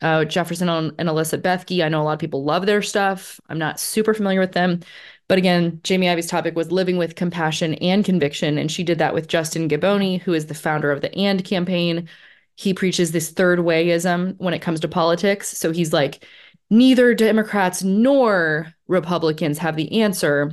Uh, 0.02 0.24
Jefferson 0.24 0.68
and 0.68 0.92
Alyssa 0.98 1.40
Bethke. 1.40 1.85
I 1.85 1.88
know 1.88 2.02
a 2.02 2.04
lot 2.04 2.12
of 2.12 2.18
people 2.18 2.44
love 2.44 2.66
their 2.66 2.82
stuff. 2.82 3.40
I'm 3.48 3.59
not 3.59 3.80
super 3.80 4.12
familiar 4.12 4.40
with 4.40 4.52
them. 4.52 4.80
But 5.28 5.38
again, 5.38 5.80
Jamie 5.82 6.09
Ivey's 6.09 6.26
topic 6.26 6.54
was 6.54 6.70
living 6.70 6.98
with 6.98 7.16
compassion 7.16 7.74
and 7.74 8.04
conviction. 8.04 8.59
And 8.59 8.70
she 8.70 8.85
did 8.85 8.98
that 8.98 9.14
with 9.14 9.26
Justin 9.26 9.68
Giboney, 9.68 10.20
who 10.20 10.35
is 10.35 10.46
the 10.46 10.54
founder 10.54 10.92
of 10.92 11.00
the 11.00 11.14
AND 11.16 11.44
campaign. 11.44 12.09
He 12.56 12.74
preaches 12.74 13.12
this 13.12 13.30
third 13.30 13.59
wayism 13.61 14.37
when 14.38 14.54
it 14.54 14.62
comes 14.62 14.80
to 14.80 14.88
politics. 14.88 15.48
So 15.48 15.72
he's 15.72 15.92
like, 15.92 16.24
neither 16.70 17.14
Democrats 17.14 17.82
nor 17.82 18.72
Republicans 18.88 19.59
have 19.59 19.76
the 19.76 20.00
answer. 20.02 20.52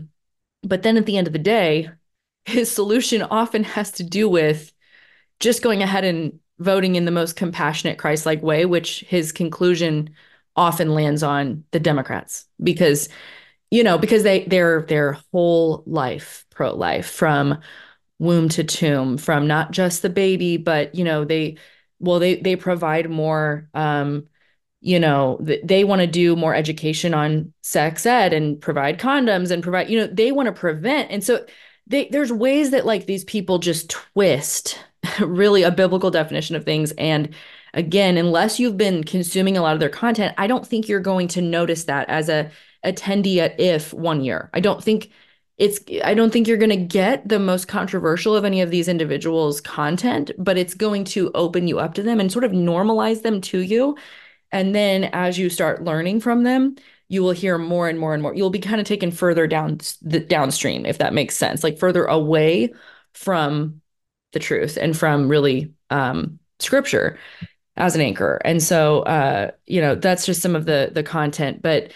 But 0.64 0.84
then 0.84 0.98
at 0.98 1.06
the 1.06 1.18
end 1.18 1.28
of 1.28 1.34
the 1.34 1.40
day, 1.40 1.90
his 2.46 2.72
solution 2.72 3.22
often 3.22 3.64
has 3.64 3.92
to 3.94 4.04
do 4.04 4.28
with 4.30 4.72
just 5.40 5.62
going 5.62 5.84
ahead 5.84 6.04
and 6.06 6.40
voting 6.64 6.96
in 6.96 7.06
the 7.06 7.12
most 7.12 7.36
compassionate 7.36 7.98
Christ 7.98 8.26
like 8.26 8.42
way, 8.42 8.66
which 8.66 9.02
his 9.02 9.32
conclusion 9.32 10.12
often 10.56 10.94
lands 10.94 11.24
on 11.24 11.64
the 11.72 11.80
Democrats. 11.80 12.46
Because 12.62 13.10
you 13.72 13.84
know 13.84 13.98
because 13.98 14.24
they 14.24 14.46
their 14.46 14.84
their 14.84 15.14
whole 15.32 15.84
life 15.88 16.46
pro 16.52 16.76
life 16.76 17.10
from 17.10 17.60
womb 18.20 18.48
to 18.50 18.64
tomb 18.64 19.18
from 19.18 19.48
not 19.48 19.72
just 19.72 20.04
the 20.04 20.12
baby 20.12 20.58
but 20.58 20.94
you 20.94 21.04
know 21.04 21.26
they 21.26 21.58
well 22.00 22.20
they 22.20 22.36
they 22.36 22.56
provide 22.56 23.10
more 23.10 23.68
um 23.74 24.28
you 24.84 25.00
know 25.00 25.40
they 25.64 25.86
want 25.86 26.02
to 26.02 26.08
do 26.08 26.36
more 26.36 26.54
education 26.54 27.14
on 27.14 27.54
sex 27.62 28.06
ed 28.06 28.34
and 28.34 28.60
provide 28.60 29.00
condoms 29.00 29.50
and 29.50 29.64
provide 29.64 29.90
you 29.90 29.98
know 29.98 30.08
they 30.08 30.32
want 30.32 30.48
to 30.48 30.52
prevent. 30.52 31.10
And 31.10 31.24
so 31.24 31.46
they, 31.88 32.10
there's 32.10 32.32
ways 32.32 32.72
that 32.72 32.86
like 32.86 33.06
these 33.06 33.24
people 33.24 33.60
just 33.60 33.90
twist 33.90 34.78
really 35.20 35.64
a 35.64 35.72
biblical 35.72 36.12
definition 36.12 36.56
of 36.56 36.66
things. 36.66 36.92
And 36.94 37.34
again 37.74 38.18
unless 38.18 38.60
you've 38.60 38.78
been 38.78 39.04
consuming 39.04 39.58
a 39.58 39.62
lot 39.62 39.74
of 39.74 39.80
their 39.80 39.90
content 39.90 40.32
i 40.38 40.46
don't 40.46 40.68
think 40.68 40.88
you're 40.88 41.00
going 41.00 41.28
to 41.28 41.42
notice 41.42 41.86
that 41.86 42.08
as 42.08 42.30
a 42.30 42.50
attendee 42.84 43.38
at 43.38 43.60
if 43.60 43.94
one 43.94 44.24
year. 44.24 44.50
I 44.54 44.60
don't 44.60 44.84
think 44.84 45.10
it's 45.58 45.80
i 46.04 46.14
don't 46.14 46.34
think 46.34 46.48
you're 46.48 46.58
going 46.58 46.70
to 46.70 46.76
get 46.76 47.28
the 47.28 47.40
most 47.40 47.68
controversial 47.68 48.36
of 48.36 48.44
any 48.44 48.62
of 48.62 48.72
these 48.72 48.88
individuals 48.88 49.62
content 49.62 50.32
but 50.40 50.58
it's 50.58 50.74
going 50.74 51.04
to 51.06 51.32
open 51.36 51.68
you 51.68 51.80
up 51.80 51.94
to 51.94 52.04
them 52.04 52.20
and 52.20 52.32
sort 52.32 52.44
of 52.44 52.52
normalize 52.52 53.22
them 53.22 53.40
to 53.42 53.60
you. 53.60 53.96
And 54.52 54.76
then 54.76 55.06
as 55.14 55.38
you 55.40 55.50
start 55.50 55.84
learning 55.84 56.20
from 56.22 56.44
them, 56.44 56.76
you 57.10 57.24
will 57.24 57.32
hear 57.32 57.58
more 57.58 57.90
and 57.90 58.00
more 58.00 58.14
and 58.14 58.22
more. 58.22 58.36
You'll 58.36 58.52
be 58.52 58.60
kind 58.60 58.80
of 58.80 58.86
taken 58.86 59.12
further 59.12 59.48
down 59.48 59.80
the 60.02 60.20
downstream, 60.20 60.86
if 60.86 61.00
that 61.00 61.14
makes 61.14 61.36
sense, 61.36 61.64
like 61.64 61.80
further 61.80 62.06
away 62.06 62.72
from 63.14 63.82
the 64.34 64.40
truth 64.40 64.78
and 64.80 64.98
from 64.98 65.30
really 65.30 65.74
um, 65.90 66.40
scripture 66.60 67.18
as 67.78 67.96
an 67.96 68.02
anchor. 68.02 68.40
And 68.46 68.62
so, 68.62 69.02
uh, 69.04 69.52
you 69.66 69.82
know, 69.82 69.96
that's 69.96 70.26
just 70.26 70.42
some 70.42 70.56
of 70.56 70.66
the 70.66 70.92
the 70.94 71.04
content. 71.04 71.62
But 71.62 71.92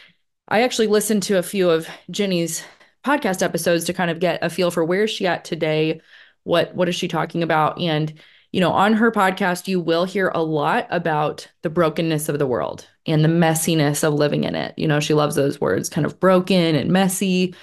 I 0.48 0.62
actually 0.62 0.88
listened 0.88 1.24
to 1.24 1.38
a 1.38 1.44
few 1.44 1.70
of 1.70 1.88
Jennie's 2.10 2.64
podcast 3.04 3.42
episodes 3.44 3.86
to 3.86 3.94
kind 3.94 4.10
of 4.10 4.20
get 4.20 4.44
a 4.44 4.50
feel 4.50 4.72
for 4.72 4.84
where 4.84 5.08
she 5.08 5.28
at 5.28 5.46
today, 5.46 6.02
what 6.44 6.74
what 6.74 6.90
is 6.90 6.96
she 6.96 7.08
talking 7.08 7.44
about, 7.44 7.80
and 7.80 8.14
you 8.52 8.62
know, 8.62 8.72
on 8.72 8.94
her 8.94 9.12
podcast, 9.12 9.68
you 9.68 9.80
will 9.80 10.06
hear 10.06 10.30
a 10.34 10.42
lot 10.42 10.88
about 10.90 11.48
the 11.64 11.70
brokenness 11.70 12.30
of 12.30 12.40
the 12.40 12.48
world 12.48 12.88
and 13.06 13.24
the 13.24 13.30
messiness 13.30 14.04
of 14.04 14.14
living 14.14 14.46
in 14.46 14.56
it. 14.56 14.74
You 14.78 14.88
know, 14.88 15.00
she 15.00 15.14
loves 15.14 15.36
those 15.36 15.60
words, 15.60 15.90
kind 15.90 16.06
of 16.06 16.20
broken 16.20 16.76
and 16.76 16.90
messy. 16.90 17.54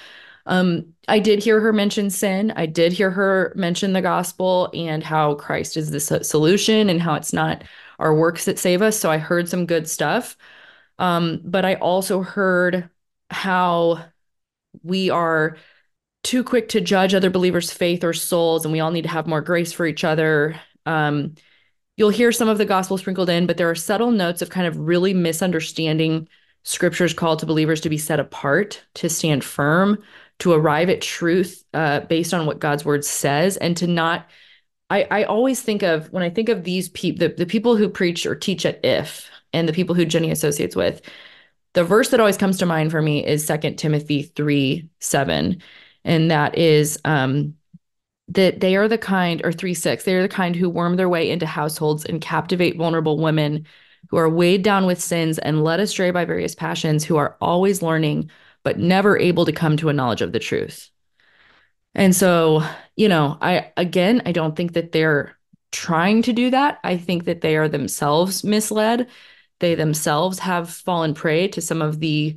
Um, 0.46 0.93
I 1.08 1.18
did 1.18 1.42
hear 1.42 1.60
her 1.60 1.72
mention 1.72 2.10
sin. 2.10 2.52
I 2.56 2.66
did 2.66 2.92
hear 2.92 3.10
her 3.10 3.52
mention 3.54 3.92
the 3.92 4.00
gospel 4.00 4.70
and 4.72 5.02
how 5.02 5.34
Christ 5.34 5.76
is 5.76 5.90
the 5.90 6.00
solution 6.00 6.88
and 6.88 7.00
how 7.00 7.14
it's 7.14 7.32
not 7.32 7.62
our 7.98 8.14
works 8.14 8.46
that 8.46 8.58
save 8.58 8.82
us. 8.82 8.98
So 8.98 9.10
I 9.10 9.18
heard 9.18 9.48
some 9.48 9.66
good 9.66 9.88
stuff. 9.88 10.36
Um, 10.98 11.40
but 11.44 11.64
I 11.64 11.74
also 11.74 12.22
heard 12.22 12.88
how 13.30 14.04
we 14.82 15.10
are 15.10 15.56
too 16.22 16.42
quick 16.42 16.70
to 16.70 16.80
judge 16.80 17.14
other 17.14 17.30
believers' 17.30 17.72
faith 17.72 18.02
or 18.02 18.12
souls, 18.12 18.64
and 18.64 18.72
we 18.72 18.80
all 18.80 18.90
need 18.90 19.02
to 19.02 19.08
have 19.08 19.26
more 19.26 19.42
grace 19.42 19.72
for 19.72 19.86
each 19.86 20.04
other. 20.04 20.58
Um, 20.86 21.34
you'll 21.96 22.10
hear 22.10 22.32
some 22.32 22.48
of 22.48 22.58
the 22.58 22.64
gospel 22.64 22.96
sprinkled 22.96 23.28
in, 23.28 23.46
but 23.46 23.56
there 23.56 23.70
are 23.70 23.74
subtle 23.74 24.10
notes 24.10 24.40
of 24.40 24.50
kind 24.50 24.66
of 24.66 24.78
really 24.78 25.14
misunderstanding 25.14 26.28
scripture's 26.62 27.12
call 27.12 27.36
to 27.36 27.46
believers 27.46 27.80
to 27.82 27.90
be 27.90 27.98
set 27.98 28.18
apart, 28.18 28.82
to 28.94 29.08
stand 29.08 29.44
firm, 29.44 30.02
to 30.40 30.52
arrive 30.52 30.90
at 30.90 31.00
truth 31.00 31.64
uh, 31.74 32.00
based 32.00 32.34
on 32.34 32.46
what 32.46 32.58
God's 32.58 32.84
word 32.84 33.04
says, 33.04 33.56
and 33.56 33.76
to 33.78 33.86
not. 33.86 34.28
I, 34.90 35.06
I 35.10 35.24
always 35.24 35.62
think 35.62 35.82
of 35.82 36.12
when 36.12 36.22
I 36.22 36.30
think 36.30 36.48
of 36.48 36.62
these 36.62 36.90
people, 36.90 37.26
the, 37.26 37.34
the 37.34 37.46
people 37.46 37.76
who 37.76 37.88
preach 37.88 38.26
or 38.26 38.34
teach 38.34 38.66
at 38.66 38.84
IF 38.84 39.28
and 39.52 39.68
the 39.68 39.72
people 39.72 39.94
who 39.94 40.04
Jennie 40.04 40.30
associates 40.30 40.76
with, 40.76 41.00
the 41.72 41.84
verse 41.84 42.10
that 42.10 42.20
always 42.20 42.36
comes 42.36 42.58
to 42.58 42.66
mind 42.66 42.90
for 42.90 43.02
me 43.02 43.24
is 43.24 43.44
Second 43.44 43.76
Timothy 43.76 44.22
3 44.22 44.88
7. 45.00 45.62
And 46.04 46.30
that 46.30 46.58
is 46.58 47.00
um, 47.04 47.54
that 48.28 48.60
they 48.60 48.76
are 48.76 48.88
the 48.88 48.98
kind, 48.98 49.44
or 49.44 49.52
3 49.52 49.74
6, 49.74 50.04
they 50.04 50.14
are 50.14 50.22
the 50.22 50.28
kind 50.28 50.54
who 50.54 50.70
worm 50.70 50.96
their 50.96 51.08
way 51.08 51.30
into 51.30 51.46
households 51.46 52.04
and 52.04 52.20
captivate 52.20 52.76
vulnerable 52.76 53.18
women 53.18 53.66
who 54.08 54.16
are 54.16 54.28
weighed 54.28 54.62
down 54.62 54.86
with 54.86 55.00
sins 55.00 55.38
and 55.38 55.64
led 55.64 55.80
astray 55.80 56.10
by 56.10 56.24
various 56.24 56.54
passions, 56.54 57.04
who 57.04 57.16
are 57.16 57.36
always 57.40 57.82
learning, 57.82 58.30
but 58.64 58.78
never 58.78 59.16
able 59.16 59.44
to 59.44 59.52
come 59.52 59.76
to 59.76 59.88
a 59.88 59.92
knowledge 59.92 60.22
of 60.22 60.32
the 60.32 60.40
truth. 60.40 60.90
And 61.94 62.14
so, 62.16 62.64
you 62.96 63.08
know, 63.08 63.38
I, 63.40 63.70
again, 63.76 64.22
I 64.26 64.32
don't 64.32 64.56
think 64.56 64.72
that 64.72 64.90
they're 64.90 65.38
trying 65.70 66.22
to 66.22 66.32
do 66.32 66.50
that. 66.50 66.80
I 66.82 66.96
think 66.96 67.24
that 67.24 67.40
they 67.40 67.56
are 67.56 67.68
themselves 67.68 68.42
misled. 68.42 69.08
They 69.60 69.74
themselves 69.74 70.40
have 70.40 70.70
fallen 70.70 71.14
prey 71.14 71.48
to 71.48 71.60
some 71.60 71.82
of 71.82 72.00
the 72.00 72.36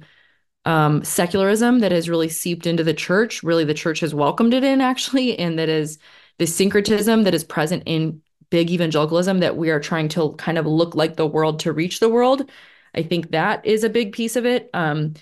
um, 0.65 1.03
secularism 1.03 1.79
that 1.79 1.91
has 1.91 2.09
really 2.09 2.29
seeped 2.29 2.67
into 2.67 2.83
the 2.83 2.93
church. 2.93 3.41
Really, 3.41 3.63
the 3.63 3.73
church 3.73 4.01
has 4.01 4.13
welcomed 4.13 4.53
it 4.53 4.63
in, 4.63 4.81
actually, 4.81 5.39
and 5.39 5.57
that 5.57 5.69
is 5.69 5.97
the 6.37 6.45
syncretism 6.45 7.23
that 7.23 7.33
is 7.33 7.43
present 7.43 7.83
in 7.85 8.21
big 8.49 8.69
evangelicalism 8.69 9.39
that 9.39 9.57
we 9.57 9.69
are 9.69 9.79
trying 9.79 10.09
to 10.09 10.33
kind 10.33 10.57
of 10.57 10.65
look 10.65 10.93
like 10.93 11.15
the 11.15 11.27
world 11.27 11.59
to 11.61 11.73
reach 11.73 11.99
the 11.99 12.09
world. 12.09 12.49
I 12.93 13.03
think 13.03 13.31
that 13.31 13.65
is 13.65 13.83
a 13.83 13.89
big 13.89 14.13
piece 14.13 14.35
of 14.35 14.45
it. 14.45 14.69
Um, 14.73 15.13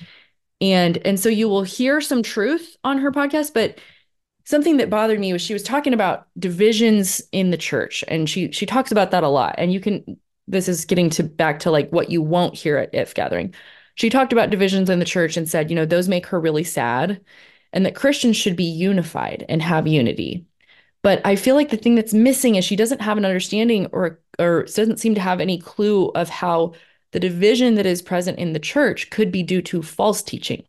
and 0.72 0.97
and 1.05 1.20
so 1.20 1.30
you 1.30 1.49
will 1.49 1.63
hear 1.63 2.01
some 2.01 2.24
truth 2.24 2.78
on 2.84 2.97
her 2.99 3.11
podcast, 3.11 3.53
but 3.53 3.80
something 4.45 4.78
that 4.78 4.89
bothered 4.89 5.20
me 5.20 5.34
was 5.34 5.41
she 5.41 5.53
was 5.53 5.63
talking 5.63 5.93
about 5.93 6.28
divisions 6.38 7.22
in 7.32 7.51
the 7.51 7.57
church, 7.57 8.03
and 8.07 8.30
she 8.30 8.51
she 8.51 8.66
talks 8.66 8.91
about 8.91 9.11
that 9.11 9.24
a 9.24 9.30
lot. 9.30 9.55
And 9.57 9.74
you 9.74 9.80
can 9.80 10.20
this 10.47 10.68
is 10.68 10.86
getting 10.86 11.09
to 11.11 11.24
back 11.24 11.59
to 11.59 11.72
like 11.72 11.89
what 11.91 12.11
you 12.11 12.22
won't 12.22 12.55
hear 12.55 12.78
at 12.78 12.93
if 12.93 13.13
gathering 13.16 13.53
she 13.95 14.09
talked 14.09 14.34
about 14.34 14.49
divisions 14.49 14.89
in 14.89 14.99
the 14.99 15.05
church 15.05 15.38
and 15.38 15.49
said, 15.49 15.70
you 15.70 15.76
know, 15.76 15.86
those 15.86 16.07
make 16.07 16.28
her 16.28 16.39
really 16.39 16.63
sad 16.63 17.22
and 17.74 17.86
that 17.86 17.95
Christians 17.95 18.38
should 18.38 18.55
be 18.55 18.66
unified 18.66 19.45
and 19.49 19.61
have 19.61 19.88
unity. 19.88 20.45
But 21.01 21.22
I 21.26 21.36
feel 21.36 21.55
like 21.55 21.70
the 21.70 21.78
thing 21.78 21.95
that's 21.95 22.13
missing 22.13 22.55
is 22.55 22.66
she 22.66 22.76
doesn't 22.76 23.01
have 23.01 23.18
an 23.18 23.26
understanding 23.26 23.88
or 23.91 24.20
or 24.38 24.63
doesn't 24.63 24.99
seem 24.99 25.16
to 25.16 25.22
have 25.22 25.39
any 25.39 25.57
clue 25.59 26.09
of 26.09 26.30
how 26.30 26.74
the 27.16 27.20
division 27.22 27.76
that 27.76 27.86
is 27.86 28.01
present 28.01 28.38
in 28.38 28.51
the 28.51 28.59
church 28.59 29.09
could 29.09 29.32
be 29.32 29.41
due 29.41 29.61
to 29.61 29.82
false 29.82 30.22
teaching. 30.22 30.66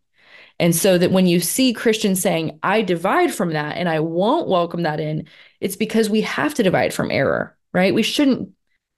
And 0.61 0.77
so 0.77 0.97
that 0.97 1.11
when 1.11 1.27
you 1.27 1.41
see 1.41 1.73
Christians 1.73 2.21
saying, 2.21 2.61
I 2.63 2.83
divide 2.83 3.35
from 3.35 3.53
that 3.55 3.77
and 3.77 3.89
I 3.89 3.99
won't 3.99 4.47
welcome 4.47 4.85
that 4.85 5.01
in, 5.01 5.27
it's 5.61 5.75
because 5.75 6.09
we 6.09 6.21
have 6.21 6.55
to 6.55 6.63
divide 6.63 6.95
from 6.95 7.11
error, 7.11 7.59
right? 7.73 7.93
We 7.93 8.05
shouldn't 8.05 8.51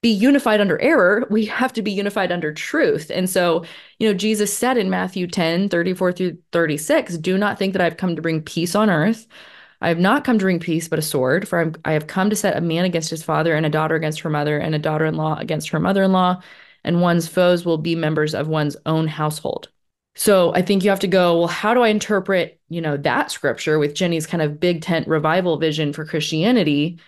be 0.02 0.10
unified 0.10 0.60
under 0.60 0.78
error. 0.82 1.26
We 1.30 1.46
have 1.46 1.72
to 1.72 1.80
be 1.80 1.90
unified 1.90 2.32
under 2.32 2.52
truth. 2.52 3.10
And 3.10 3.30
so, 3.30 3.64
you 3.98 4.06
know, 4.06 4.12
Jesus 4.12 4.54
said 4.54 4.76
in 4.76 4.90
Matthew 4.90 5.26
10 5.26 5.70
34 5.70 6.12
through 6.12 6.36
36, 6.52 7.16
do 7.16 7.38
not 7.38 7.58
think 7.58 7.72
that 7.72 7.80
I've 7.80 7.96
come 7.96 8.14
to 8.14 8.20
bring 8.20 8.42
peace 8.42 8.74
on 8.74 8.90
earth. 8.90 9.26
I 9.80 9.88
have 9.88 9.98
not 9.98 10.22
come 10.22 10.38
to 10.38 10.44
bring 10.44 10.60
peace, 10.60 10.86
but 10.86 10.98
a 10.98 11.02
sword. 11.02 11.48
For 11.48 11.60
I'm, 11.60 11.74
I 11.86 11.92
have 11.92 12.08
come 12.08 12.28
to 12.28 12.36
set 12.36 12.58
a 12.58 12.60
man 12.60 12.84
against 12.84 13.08
his 13.08 13.22
father, 13.22 13.54
and 13.54 13.64
a 13.64 13.70
daughter 13.70 13.94
against 13.94 14.20
her 14.20 14.28
mother, 14.30 14.58
and 14.58 14.74
a 14.74 14.78
daughter 14.78 15.06
in 15.06 15.14
law 15.14 15.38
against 15.38 15.70
her 15.70 15.80
mother 15.80 16.02
in 16.02 16.12
law. 16.12 16.42
And 16.88 17.02
one's 17.02 17.28
foes 17.28 17.66
will 17.66 17.76
be 17.76 17.94
members 17.94 18.34
of 18.34 18.48
one's 18.48 18.74
own 18.86 19.08
household. 19.08 19.68
So 20.16 20.54
I 20.54 20.62
think 20.62 20.82
you 20.82 20.90
have 20.90 21.00
to 21.00 21.06
go, 21.06 21.38
well, 21.38 21.46
how 21.46 21.74
do 21.74 21.82
I 21.82 21.88
interpret, 21.88 22.58
you 22.70 22.80
know, 22.80 22.96
that 22.96 23.30
scripture 23.30 23.78
with 23.78 23.94
Jennie's 23.94 24.26
kind 24.26 24.42
of 24.42 24.58
big 24.58 24.80
tent 24.80 25.06
revival 25.06 25.58
vision 25.58 25.92
for 25.92 26.06
Christianity? 26.06 26.98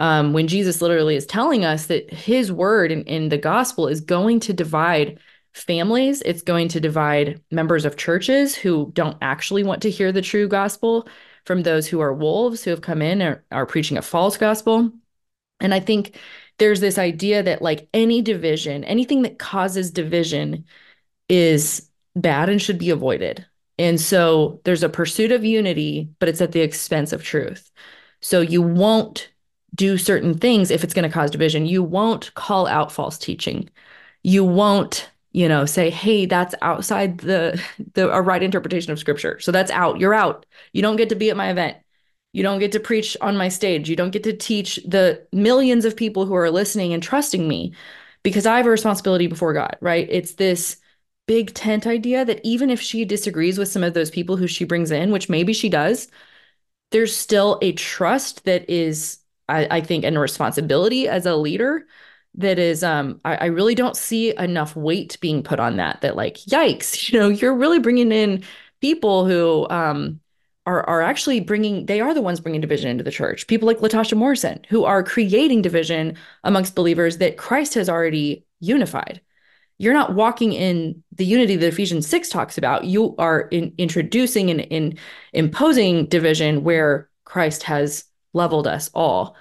Um, 0.00 0.32
when 0.32 0.48
Jesus 0.48 0.82
literally 0.82 1.14
is 1.14 1.24
telling 1.24 1.64
us 1.64 1.86
that 1.86 2.12
his 2.12 2.50
word 2.50 2.90
in, 2.90 3.04
in 3.04 3.28
the 3.28 3.38
gospel 3.38 3.86
is 3.86 4.00
going 4.00 4.40
to 4.40 4.52
divide 4.52 5.20
families, 5.54 6.20
it's 6.22 6.42
going 6.42 6.66
to 6.68 6.80
divide 6.80 7.40
members 7.52 7.84
of 7.84 7.96
churches 7.96 8.56
who 8.56 8.90
don't 8.92 9.16
actually 9.22 9.62
want 9.62 9.82
to 9.82 9.90
hear 9.90 10.10
the 10.10 10.20
true 10.20 10.48
gospel 10.48 11.06
from 11.46 11.62
those 11.62 11.86
who 11.86 12.00
are 12.00 12.12
wolves 12.12 12.64
who 12.64 12.70
have 12.70 12.80
come 12.80 13.02
in 13.02 13.22
and 13.22 13.40
are 13.52 13.66
preaching 13.66 13.96
a 13.96 14.02
false 14.02 14.36
gospel. 14.36 14.90
And 15.60 15.72
I 15.72 15.78
think 15.78 16.18
there's 16.58 16.80
this 16.80 16.98
idea 16.98 17.42
that 17.42 17.62
like 17.62 17.88
any 17.94 18.22
division, 18.22 18.84
anything 18.84 19.22
that 19.22 19.38
causes 19.38 19.90
division 19.90 20.64
is 21.28 21.88
bad 22.16 22.48
and 22.48 22.60
should 22.60 22.78
be 22.78 22.90
avoided. 22.90 23.46
And 23.78 24.00
so 24.00 24.60
there's 24.64 24.82
a 24.82 24.88
pursuit 24.88 25.30
of 25.30 25.44
unity, 25.44 26.10
but 26.18 26.28
it's 26.28 26.40
at 26.40 26.52
the 26.52 26.60
expense 26.60 27.12
of 27.12 27.22
truth. 27.22 27.70
So 28.20 28.40
you 28.40 28.60
won't 28.60 29.30
do 29.74 29.96
certain 29.96 30.36
things 30.36 30.70
if 30.70 30.82
it's 30.82 30.94
going 30.94 31.08
to 31.08 31.14
cause 31.14 31.30
division. 31.30 31.66
You 31.66 31.82
won't 31.82 32.34
call 32.34 32.66
out 32.66 32.90
false 32.90 33.18
teaching. 33.18 33.70
You 34.24 34.44
won't, 34.44 35.08
you 35.32 35.48
know, 35.48 35.64
say, 35.66 35.90
"Hey, 35.90 36.26
that's 36.26 36.54
outside 36.62 37.18
the 37.18 37.62
the 37.94 38.10
a 38.10 38.20
right 38.20 38.42
interpretation 38.42 38.90
of 38.92 38.98
scripture." 38.98 39.38
So 39.40 39.52
that's 39.52 39.70
out. 39.70 40.00
You're 40.00 40.14
out. 40.14 40.46
You 40.72 40.82
don't 40.82 40.96
get 40.96 41.10
to 41.10 41.14
be 41.14 41.30
at 41.30 41.36
my 41.36 41.50
event. 41.50 41.76
You 42.38 42.44
don't 42.44 42.60
get 42.60 42.70
to 42.70 42.78
preach 42.78 43.16
on 43.20 43.36
my 43.36 43.48
stage. 43.48 43.90
You 43.90 43.96
don't 43.96 44.12
get 44.12 44.22
to 44.22 44.32
teach 44.32 44.76
the 44.86 45.26
millions 45.32 45.84
of 45.84 45.96
people 45.96 46.24
who 46.24 46.36
are 46.36 46.52
listening 46.52 46.92
and 46.92 47.02
trusting 47.02 47.48
me 47.48 47.74
because 48.22 48.46
I 48.46 48.58
have 48.58 48.66
a 48.66 48.70
responsibility 48.70 49.26
before 49.26 49.52
God, 49.52 49.76
right? 49.80 50.06
It's 50.08 50.34
this 50.34 50.76
big 51.26 51.52
tent 51.52 51.84
idea 51.84 52.24
that 52.24 52.40
even 52.44 52.70
if 52.70 52.80
she 52.80 53.04
disagrees 53.04 53.58
with 53.58 53.66
some 53.66 53.82
of 53.82 53.92
those 53.92 54.08
people 54.08 54.36
who 54.36 54.46
she 54.46 54.62
brings 54.62 54.92
in, 54.92 55.10
which 55.10 55.28
maybe 55.28 55.52
she 55.52 55.68
does, 55.68 56.06
there's 56.92 57.16
still 57.16 57.58
a 57.60 57.72
trust 57.72 58.44
that 58.44 58.70
is, 58.70 59.18
I, 59.48 59.66
I 59.78 59.80
think, 59.80 60.04
and 60.04 60.16
a 60.16 60.20
responsibility 60.20 61.08
as 61.08 61.26
a 61.26 61.34
leader 61.34 61.88
that 62.34 62.60
is 62.60 62.84
um 62.84 63.20
I, 63.24 63.34
I, 63.34 63.46
really 63.46 63.74
don't 63.74 63.96
see 63.96 64.36
enough 64.36 64.76
weight 64.76 65.18
being 65.20 65.42
put 65.42 65.58
on 65.58 65.78
that 65.78 66.02
that 66.02 66.14
like 66.14 66.36
yikes 66.36 67.08
you 67.10 67.18
know 67.18 67.30
you're 67.30 67.54
really 67.54 67.80
bringing 67.80 68.12
in 68.12 68.44
people 68.80 69.26
who 69.26 69.66
um 69.70 70.20
are 70.68 70.88
are 70.88 71.02
actually 71.02 71.40
bringing 71.40 71.86
they 71.86 72.00
are 72.00 72.14
the 72.14 72.22
ones 72.22 72.40
bringing 72.40 72.60
division 72.60 72.90
into 72.90 73.04
the 73.04 73.10
church 73.10 73.46
people 73.46 73.66
like 73.66 73.78
latasha 73.78 74.16
morrison 74.16 74.60
who 74.68 74.84
are 74.84 75.02
creating 75.02 75.62
division 75.62 76.16
amongst 76.44 76.74
believers 76.74 77.18
that 77.18 77.36
christ 77.36 77.74
has 77.74 77.88
already 77.88 78.44
unified 78.60 79.20
you're 79.78 79.94
not 79.94 80.14
walking 80.14 80.52
in 80.52 81.02
the 81.12 81.24
unity 81.24 81.54
that 81.54 81.68
Ephesians 81.68 82.06
6 82.08 82.28
talks 82.30 82.58
about. 82.58 82.84
You 82.84 83.14
are 83.16 83.42
in, 83.42 83.72
introducing 83.78 84.50
and 84.50 84.60
in, 84.60 84.98
imposing 85.32 86.06
division 86.06 86.64
where 86.64 87.08
Christ 87.24 87.62
has 87.62 88.04
leveled 88.32 88.66
us 88.66 88.90
all. 88.92 89.36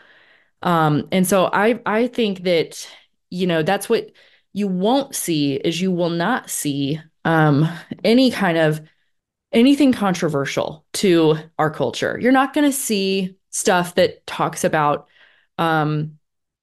Um, 0.62 1.08
and 1.12 1.26
so 1.26 1.50
I 1.52 1.80
I 1.86 2.08
think 2.08 2.44
that 2.44 2.88
you 3.30 3.48
know 3.48 3.64
that's 3.64 3.90
what 3.90 4.12
you 4.54 4.68
won't 4.68 5.16
see 5.16 5.56
is 5.56 5.80
you 5.80 5.92
will 5.92 6.10
not 6.10 6.50
see 6.50 7.00
um, 7.26 7.68
any 8.04 8.32
kind 8.32 8.58
of 8.58 8.82
anything 9.52 9.92
controversial 9.92 10.86
to 10.98 11.38
our 11.58 11.70
culture. 11.70 12.18
You're 12.22 12.32
not 12.32 12.54
going 12.54 12.70
to 12.70 12.78
see 12.78 13.36
stuff 13.50 13.96
that 13.96 14.26
talks 14.28 14.64
about 14.64 15.08
um, 15.58 16.18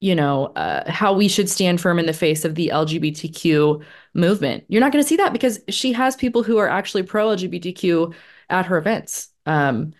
you 0.04 0.14
know, 0.14 0.48
uh, 0.48 0.90
how 0.90 1.14
we 1.14 1.28
should 1.28 1.48
stand 1.48 1.80
firm 1.80 1.98
in 1.98 2.04
the 2.04 2.12
face 2.12 2.44
of 2.44 2.56
the 2.56 2.68
LGBTQ 2.74 3.82
movement. 4.12 4.64
You're 4.68 4.82
not 4.82 4.92
going 4.92 5.02
to 5.02 5.08
see 5.08 5.16
that 5.16 5.32
because 5.32 5.60
she 5.70 5.94
has 5.94 6.14
people 6.14 6.42
who 6.42 6.58
are 6.58 6.68
actually 6.68 7.04
pro 7.04 7.28
LGBTQ 7.28 8.14
at 8.50 8.66
her 8.66 8.76
events. 8.76 9.28
Um, 9.46 9.94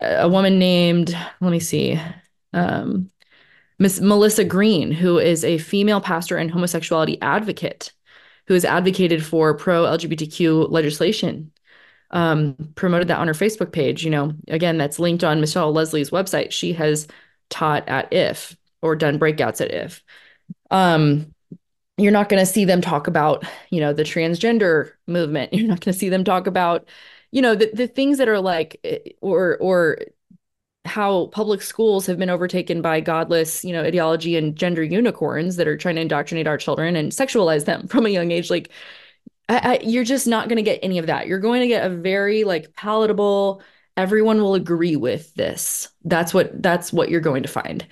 a 0.00 0.28
woman 0.28 0.58
named, 0.58 1.16
let 1.40 1.50
me 1.50 1.60
see, 1.60 1.98
um, 2.52 3.10
Miss 3.78 4.00
Melissa 4.00 4.44
Green, 4.44 4.92
who 4.92 5.18
is 5.18 5.44
a 5.44 5.56
female 5.56 6.02
pastor 6.02 6.36
and 6.36 6.50
homosexuality 6.50 7.18
advocate, 7.22 7.92
who 8.48 8.54
has 8.54 8.66
advocated 8.66 9.24
for 9.24 9.56
pro 9.56 9.84
LGBTQ 9.84 10.70
legislation. 10.70 11.52
Um, 12.12 12.54
promoted 12.74 13.08
that 13.08 13.18
on 13.18 13.28
her 13.28 13.34
Facebook 13.34 13.72
page. 13.72 14.04
You 14.04 14.10
know, 14.10 14.34
again, 14.48 14.76
that's 14.78 14.98
linked 14.98 15.24
on 15.24 15.40
Michelle 15.40 15.72
Lesley's 15.72 16.10
website. 16.10 16.50
She 16.50 16.74
has 16.74 17.08
taught 17.48 17.88
at 17.88 18.12
IF 18.12 18.56
or 18.82 18.96
done 18.96 19.18
breakouts 19.18 19.60
at 19.60 19.70
if 19.70 20.02
um 20.70 21.32
you're 21.98 22.12
not 22.12 22.28
going 22.28 22.40
to 22.40 22.50
see 22.50 22.64
them 22.64 22.80
talk 22.80 23.06
about 23.06 23.44
you 23.70 23.80
know 23.80 23.92
the 23.92 24.02
transgender 24.02 24.92
movement 25.06 25.52
you're 25.54 25.68
not 25.68 25.80
going 25.80 25.92
to 25.92 25.98
see 25.98 26.08
them 26.08 26.24
talk 26.24 26.46
about 26.46 26.88
you 27.30 27.42
know 27.42 27.54
the, 27.54 27.70
the 27.74 27.86
things 27.86 28.18
that 28.18 28.28
are 28.28 28.40
like 28.40 28.78
eh, 28.84 28.98
or 29.20 29.58
or 29.58 29.98
how 30.84 31.26
public 31.28 31.62
schools 31.62 32.06
have 32.06 32.18
been 32.18 32.30
overtaken 32.30 32.82
by 32.82 33.00
godless 33.00 33.64
you 33.64 33.72
know 33.72 33.82
ideology 33.84 34.36
and 34.36 34.56
gender 34.56 34.82
unicorns 34.82 35.56
that 35.56 35.68
are 35.68 35.76
trying 35.76 35.94
to 35.94 36.02
indoctrinate 36.02 36.46
our 36.48 36.58
children 36.58 36.96
and 36.96 37.12
sexualize 37.12 37.64
them 37.66 37.86
from 37.88 38.06
a 38.06 38.10
young 38.10 38.30
age 38.32 38.50
like 38.50 38.70
I, 39.48 39.58
I, 39.58 39.78
you're 39.82 40.04
just 40.04 40.26
not 40.26 40.48
going 40.48 40.56
to 40.56 40.62
get 40.62 40.80
any 40.82 40.98
of 40.98 41.06
that 41.06 41.26
you're 41.26 41.38
going 41.38 41.60
to 41.62 41.68
get 41.68 41.84
a 41.84 41.94
very 41.94 42.44
like 42.44 42.74
palatable 42.74 43.62
everyone 43.96 44.40
will 44.40 44.54
agree 44.54 44.96
with 44.96 45.34
this 45.34 45.88
that's 46.04 46.32
what 46.32 46.62
that's 46.62 46.92
what 46.92 47.10
you're 47.10 47.20
going 47.20 47.42
to 47.42 47.48
find 47.48 47.86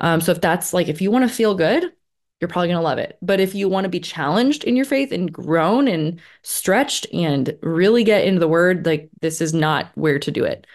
um, 0.00 0.20
so 0.20 0.32
if 0.32 0.40
that's 0.40 0.72
like, 0.72 0.88
if 0.88 1.00
you 1.00 1.10
want 1.10 1.28
to 1.28 1.34
feel 1.34 1.54
good, 1.54 1.92
you're 2.40 2.48
probably 2.48 2.68
going 2.68 2.78
to 2.78 2.84
love 2.84 2.98
it. 2.98 3.18
But 3.20 3.40
if 3.40 3.54
you 3.54 3.68
want 3.68 3.84
to 3.84 3.90
be 3.90 4.00
challenged 4.00 4.64
in 4.64 4.76
your 4.76 4.84
faith 4.84 5.10
and 5.10 5.32
grown 5.32 5.88
and 5.88 6.20
stretched 6.42 7.06
and 7.12 7.56
really 7.62 8.04
get 8.04 8.24
into 8.24 8.38
the 8.38 8.48
word, 8.48 8.86
like 8.86 9.10
this 9.20 9.40
is 9.40 9.52
not 9.52 9.90
where 9.96 10.18
to 10.20 10.30
do 10.30 10.44
it. 10.44 10.66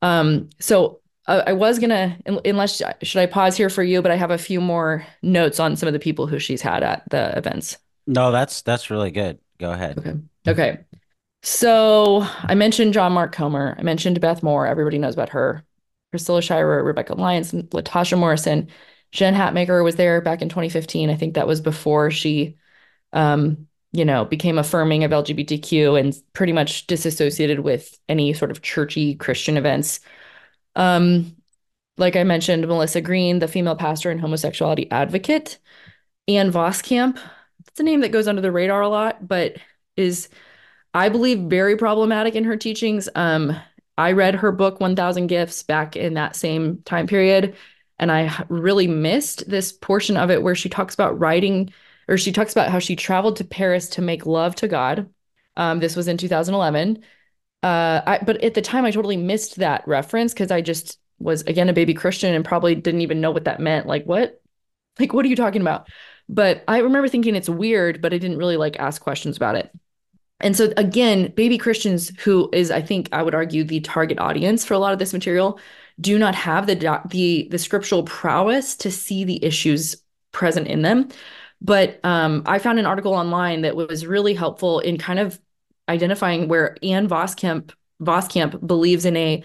Um, 0.00 0.50
so 0.60 1.00
uh, 1.26 1.42
I 1.46 1.52
was 1.54 1.78
gonna, 1.78 2.18
unless 2.44 2.82
should 3.02 3.20
I 3.20 3.26
pause 3.26 3.56
here 3.56 3.70
for 3.70 3.82
you? 3.82 4.02
But 4.02 4.12
I 4.12 4.16
have 4.16 4.30
a 4.30 4.38
few 4.38 4.60
more 4.60 5.04
notes 5.22 5.58
on 5.58 5.76
some 5.76 5.88
of 5.88 5.92
the 5.92 5.98
people 5.98 6.26
who 6.26 6.38
she's 6.38 6.62
had 6.62 6.82
at 6.82 7.08
the 7.10 7.36
events. 7.36 7.78
No, 8.06 8.32
that's 8.32 8.62
that's 8.62 8.90
really 8.90 9.12
good. 9.12 9.38
Go 9.62 9.70
ahead. 9.70 9.96
Okay. 9.96 10.14
Okay. 10.48 10.78
So 11.44 12.26
I 12.42 12.56
mentioned 12.56 12.94
John 12.94 13.12
Mark 13.12 13.32
Comer. 13.32 13.76
I 13.78 13.82
mentioned 13.82 14.20
Beth 14.20 14.42
Moore. 14.42 14.66
Everybody 14.66 14.98
knows 14.98 15.14
about 15.14 15.28
her. 15.28 15.64
Priscilla 16.10 16.42
Shirer, 16.42 16.82
Rebekah 16.82 17.14
Lyons, 17.14 17.52
Latasha 17.52 18.18
Morrison. 18.18 18.68
Jen 19.12 19.34
Hatmaker 19.34 19.84
was 19.84 19.94
there 19.94 20.20
back 20.20 20.42
in 20.42 20.48
2015. 20.48 21.10
I 21.10 21.14
think 21.14 21.34
that 21.34 21.46
was 21.46 21.60
before 21.60 22.10
she, 22.10 22.56
um, 23.12 23.68
you 23.92 24.04
know, 24.04 24.24
became 24.24 24.58
affirming 24.58 25.04
of 25.04 25.12
LGBTQ 25.12 25.98
and 25.98 26.12
pretty 26.32 26.52
much 26.52 26.88
disassociated 26.88 27.60
with 27.60 27.96
any 28.08 28.32
sort 28.32 28.50
of 28.50 28.62
churchy 28.62 29.14
Christian 29.14 29.56
events. 29.56 30.00
Um, 30.74 31.36
like 31.98 32.16
I 32.16 32.24
mentioned, 32.24 32.66
Melissa 32.66 33.00
Green, 33.00 33.38
the 33.38 33.46
female 33.46 33.76
pastor 33.76 34.10
and 34.10 34.20
homosexuality 34.20 34.90
advocate, 34.90 35.60
Ann 36.26 36.50
Voskamp. 36.50 37.16
It's 37.68 37.80
a 37.80 37.84
name 37.84 38.00
that 38.00 38.12
goes 38.12 38.28
under 38.28 38.42
the 38.42 38.52
radar 38.52 38.82
a 38.82 38.88
lot, 38.88 39.26
but 39.26 39.56
is, 39.96 40.28
I 40.94 41.08
believe, 41.08 41.40
very 41.40 41.76
problematic 41.76 42.34
in 42.34 42.44
her 42.44 42.56
teachings. 42.56 43.08
Um, 43.14 43.54
I 43.98 44.12
read 44.12 44.36
her 44.36 44.52
book 44.52 44.80
1000 44.80 45.26
Gifts 45.26 45.62
back 45.62 45.96
in 45.96 46.14
that 46.14 46.36
same 46.36 46.82
time 46.84 47.06
period 47.06 47.56
and 48.02 48.10
I 48.10 48.44
really 48.48 48.88
missed 48.88 49.48
this 49.48 49.70
portion 49.70 50.16
of 50.16 50.28
it 50.28 50.42
where 50.42 50.56
she 50.56 50.68
talks 50.68 50.92
about 50.92 51.20
writing 51.20 51.72
or 52.08 52.18
she 52.18 52.32
talks 52.32 52.50
about 52.50 52.68
how 52.68 52.80
she 52.80 52.96
traveled 52.96 53.36
to 53.36 53.44
Paris 53.44 53.88
to 53.90 54.02
make 54.02 54.26
love 54.26 54.56
to 54.56 54.66
God. 54.66 55.08
Um, 55.56 55.78
this 55.78 55.94
was 55.94 56.08
in 56.08 56.16
2011. 56.16 57.04
Uh, 57.62 58.02
I, 58.04 58.18
but 58.26 58.42
at 58.42 58.54
the 58.54 58.60
time, 58.60 58.84
I 58.84 58.90
totally 58.90 59.16
missed 59.16 59.56
that 59.56 59.86
reference 59.86 60.32
because 60.32 60.50
I 60.50 60.62
just 60.62 60.98
was 61.20 61.42
again 61.42 61.68
a 61.68 61.72
baby 61.72 61.94
Christian 61.94 62.34
and 62.34 62.44
probably 62.44 62.74
didn't 62.74 63.02
even 63.02 63.20
know 63.20 63.30
what 63.30 63.44
that 63.44 63.60
meant. 63.60 63.86
Like 63.86 64.04
what? 64.04 64.40
Like 64.98 65.12
what 65.14 65.24
are 65.24 65.28
you 65.28 65.36
talking 65.36 65.62
about? 65.62 65.88
But 66.32 66.64
I 66.66 66.78
remember 66.78 67.08
thinking 67.08 67.36
it's 67.36 67.48
weird, 67.48 68.00
but 68.00 68.14
I 68.14 68.18
didn't 68.18 68.38
really 68.38 68.56
like 68.56 68.78
ask 68.78 69.02
questions 69.02 69.36
about 69.36 69.54
it. 69.54 69.70
And 70.40 70.56
so 70.56 70.72
again, 70.76 71.32
baby 71.36 71.58
Christians, 71.58 72.10
who 72.20 72.48
is 72.52 72.70
I 72.70 72.80
think 72.80 73.10
I 73.12 73.22
would 73.22 73.34
argue 73.34 73.64
the 73.64 73.80
target 73.80 74.18
audience 74.18 74.64
for 74.64 74.74
a 74.74 74.78
lot 74.78 74.94
of 74.94 74.98
this 74.98 75.12
material, 75.12 75.60
do 76.00 76.18
not 76.18 76.34
have 76.34 76.66
the 76.66 77.00
the 77.10 77.48
the 77.50 77.58
scriptural 77.58 78.02
prowess 78.04 78.76
to 78.76 78.90
see 78.90 79.24
the 79.24 79.44
issues 79.44 80.02
present 80.32 80.68
in 80.68 80.82
them. 80.82 81.08
But 81.60 82.00
um, 82.04 82.42
I 82.46 82.58
found 82.58 82.78
an 82.78 82.86
article 82.86 83.12
online 83.14 83.60
that 83.62 83.76
was 83.76 84.06
really 84.06 84.34
helpful 84.34 84.80
in 84.80 84.96
kind 84.96 85.18
of 85.18 85.38
identifying 85.88 86.48
where 86.48 86.76
Ann 86.82 87.08
Voskamp 87.08 87.72
Voskamp 88.00 88.66
believes 88.66 89.04
in 89.04 89.16
a 89.16 89.44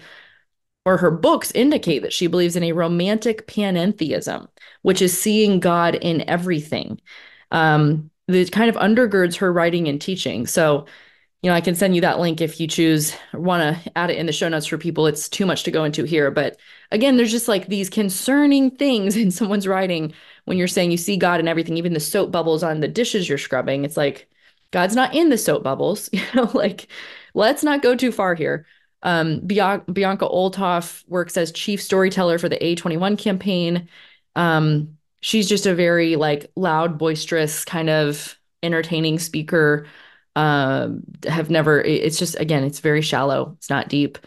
or 0.88 0.96
her 0.96 1.10
books 1.10 1.52
indicate 1.54 1.98
that 1.98 2.14
she 2.14 2.26
believes 2.26 2.56
in 2.56 2.62
a 2.62 2.72
romantic 2.72 3.46
panentheism, 3.46 4.48
which 4.80 5.02
is 5.02 5.16
seeing 5.16 5.60
God 5.60 5.96
in 5.96 6.26
everything. 6.26 6.98
Um, 7.50 8.10
that 8.26 8.52
kind 8.52 8.70
of 8.70 8.76
undergirds 8.76 9.36
her 9.36 9.52
writing 9.52 9.86
and 9.86 10.00
teaching. 10.00 10.46
So, 10.46 10.86
you 11.42 11.50
know, 11.50 11.54
I 11.54 11.60
can 11.60 11.74
send 11.74 11.94
you 11.94 12.00
that 12.00 12.20
link 12.20 12.40
if 12.40 12.58
you 12.58 12.66
choose 12.66 13.14
want 13.34 13.84
to 13.84 13.92
add 13.96 14.10
it 14.10 14.16
in 14.16 14.24
the 14.24 14.32
show 14.32 14.48
notes 14.48 14.64
for 14.64 14.78
people. 14.78 15.06
It's 15.06 15.28
too 15.28 15.44
much 15.44 15.62
to 15.64 15.70
go 15.70 15.84
into 15.84 16.04
here, 16.04 16.30
but 16.30 16.56
again, 16.90 17.18
there's 17.18 17.30
just 17.30 17.48
like 17.48 17.66
these 17.66 17.90
concerning 17.90 18.70
things 18.70 19.14
in 19.22 19.30
someone's 19.30 19.68
writing 19.68 20.14
when 20.46 20.56
you're 20.56 20.68
saying 20.68 20.90
you 20.90 20.96
see 20.96 21.18
God 21.18 21.38
in 21.38 21.48
everything, 21.48 21.76
even 21.76 21.92
the 21.92 22.00
soap 22.00 22.30
bubbles 22.30 22.62
on 22.62 22.80
the 22.80 22.88
dishes 22.88 23.28
you're 23.28 23.36
scrubbing. 23.36 23.84
It's 23.84 23.96
like 23.98 24.26
God's 24.70 24.96
not 24.96 25.14
in 25.14 25.28
the 25.28 25.38
soap 25.38 25.62
bubbles, 25.62 26.08
you 26.12 26.22
know, 26.34 26.50
like 26.54 26.88
let's 27.34 27.62
not 27.62 27.82
go 27.82 27.94
too 27.94 28.10
far 28.10 28.34
here. 28.34 28.64
Um, 29.02 29.40
Bianca 29.40 29.86
Olthoff 30.28 31.04
works 31.08 31.36
as 31.36 31.52
chief 31.52 31.80
storyteller 31.82 32.38
for 32.38 32.48
the 32.48 32.58
A21 32.58 33.18
campaign. 33.18 33.88
Um, 34.34 34.98
she's 35.20 35.48
just 35.48 35.66
a 35.66 35.74
very 35.74 36.16
like 36.16 36.50
loud, 36.56 36.98
boisterous, 36.98 37.64
kind 37.64 37.90
of 37.90 38.38
entertaining 38.62 39.18
speaker. 39.18 39.86
Um, 40.36 41.02
have 41.26 41.50
never, 41.50 41.80
it's 41.80 42.18
just, 42.18 42.38
again, 42.38 42.64
it's 42.64 42.80
very 42.80 43.02
shallow. 43.02 43.54
It's 43.58 43.70
not 43.70 43.88
deep. 43.88 44.18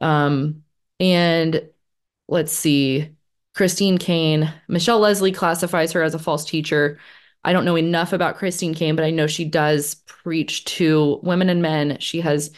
Um, 0.00 0.64
and 1.00 1.68
let's 2.28 2.52
see, 2.52 3.10
Christine 3.54 3.98
Caine, 3.98 4.52
Michelle 4.68 4.98
Lesley 4.98 5.32
classifies 5.32 5.92
her 5.92 6.02
as 6.02 6.14
a 6.14 6.18
false 6.18 6.44
teacher. 6.44 6.98
I 7.42 7.52
don't 7.52 7.64
know 7.64 7.76
enough 7.76 8.12
about 8.12 8.36
Christine 8.36 8.74
Caine, 8.74 8.96
but 8.96 9.04
I 9.04 9.10
know 9.10 9.26
she 9.26 9.44
does 9.44 9.94
preach 10.06 10.64
to 10.66 11.20
women 11.22 11.48
and 11.48 11.62
men. 11.62 11.96
She 12.00 12.20
has 12.20 12.50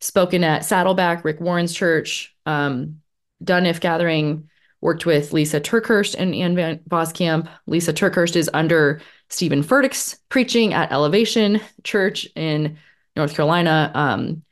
spoken 0.00 0.44
at 0.44 0.64
Saddleback, 0.64 1.24
Rick 1.24 1.40
Warren's 1.40 1.72
church, 1.72 2.34
um, 2.44 3.00
done 3.42 3.70
Gathering, 3.80 4.48
worked 4.80 5.06
with 5.06 5.32
Lisa 5.32 5.60
TerKeurst 5.60 6.14
and 6.18 6.34
Ann 6.34 6.54
Van 6.54 6.78
Voskamp. 6.88 7.48
Lisa 7.66 7.92
TerKeurst 7.92 8.36
is 8.36 8.50
under 8.52 9.00
Steven 9.30 9.62
Furtick's 9.62 10.18
preaching 10.28 10.74
at 10.74 10.92
Elevation 10.92 11.60
Church 11.82 12.28
in 12.36 12.78
North 13.16 13.34
Carolina. 13.34 13.90
Um, 13.94 14.42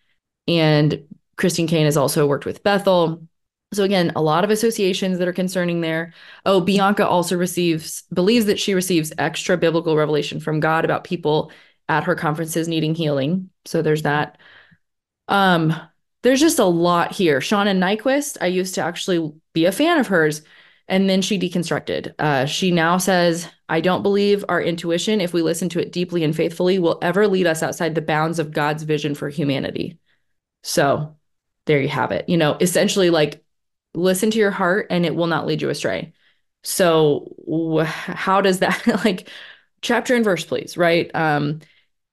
and 0.48 1.04
Christine 1.36 1.66
Caine 1.66 1.84
has 1.84 1.96
also 1.96 2.26
worked 2.26 2.46
with 2.46 2.62
Bethel. 2.62 3.26
So 3.72 3.82
again, 3.82 4.12
a 4.14 4.22
lot 4.22 4.44
of 4.44 4.50
associations 4.50 5.18
that 5.18 5.28
are 5.28 5.32
concerning 5.32 5.80
there. 5.80 6.12
Oh, 6.46 6.60
Bianca 6.60 7.06
also 7.06 7.36
receives 7.36 8.02
believes 8.12 8.46
that 8.46 8.60
she 8.60 8.74
receives 8.74 9.12
extra 9.18 9.56
biblical 9.56 9.96
revelation 9.96 10.40
from 10.40 10.60
God 10.60 10.84
about 10.84 11.04
people 11.04 11.50
at 11.88 12.04
her 12.04 12.14
conferences 12.14 12.68
needing 12.68 12.94
healing. 12.94 13.50
So 13.64 13.82
there's 13.82 14.02
that. 14.02 14.38
Um, 15.28 15.74
there's 16.22 16.40
just 16.40 16.58
a 16.58 16.64
lot 16.64 17.12
here. 17.12 17.40
Shauna 17.40 17.76
Niequist, 17.76 18.38
I 18.40 18.46
used 18.46 18.74
to 18.76 18.82
actually 18.82 19.32
be 19.52 19.66
a 19.66 19.72
fan 19.72 19.98
of 19.98 20.06
hers, 20.06 20.42
and 20.88 21.08
then 21.08 21.22
she 21.22 21.38
deconstructed. 21.38 22.14
Uh, 22.18 22.46
she 22.46 22.70
now 22.70 22.98
says, 22.98 23.48
I 23.68 23.80
don't 23.80 24.02
believe 24.02 24.44
our 24.48 24.60
intuition, 24.60 25.20
if 25.20 25.32
we 25.32 25.42
listen 25.42 25.68
to 25.70 25.80
it 25.80 25.92
deeply 25.92 26.24
and 26.24 26.34
faithfully, 26.34 26.78
will 26.78 26.98
ever 27.02 27.26
lead 27.26 27.46
us 27.46 27.62
outside 27.62 27.94
the 27.94 28.02
bounds 28.02 28.38
of 28.38 28.52
God's 28.52 28.82
vision 28.82 29.14
for 29.14 29.28
humanity. 29.28 29.98
So 30.62 31.16
there 31.66 31.80
you 31.80 31.88
have 31.88 32.12
it. 32.12 32.28
You 32.28 32.36
know, 32.36 32.56
essentially, 32.60 33.10
like, 33.10 33.42
listen 33.94 34.30
to 34.30 34.38
your 34.38 34.50
heart 34.50 34.88
and 34.90 35.06
it 35.06 35.14
will 35.14 35.26
not 35.26 35.46
lead 35.46 35.62
you 35.62 35.70
astray. 35.70 36.12
So, 36.62 37.34
how 37.86 38.40
does 38.40 38.60
that, 38.60 38.86
like, 39.04 39.28
chapter 39.82 40.14
and 40.14 40.24
verse, 40.24 40.44
please, 40.44 40.76
right? 40.76 41.10
Um, 41.14 41.60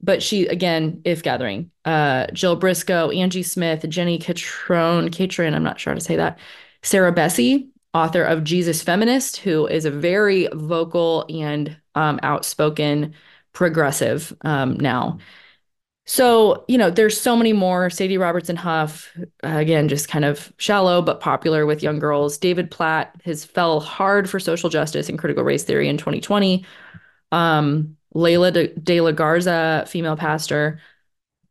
but 0.03 0.23
she 0.23 0.47
again, 0.47 1.01
if 1.05 1.23
gathering, 1.23 1.71
uh, 1.85 2.27
Jill 2.33 2.55
Briscoe, 2.55 3.09
Angie 3.09 3.43
Smith, 3.43 3.85
Jenny 3.89 4.19
Catrone, 4.19 5.11
Catron, 5.11 5.53
I'm 5.53 5.63
not 5.63 5.79
sure 5.79 5.91
how 5.91 5.95
to 5.95 6.03
say 6.03 6.15
that, 6.15 6.39
Sarah 6.83 7.13
Bessey 7.13 7.71
author 7.93 8.23
of 8.23 8.43
Jesus 8.43 8.81
Feminist, 8.81 9.37
who 9.37 9.67
is 9.67 9.85
a 9.85 9.91
very 9.91 10.47
vocal 10.53 11.25
and 11.29 11.75
um, 11.95 12.19
outspoken 12.23 13.13
progressive 13.53 14.33
um, 14.41 14.75
now. 14.75 15.17
So, 16.05 16.65
you 16.67 16.77
know, 16.77 16.89
there's 16.89 17.19
so 17.19 17.35
many 17.35 17.53
more. 17.53 17.89
Sadie 17.89 18.17
Robertson 18.17 18.55
Huff, 18.55 19.15
again, 19.43 19.87
just 19.87 20.07
kind 20.07 20.25
of 20.25 20.51
shallow 20.57 21.01
but 21.01 21.19
popular 21.19 21.65
with 21.65 21.83
young 21.83 21.99
girls. 21.99 22.37
David 22.37 22.71
Platt 22.71 23.15
has 23.23 23.45
fell 23.45 23.79
hard 23.79 24.29
for 24.29 24.39
social 24.39 24.69
justice 24.69 25.09
and 25.09 25.19
critical 25.19 25.43
race 25.43 25.63
theory 25.63 25.87
in 25.87 25.97
2020. 25.97 26.65
Um, 27.31 27.97
Layla 28.13 28.51
de, 28.51 28.67
de 28.67 29.01
la 29.01 29.11
Garza, 29.11 29.85
female 29.87 30.15
pastor. 30.15 30.79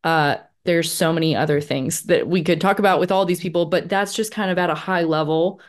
Uh, 0.04 0.36
there's 0.64 0.92
so 0.92 1.12
many 1.12 1.34
other 1.34 1.61
things 1.61 2.02
that 2.02 2.28
we 2.28 2.42
could 2.42 2.61
talk 2.61 2.78
about 2.78 3.00
with 3.00 3.11
all 3.11 3.24
these 3.24 3.40
people, 3.40 3.66
but 3.66 3.88
that's 3.88 4.14
just 4.14 4.32
kind 4.32 4.50
of 4.50 4.58
at 4.58 4.70
a 4.70 4.74
high 4.74 5.02
level. 5.02 5.61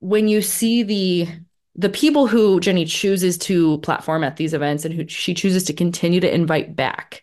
When 0.00 0.28
you 0.28 0.42
see 0.42 0.82
the 0.82 1.28
the 1.76 1.88
people 1.88 2.26
who 2.26 2.60
Jennie 2.60 2.84
chooses 2.84 3.38
to 3.38 3.78
platform 3.78 4.24
at 4.24 4.36
these 4.36 4.52
events 4.52 4.84
and 4.84 4.92
who 4.92 5.06
she 5.08 5.34
chooses 5.34 5.64
to 5.64 5.72
continue 5.72 6.20
to 6.20 6.34
invite 6.34 6.74
back, 6.74 7.22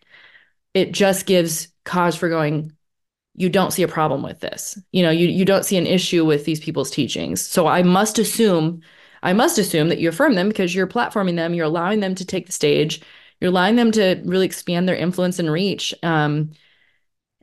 it 0.73 0.93
just 0.93 1.25
gives 1.25 1.67
cause 1.83 2.15
for 2.15 2.29
going, 2.29 2.71
you 3.35 3.49
don't 3.49 3.71
see 3.71 3.83
a 3.83 3.87
problem 3.87 4.23
with 4.23 4.39
this. 4.39 4.79
You 4.91 5.03
know, 5.03 5.11
you 5.11 5.27
you 5.27 5.45
don't 5.45 5.65
see 5.65 5.77
an 5.77 5.87
issue 5.87 6.25
with 6.25 6.45
these 6.45 6.59
people's 6.59 6.89
teachings. 6.89 7.41
So 7.41 7.67
I 7.67 7.83
must 7.83 8.17
assume 8.17 8.81
I 9.23 9.33
must 9.33 9.57
assume 9.57 9.89
that 9.89 9.99
you 9.99 10.09
affirm 10.09 10.35
them 10.35 10.47
because 10.47 10.73
you're 10.73 10.87
platforming 10.87 11.35
them, 11.35 11.53
you're 11.53 11.65
allowing 11.65 11.99
them 11.99 12.15
to 12.15 12.25
take 12.25 12.45
the 12.45 12.51
stage, 12.51 13.01
you're 13.39 13.51
allowing 13.51 13.75
them 13.75 13.91
to 13.93 14.21
really 14.25 14.45
expand 14.45 14.87
their 14.87 14.95
influence 14.95 15.39
and 15.39 15.51
reach. 15.51 15.93
Um, 16.03 16.51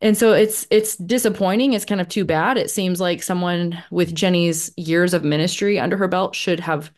and 0.01 0.17
so 0.17 0.33
it's 0.33 0.67
it's 0.71 0.97
disappointing. 0.97 1.73
It's 1.73 1.85
kind 1.85 2.01
of 2.01 2.09
too 2.09 2.25
bad. 2.25 2.59
It 2.59 2.71
seems 2.71 3.01
like 3.01 3.23
someone 3.23 3.83
with 3.91 4.15
Jennie's 4.15 4.71
years 4.77 5.15
of 5.15 5.25
ministry 5.25 5.79
under 5.79 5.97
her 5.97 6.09
belt 6.09 6.35
should 6.35 6.61
have 6.61 6.91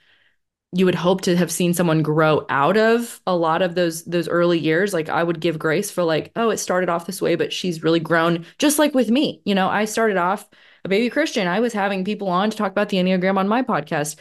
you 0.73 0.85
would 0.85 0.95
hope 0.95 1.23
to 1.23 1.37
have 1.37 1.51
seen 1.51 1.73
someone 1.73 2.03
grow 2.03 2.45
out 2.49 2.77
of 2.77 3.21
a 3.27 3.37
lot 3.37 3.63
of 3.63 3.75
those 3.75 4.05
those 4.05 4.29
early 4.29 4.59
years 4.59 4.93
like 4.93 5.09
i 5.09 5.23
would 5.23 5.41
give 5.41 5.59
grace 5.59 5.91
for 5.91 6.03
like 6.03 6.33
oh 6.37 6.51
it 6.51 6.59
started 6.59 6.89
off 6.89 7.07
this 7.07 7.23
way 7.23 7.35
but 7.35 7.53
she's 7.53 7.83
really 7.83 8.01
grown 8.01 8.45
just 8.59 8.79
like 8.79 8.95
with 8.95 9.09
me 9.09 9.41
you 9.45 9.55
know 9.55 9.69
i 9.69 9.85
started 9.85 10.17
off 10.17 10.49
a 10.85 10.89
baby 10.89 11.09
christian 11.09 11.47
i 11.47 11.61
was 11.61 11.73
having 11.73 12.05
people 12.05 12.29
on 12.29 12.51
to 12.51 12.57
talk 12.57 12.73
about 12.73 12.89
the 12.89 12.97
enneagram 12.97 13.39
on 13.39 13.49
my 13.49 13.63
podcast 13.63 14.17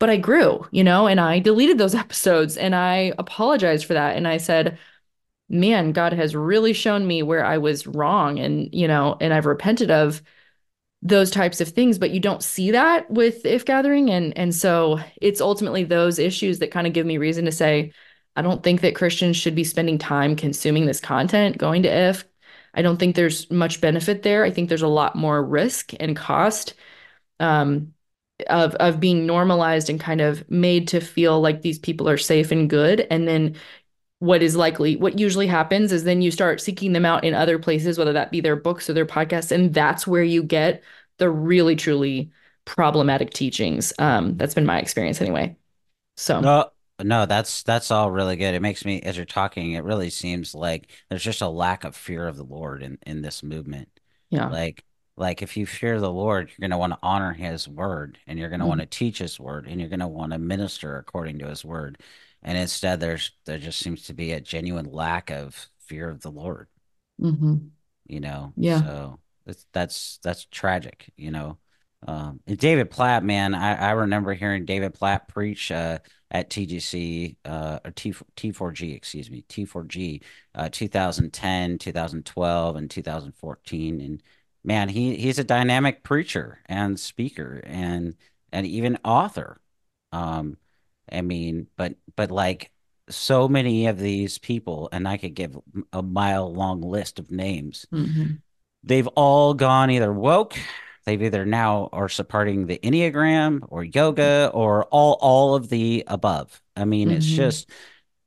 but 0.00 0.10
I 0.10 0.16
grew, 0.16 0.66
you 0.72 0.82
know, 0.82 1.06
and 1.06 1.20
I 1.20 1.38
deleted 1.38 1.78
those 1.78 1.94
episodes 2.06 2.56
and 2.56 2.74
I 2.74 3.12
apologized 3.18 3.84
for 3.86 3.94
that. 3.94 4.16
And 4.16 4.26
I 4.26 4.38
said, 4.38 4.78
man, 5.48 5.92
God 5.92 6.12
has 6.14 6.34
really 6.34 6.72
shown 6.72 7.06
me 7.06 7.22
where 7.22 7.44
I 7.44 7.58
was 7.58 7.86
wrong. 7.86 8.40
And, 8.40 8.72
you 8.74 8.88
know, 8.88 9.16
and 9.20 9.32
I've 9.32 9.46
repented 9.46 9.90
of 9.90 10.22
those 11.02 11.30
types 11.30 11.60
of 11.60 11.68
things, 11.68 11.98
but 11.98 12.10
you 12.10 12.20
don't 12.20 12.42
see 12.42 12.72
that 12.72 13.10
with 13.10 13.46
if 13.46 13.64
gathering. 13.64 14.10
And, 14.10 14.36
and 14.36 14.54
so 14.54 15.00
it's 15.20 15.40
ultimately 15.40 15.84
those 15.84 16.18
issues 16.18 16.58
that 16.60 16.70
kind 16.70 16.86
of 16.86 16.92
give 16.92 17.06
me 17.06 17.18
reason 17.18 17.44
to 17.46 17.52
say, 17.52 17.92
I 18.36 18.42
don't 18.42 18.62
think 18.62 18.82
that 18.82 18.94
Christians 18.94 19.36
should 19.36 19.54
be 19.54 19.64
spending 19.64 19.98
time 19.98 20.36
consuming 20.36 20.86
this 20.86 21.00
content, 21.00 21.58
going 21.58 21.82
to 21.82 21.88
if. 21.88 22.24
I 22.72 22.82
don't 22.82 22.98
think 22.98 23.16
there's 23.16 23.50
much 23.50 23.80
benefit 23.80 24.22
there. 24.22 24.44
I 24.44 24.50
think 24.50 24.68
there's 24.68 24.82
a 24.82 24.88
lot 24.88 25.16
more 25.16 25.42
risk 25.42 25.92
and 25.98 26.14
cost. 26.14 26.74
Um, 27.40 27.94
of 28.48 28.74
of 28.76 29.00
being 29.00 29.26
normalized 29.26 29.90
and 29.90 30.00
kind 30.00 30.20
of 30.20 30.48
made 30.50 30.88
to 30.88 31.00
feel 31.00 31.40
like 31.40 31.62
these 31.62 31.78
people 31.78 32.08
are 32.08 32.18
safe 32.18 32.50
and 32.50 32.70
good. 32.70 33.06
And 33.10 33.28
then 33.28 33.56
what 34.20 34.42
is 34.42 34.56
likely 34.56 34.96
what 34.96 35.18
usually 35.18 35.46
happens 35.46 35.92
is 35.92 36.04
then 36.04 36.22
you 36.22 36.30
start 36.30 36.60
seeking 36.60 36.92
them 36.92 37.06
out 37.06 37.24
in 37.24 37.34
other 37.34 37.58
places 37.58 37.98
whether 37.98 38.12
that 38.12 38.30
be 38.30 38.40
their 38.40 38.56
books 38.56 38.90
or 38.90 38.92
their 38.92 39.06
podcasts. 39.06 39.52
And 39.52 39.72
that's 39.74 40.06
where 40.06 40.22
you 40.22 40.42
get 40.42 40.82
the 41.18 41.30
really 41.30 41.76
truly 41.76 42.30
problematic 42.64 43.30
teachings. 43.30 43.92
Um 43.98 44.36
that's 44.36 44.54
been 44.54 44.66
my 44.66 44.78
experience 44.78 45.20
anyway. 45.20 45.56
So. 46.16 46.40
No 46.40 46.70
no 47.02 47.24
that's 47.26 47.62
that's 47.62 47.90
all 47.90 48.10
really 48.10 48.36
good. 48.36 48.54
It 48.54 48.60
makes 48.60 48.84
me 48.84 49.00
as 49.02 49.16
you're 49.16 49.24
talking 49.26 49.72
it 49.72 49.84
really 49.84 50.10
seems 50.10 50.54
like 50.54 50.90
there's 51.08 51.24
just 51.24 51.40
a 51.40 51.48
lack 51.48 51.84
of 51.84 51.96
fear 51.96 52.28
of 52.28 52.36
the 52.36 52.44
lord 52.44 52.82
in 52.82 52.98
in 53.06 53.22
this 53.22 53.42
movement. 53.42 53.88
Yeah. 54.30 54.48
Like 54.48 54.84
like 55.20 55.42
if 55.42 55.54
you 55.54 55.66
fear 55.66 56.00
the 56.00 56.10
Lord, 56.10 56.48
you're 56.48 56.66
going 56.66 56.70
to 56.70 56.78
want 56.78 56.94
to 56.94 56.98
honor 57.02 57.34
his 57.34 57.68
word 57.68 58.18
and 58.26 58.38
you're 58.38 58.48
going 58.48 58.60
to 58.60 58.64
mm-hmm. 58.64 58.70
want 58.70 58.80
to 58.80 58.86
teach 58.86 59.18
his 59.18 59.38
word 59.38 59.66
and 59.66 59.78
you're 59.78 59.90
going 59.90 60.00
to 60.00 60.08
want 60.08 60.32
to 60.32 60.38
minister 60.38 60.96
according 60.96 61.38
to 61.40 61.46
his 61.46 61.62
word. 61.62 61.98
And 62.42 62.56
instead 62.56 63.00
there's 63.00 63.32
there 63.44 63.58
just 63.58 63.80
seems 63.80 64.06
to 64.06 64.14
be 64.14 64.32
a 64.32 64.40
genuine 64.40 64.90
lack 64.90 65.30
of 65.30 65.68
fear 65.78 66.08
of 66.08 66.22
the 66.22 66.30
Lord. 66.30 66.68
Mm-hmm. 67.20 67.56
You 68.06 68.20
know. 68.20 68.54
Yeah. 68.56 68.80
So 68.80 69.20
that's 69.44 69.66
that's 69.74 70.18
that's 70.22 70.46
tragic, 70.46 71.12
you 71.18 71.30
know. 71.30 71.58
Um, 72.08 72.40
David 72.46 72.90
Platt, 72.90 73.22
man, 73.22 73.54
I, 73.54 73.74
I 73.74 73.90
remember 73.90 74.32
hearing 74.32 74.64
David 74.64 74.94
Platt 74.94 75.28
preach 75.28 75.70
uh, 75.70 75.98
at 76.30 76.48
TGC 76.48 77.36
uh, 77.44 77.80
or 77.84 77.90
T 77.90 78.14
T4G, 78.36 78.96
excuse 78.96 79.30
me, 79.30 79.44
T4G, 79.50 80.22
uh, 80.54 80.70
2010, 80.72 81.76
2012, 81.76 82.76
and 82.76 82.90
2014. 82.90 84.00
And 84.00 84.22
man, 84.64 84.88
he 84.88 85.16
he's 85.16 85.38
a 85.38 85.44
dynamic 85.44 86.02
preacher 86.02 86.58
and 86.66 86.98
speaker 86.98 87.62
and 87.64 88.14
and 88.52 88.66
even 88.66 88.98
author. 89.04 89.60
Um, 90.12 90.56
I 91.10 91.22
mean, 91.22 91.66
but 91.76 91.94
but 92.16 92.30
like 92.30 92.70
so 93.08 93.48
many 93.48 93.86
of 93.86 93.98
these 93.98 94.38
people, 94.38 94.88
and 94.92 95.08
I 95.08 95.16
could 95.16 95.34
give 95.34 95.58
a 95.92 96.02
mile 96.02 96.52
long 96.52 96.80
list 96.80 97.18
of 97.18 97.30
names. 97.30 97.86
Mm-hmm. 97.92 98.34
They've 98.82 99.08
all 99.08 99.54
gone 99.54 99.90
either 99.90 100.12
woke, 100.12 100.56
they've 101.04 101.22
either 101.22 101.44
now 101.44 101.88
are 101.92 102.08
supporting 102.08 102.66
the 102.66 102.78
Enneagram 102.78 103.66
or 103.68 103.84
yoga 103.84 104.50
or 104.54 104.84
all 104.86 105.18
all 105.20 105.54
of 105.54 105.68
the 105.68 106.04
above. 106.06 106.60
I 106.76 106.84
mean, 106.84 107.08
mm-hmm. 107.08 107.16
it's 107.16 107.26
just 107.26 107.70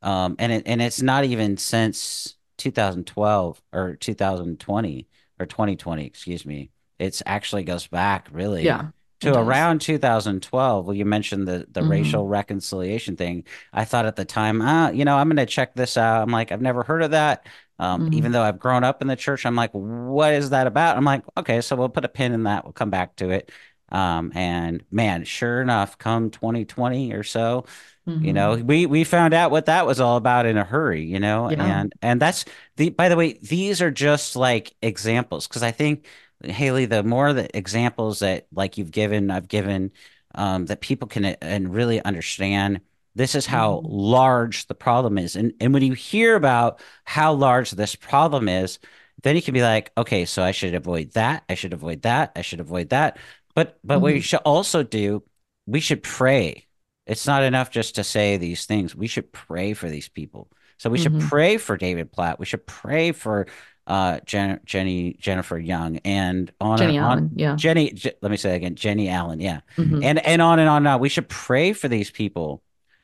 um 0.01 0.35
and 0.39 0.51
it 0.51 0.63
and 0.65 0.81
it's 0.81 1.01
not 1.01 1.23
even 1.25 1.57
since 1.57 2.35
2012 2.57 3.61
or 3.71 3.95
2020 3.95 5.07
or 5.39 5.45
2020, 5.45 6.05
excuse 6.05 6.45
me. 6.45 6.69
It's 6.99 7.23
actually 7.25 7.63
goes 7.63 7.87
back 7.87 8.27
really. 8.31 8.63
Yeah 8.63 8.89
to 9.23 9.39
around 9.39 9.79
2012 9.79 10.85
well 10.85 10.93
you 10.93 11.05
mentioned 11.05 11.47
the 11.47 11.65
the 11.71 11.81
mm-hmm. 11.81 11.89
racial 11.89 12.27
reconciliation 12.27 13.15
thing 13.15 13.43
i 13.71 13.85
thought 13.85 14.05
at 14.05 14.15
the 14.15 14.25
time 14.25 14.61
ah 14.61 14.89
you 14.89 15.05
know 15.05 15.17
i'm 15.17 15.27
going 15.27 15.37
to 15.37 15.45
check 15.45 15.73
this 15.75 15.97
out 15.97 16.21
i'm 16.21 16.31
like 16.31 16.51
i've 16.51 16.61
never 16.61 16.83
heard 16.83 17.01
of 17.01 17.11
that 17.11 17.47
um, 17.79 18.03
mm-hmm. 18.03 18.13
even 18.13 18.31
though 18.31 18.41
i've 18.41 18.59
grown 18.59 18.83
up 18.83 19.01
in 19.01 19.07
the 19.07 19.15
church 19.15 19.45
i'm 19.45 19.55
like 19.55 19.71
what 19.71 20.33
is 20.33 20.49
that 20.51 20.67
about 20.67 20.97
i'm 20.97 21.05
like 21.05 21.23
okay 21.37 21.61
so 21.61 21.75
we'll 21.75 21.89
put 21.89 22.05
a 22.05 22.09
pin 22.09 22.33
in 22.33 22.43
that 22.43 22.63
we'll 22.63 22.73
come 22.73 22.89
back 22.89 23.15
to 23.15 23.29
it 23.29 23.51
um, 23.93 24.31
and 24.35 24.83
man 24.91 25.23
sure 25.23 25.61
enough 25.61 25.97
come 25.97 26.29
2020 26.29 27.13
or 27.13 27.23
so 27.23 27.65
mm-hmm. 28.07 28.25
you 28.25 28.33
know 28.33 28.55
we 28.55 28.85
we 28.85 29.03
found 29.03 29.33
out 29.33 29.51
what 29.51 29.67
that 29.67 29.85
was 29.85 30.01
all 30.01 30.17
about 30.17 30.45
in 30.45 30.57
a 30.57 30.63
hurry 30.63 31.03
you 31.03 31.19
know 31.19 31.49
yeah. 31.49 31.81
and 31.81 31.93
and 32.01 32.21
that's 32.21 32.43
the 32.75 32.89
by 32.89 33.07
the 33.07 33.15
way 33.15 33.39
these 33.41 33.81
are 33.81 33.91
just 33.91 34.35
like 34.35 34.75
examples 34.81 35.47
because 35.47 35.63
i 35.63 35.71
think 35.71 36.05
Haley, 36.43 36.85
the 36.85 37.03
more 37.03 37.33
the 37.33 37.55
examples 37.55 38.19
that 38.19 38.47
like 38.51 38.77
you've 38.77 38.91
given, 38.91 39.31
I've 39.31 39.47
given, 39.47 39.91
um, 40.35 40.65
that 40.65 40.81
people 40.81 41.07
can 41.07 41.25
and 41.25 41.73
really 41.73 42.01
understand. 42.03 42.81
This 43.15 43.35
is 43.35 43.45
how 43.45 43.75
mm-hmm. 43.77 43.87
large 43.87 44.67
the 44.67 44.75
problem 44.75 45.17
is, 45.17 45.35
and 45.35 45.53
and 45.61 45.73
when 45.73 45.83
you 45.83 45.93
hear 45.93 46.35
about 46.35 46.81
how 47.05 47.33
large 47.33 47.71
this 47.71 47.95
problem 47.95 48.49
is, 48.49 48.79
then 49.21 49.35
you 49.35 49.41
can 49.41 49.53
be 49.53 49.61
like, 49.61 49.91
okay, 49.97 50.25
so 50.25 50.43
I 50.43 50.51
should 50.51 50.73
avoid 50.73 51.11
that. 51.13 51.43
I 51.47 51.55
should 51.55 51.73
avoid 51.73 52.01
that. 52.03 52.31
I 52.35 52.41
should 52.41 52.59
avoid 52.59 52.89
that. 52.89 53.17
But 53.55 53.79
but 53.83 53.95
mm-hmm. 53.95 54.03
what 54.03 54.13
you 54.15 54.21
should 54.21 54.39
also 54.39 54.83
do, 54.83 55.23
we 55.65 55.79
should 55.79 56.03
pray. 56.03 56.65
It's 57.05 57.27
not 57.27 57.43
enough 57.43 57.69
just 57.69 57.95
to 57.95 58.03
say 58.03 58.37
these 58.37 58.65
things. 58.65 58.95
We 58.95 59.07
should 59.07 59.31
pray 59.31 59.73
for 59.73 59.89
these 59.89 60.07
people. 60.07 60.49
So 60.77 60.89
we 60.89 60.99
mm-hmm. 60.99 61.19
should 61.19 61.29
pray 61.29 61.57
for 61.57 61.77
David 61.77 62.11
Platt. 62.11 62.39
We 62.39 62.45
should 62.45 62.65
pray 62.65 63.11
for 63.11 63.47
uh, 63.85 64.19
Jen, 64.25 64.61
Jennie 64.65 65.17
Jennifer 65.19 65.57
Young 65.57 65.97
and 65.97 66.51
on 66.61 66.77
Jennie 66.77 66.97
and 66.97 67.05
Allen, 67.05 67.31
yeah. 67.35 67.55
Jennie, 67.55 67.91
J- 67.91 68.13
let 68.21 68.31
me 68.31 68.37
say 68.37 68.51
that 68.51 68.55
again, 68.55 68.75
Jennie 68.75 69.09
Allen, 69.09 69.39
yeah, 69.39 69.61
mm-hmm. 69.75 70.01
and 70.03 70.25
and 70.25 70.41
on 70.41 70.59
and 70.59 70.69
on 70.69 70.77
and 70.77 70.87
on. 70.87 70.99
We 70.99 71.09
should 71.09 71.27
pray 71.27 71.73
for 71.73 71.87
these 71.87 72.09
people. 72.09 72.63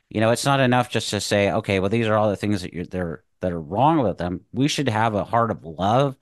You 0.09 0.21
know, 0.21 0.31
it's 0.31 0.45
not 0.45 0.59
enough 0.59 0.89
just 0.89 1.09
to 1.11 1.21
say, 1.21 1.51
okay, 1.51 1.79
well, 1.79 1.89
these 1.89 2.07
are 2.07 2.15
all 2.15 2.29
the 2.29 2.35
things 2.35 2.61
that 2.61 2.73
you're 2.73 2.85
there 2.85 3.23
that 3.41 3.51
are 3.51 3.61
wrong 3.61 4.01
with 4.01 4.17
them. 4.17 4.41
We 4.51 4.67
should 4.67 4.89
have 4.89 5.15
a 5.15 5.23
heart 5.23 5.51
of 5.51 5.63
love. 5.63 6.17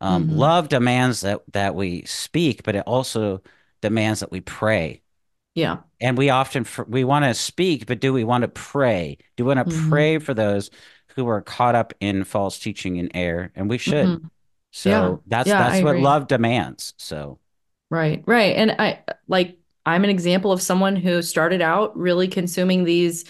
Um, 0.00 0.24
mm-hmm. 0.24 0.36
Love 0.36 0.68
demands 0.68 1.20
that 1.20 1.40
that 1.52 1.74
we 1.74 2.04
speak, 2.06 2.62
but 2.62 2.74
it 2.74 2.84
also 2.86 3.42
demands 3.80 4.20
that 4.20 4.30
we 4.30 4.40
pray. 4.40 5.02
Yeah. 5.54 5.78
And 6.00 6.16
we 6.16 6.30
often 6.30 6.66
we 6.88 7.04
want 7.04 7.24
to 7.24 7.34
speak, 7.34 7.86
but 7.86 8.00
do 8.00 8.12
we 8.12 8.24
want 8.24 8.42
to 8.42 8.48
pray? 8.48 9.18
Do 9.36 9.44
we 9.44 9.54
want 9.54 9.68
to 9.68 9.74
mm-hmm. 9.74 9.90
pray 9.90 10.18
for 10.18 10.32
those 10.32 10.70
who 11.16 11.28
are 11.28 11.40
caught 11.40 11.74
up 11.74 11.92
in 12.00 12.24
false 12.24 12.58
teaching 12.58 12.98
and 12.98 13.10
error, 13.14 13.50
and 13.54 13.68
we 13.68 13.78
should. 13.78 14.06
Mm-hmm. 14.06 14.26
So 14.70 14.90
yeah. 14.90 15.16
that's 15.26 15.48
yeah, 15.48 15.58
that's 15.58 15.80
I 15.80 15.82
what 15.82 15.90
agree. 15.90 16.02
love 16.02 16.28
demands. 16.28 16.94
So 16.96 17.38
right, 17.90 18.22
right, 18.26 18.56
and 18.56 18.72
I 18.72 19.02
like 19.28 19.58
I'm 19.84 20.04
an 20.04 20.10
example 20.10 20.52
of 20.52 20.62
someone 20.62 20.96
who 20.96 21.22
started 21.22 21.60
out 21.60 21.96
really 21.96 22.28
consuming 22.28 22.84
these 22.84 23.24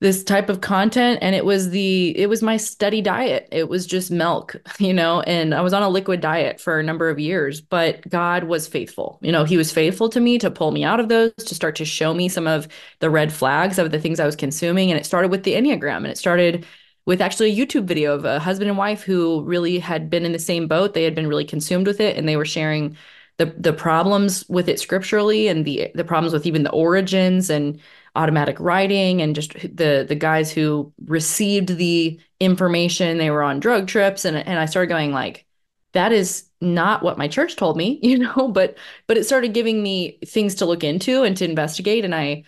this 0.00 0.22
type 0.22 0.50
of 0.50 0.60
content 0.60 1.18
and 1.22 1.34
it 1.34 1.44
was 1.44 1.70
the 1.70 2.16
it 2.18 2.28
was 2.28 2.42
my 2.42 2.58
steady 2.58 3.00
diet. 3.00 3.48
It 3.50 3.68
was 3.68 3.86
just 3.86 4.10
milk 4.10 4.56
you 4.78 4.92
know 4.92 5.20
and 5.22 5.54
i 5.54 5.60
was 5.62 5.72
on 5.72 5.82
a 5.82 5.88
liquid 5.88 6.20
diet 6.20 6.60
for 6.60 6.78
a 6.78 6.82
number 6.82 7.08
of 7.08 7.18
years 7.18 7.60
but 7.60 8.06
god 8.08 8.44
was 8.44 8.68
faithful. 8.68 9.18
You 9.22 9.32
know 9.32 9.44
he 9.44 9.56
was 9.56 9.72
faithful 9.72 10.08
to 10.10 10.20
me 10.20 10.38
to 10.38 10.50
pull 10.50 10.70
me 10.70 10.84
out 10.84 11.00
of 11.00 11.08
those 11.08 11.32
to 11.34 11.54
start 11.54 11.76
to 11.76 11.84
show 11.84 12.12
me 12.12 12.28
some 12.28 12.46
of 12.46 12.68
the 13.00 13.10
red 13.10 13.32
flags 13.32 13.78
of 13.78 13.90
the 13.90 14.00
things 14.00 14.20
i 14.20 14.26
was 14.26 14.36
consuming 14.36 14.90
and 14.90 15.00
it 15.00 15.06
started 15.06 15.30
with 15.30 15.44
the 15.44 15.54
enneagram 15.54 15.98
and 15.98 16.08
it 16.08 16.18
started 16.18 16.66
with 17.06 17.22
actually 17.22 17.50
a 17.50 17.66
youtube 17.66 17.84
video 17.84 18.14
of 18.14 18.24
a 18.24 18.38
husband 18.38 18.68
and 18.68 18.78
wife 18.78 19.02
who 19.02 19.42
really 19.44 19.78
had 19.78 20.10
been 20.10 20.24
in 20.24 20.32
the 20.32 20.38
same 20.38 20.66
boat. 20.68 20.92
They 20.92 21.04
had 21.04 21.14
been 21.14 21.28
really 21.28 21.44
consumed 21.44 21.86
with 21.86 22.00
it 22.00 22.16
and 22.16 22.28
they 22.28 22.36
were 22.36 22.44
sharing 22.44 22.96
the 23.38 23.46
the 23.58 23.72
problems 23.72 24.48
with 24.48 24.68
it 24.68 24.80
scripturally 24.80 25.48
and 25.48 25.64
the 25.64 25.90
the 25.94 26.04
problems 26.04 26.32
with 26.32 26.46
even 26.46 26.62
the 26.62 26.70
origins 26.70 27.50
and 27.50 27.80
automatic 28.16 28.58
writing 28.60 29.22
and 29.22 29.34
just 29.34 29.52
the 29.54 30.04
the 30.08 30.14
guys 30.14 30.50
who 30.50 30.92
received 31.04 31.76
the 31.76 32.20
information 32.40 33.18
they 33.18 33.30
were 33.30 33.42
on 33.42 33.60
drug 33.60 33.86
trips. 33.86 34.24
And 34.24 34.36
and 34.36 34.58
I 34.58 34.66
started 34.66 34.88
going 34.88 35.12
like 35.12 35.46
that 35.92 36.12
is 36.12 36.44
not 36.60 37.02
what 37.02 37.18
my 37.18 37.28
church 37.28 37.56
told 37.56 37.76
me 37.76 37.98
you 38.02 38.18
know 38.18 38.48
but 38.48 38.76
but 39.06 39.16
it 39.16 39.24
started 39.24 39.54
giving 39.54 39.82
me 39.82 40.18
things 40.26 40.56
to 40.56 40.66
look 40.66 40.84
into 40.84 41.22
and 41.22 41.36
to 41.36 41.44
investigate. 41.44 42.04
And 42.04 42.14
I 42.14 42.44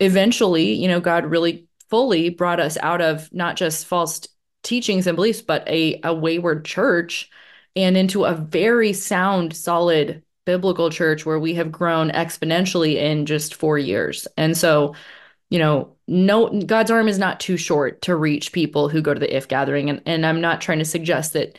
eventually 0.00 0.72
you 0.72 0.88
know 0.88 1.00
God 1.00 1.26
really 1.26 1.66
fully 1.90 2.30
brought 2.30 2.60
us 2.60 2.76
out 2.78 3.00
of 3.00 3.32
not 3.32 3.56
just 3.56 3.86
false 3.86 4.26
teachings 4.62 5.06
and 5.06 5.16
beliefs 5.16 5.42
but 5.42 5.66
a 5.68 6.00
a 6.04 6.14
wayward 6.14 6.64
church 6.64 7.30
and 7.76 7.96
into 7.96 8.24
a 8.24 8.34
very 8.34 8.92
sound 8.92 9.56
solid 9.56 10.22
biblical 10.44 10.90
church 10.90 11.24
where 11.24 11.38
we 11.38 11.54
have 11.54 11.72
grown 11.72 12.10
exponentially 12.10 12.96
in 12.96 13.26
just 13.26 13.54
four 13.54 13.78
years. 13.78 14.26
And 14.36 14.56
so, 14.56 14.94
you 15.50 15.58
know, 15.58 15.96
no 16.08 16.48
God's 16.62 16.90
arm 16.90 17.08
is 17.08 17.18
not 17.18 17.40
too 17.40 17.56
short 17.56 18.02
to 18.02 18.16
reach 18.16 18.52
people 18.52 18.88
who 18.88 19.02
go 19.02 19.14
to 19.14 19.20
the 19.20 19.34
if 19.36 19.48
gathering. 19.48 19.90
And 19.90 20.02
and 20.06 20.26
I'm 20.26 20.40
not 20.40 20.60
trying 20.60 20.78
to 20.80 20.84
suggest 20.84 21.34
that, 21.34 21.58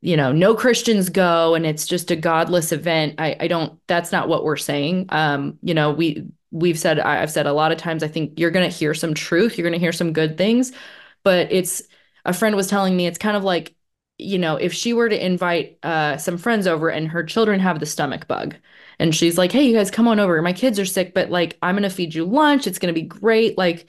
you 0.00 0.16
know, 0.16 0.32
no 0.32 0.54
Christians 0.54 1.08
go 1.10 1.54
and 1.54 1.66
it's 1.66 1.86
just 1.86 2.10
a 2.10 2.16
godless 2.16 2.72
event. 2.72 3.16
I, 3.18 3.36
I 3.40 3.48
don't 3.48 3.78
that's 3.86 4.12
not 4.12 4.28
what 4.28 4.44
we're 4.44 4.56
saying. 4.56 5.06
Um, 5.10 5.58
you 5.62 5.74
know, 5.74 5.92
we 5.92 6.26
we've 6.50 6.78
said 6.78 7.00
I've 7.00 7.30
said 7.30 7.46
a 7.46 7.52
lot 7.52 7.72
of 7.72 7.78
times 7.78 8.02
I 8.02 8.08
think 8.08 8.38
you're 8.38 8.50
gonna 8.50 8.68
hear 8.68 8.94
some 8.94 9.14
truth, 9.14 9.58
you're 9.58 9.68
gonna 9.68 9.78
hear 9.78 9.92
some 9.92 10.12
good 10.12 10.38
things, 10.38 10.72
but 11.24 11.52
it's 11.52 11.82
a 12.24 12.32
friend 12.32 12.56
was 12.56 12.68
telling 12.68 12.96
me 12.96 13.06
it's 13.06 13.18
kind 13.18 13.36
of 13.36 13.44
like 13.44 13.74
you 14.18 14.38
know, 14.38 14.56
if 14.56 14.72
she 14.72 14.92
were 14.92 15.08
to 15.08 15.24
invite 15.24 15.78
uh, 15.82 16.16
some 16.16 16.38
friends 16.38 16.66
over 16.66 16.88
and 16.88 17.08
her 17.08 17.24
children 17.24 17.60
have 17.60 17.80
the 17.80 17.86
stomach 17.86 18.28
bug, 18.28 18.56
and 18.98 19.14
she's 19.14 19.36
like, 19.36 19.52
hey, 19.52 19.64
you 19.64 19.76
guys 19.76 19.90
come 19.90 20.06
on 20.08 20.20
over. 20.20 20.40
My 20.40 20.52
kids 20.52 20.78
are 20.78 20.84
sick, 20.84 21.14
but 21.14 21.30
like, 21.30 21.58
I'm 21.62 21.74
going 21.74 21.82
to 21.82 21.90
feed 21.90 22.14
you 22.14 22.24
lunch. 22.24 22.66
It's 22.66 22.78
going 22.78 22.94
to 22.94 23.00
be 23.00 23.06
great. 23.06 23.58
Like, 23.58 23.88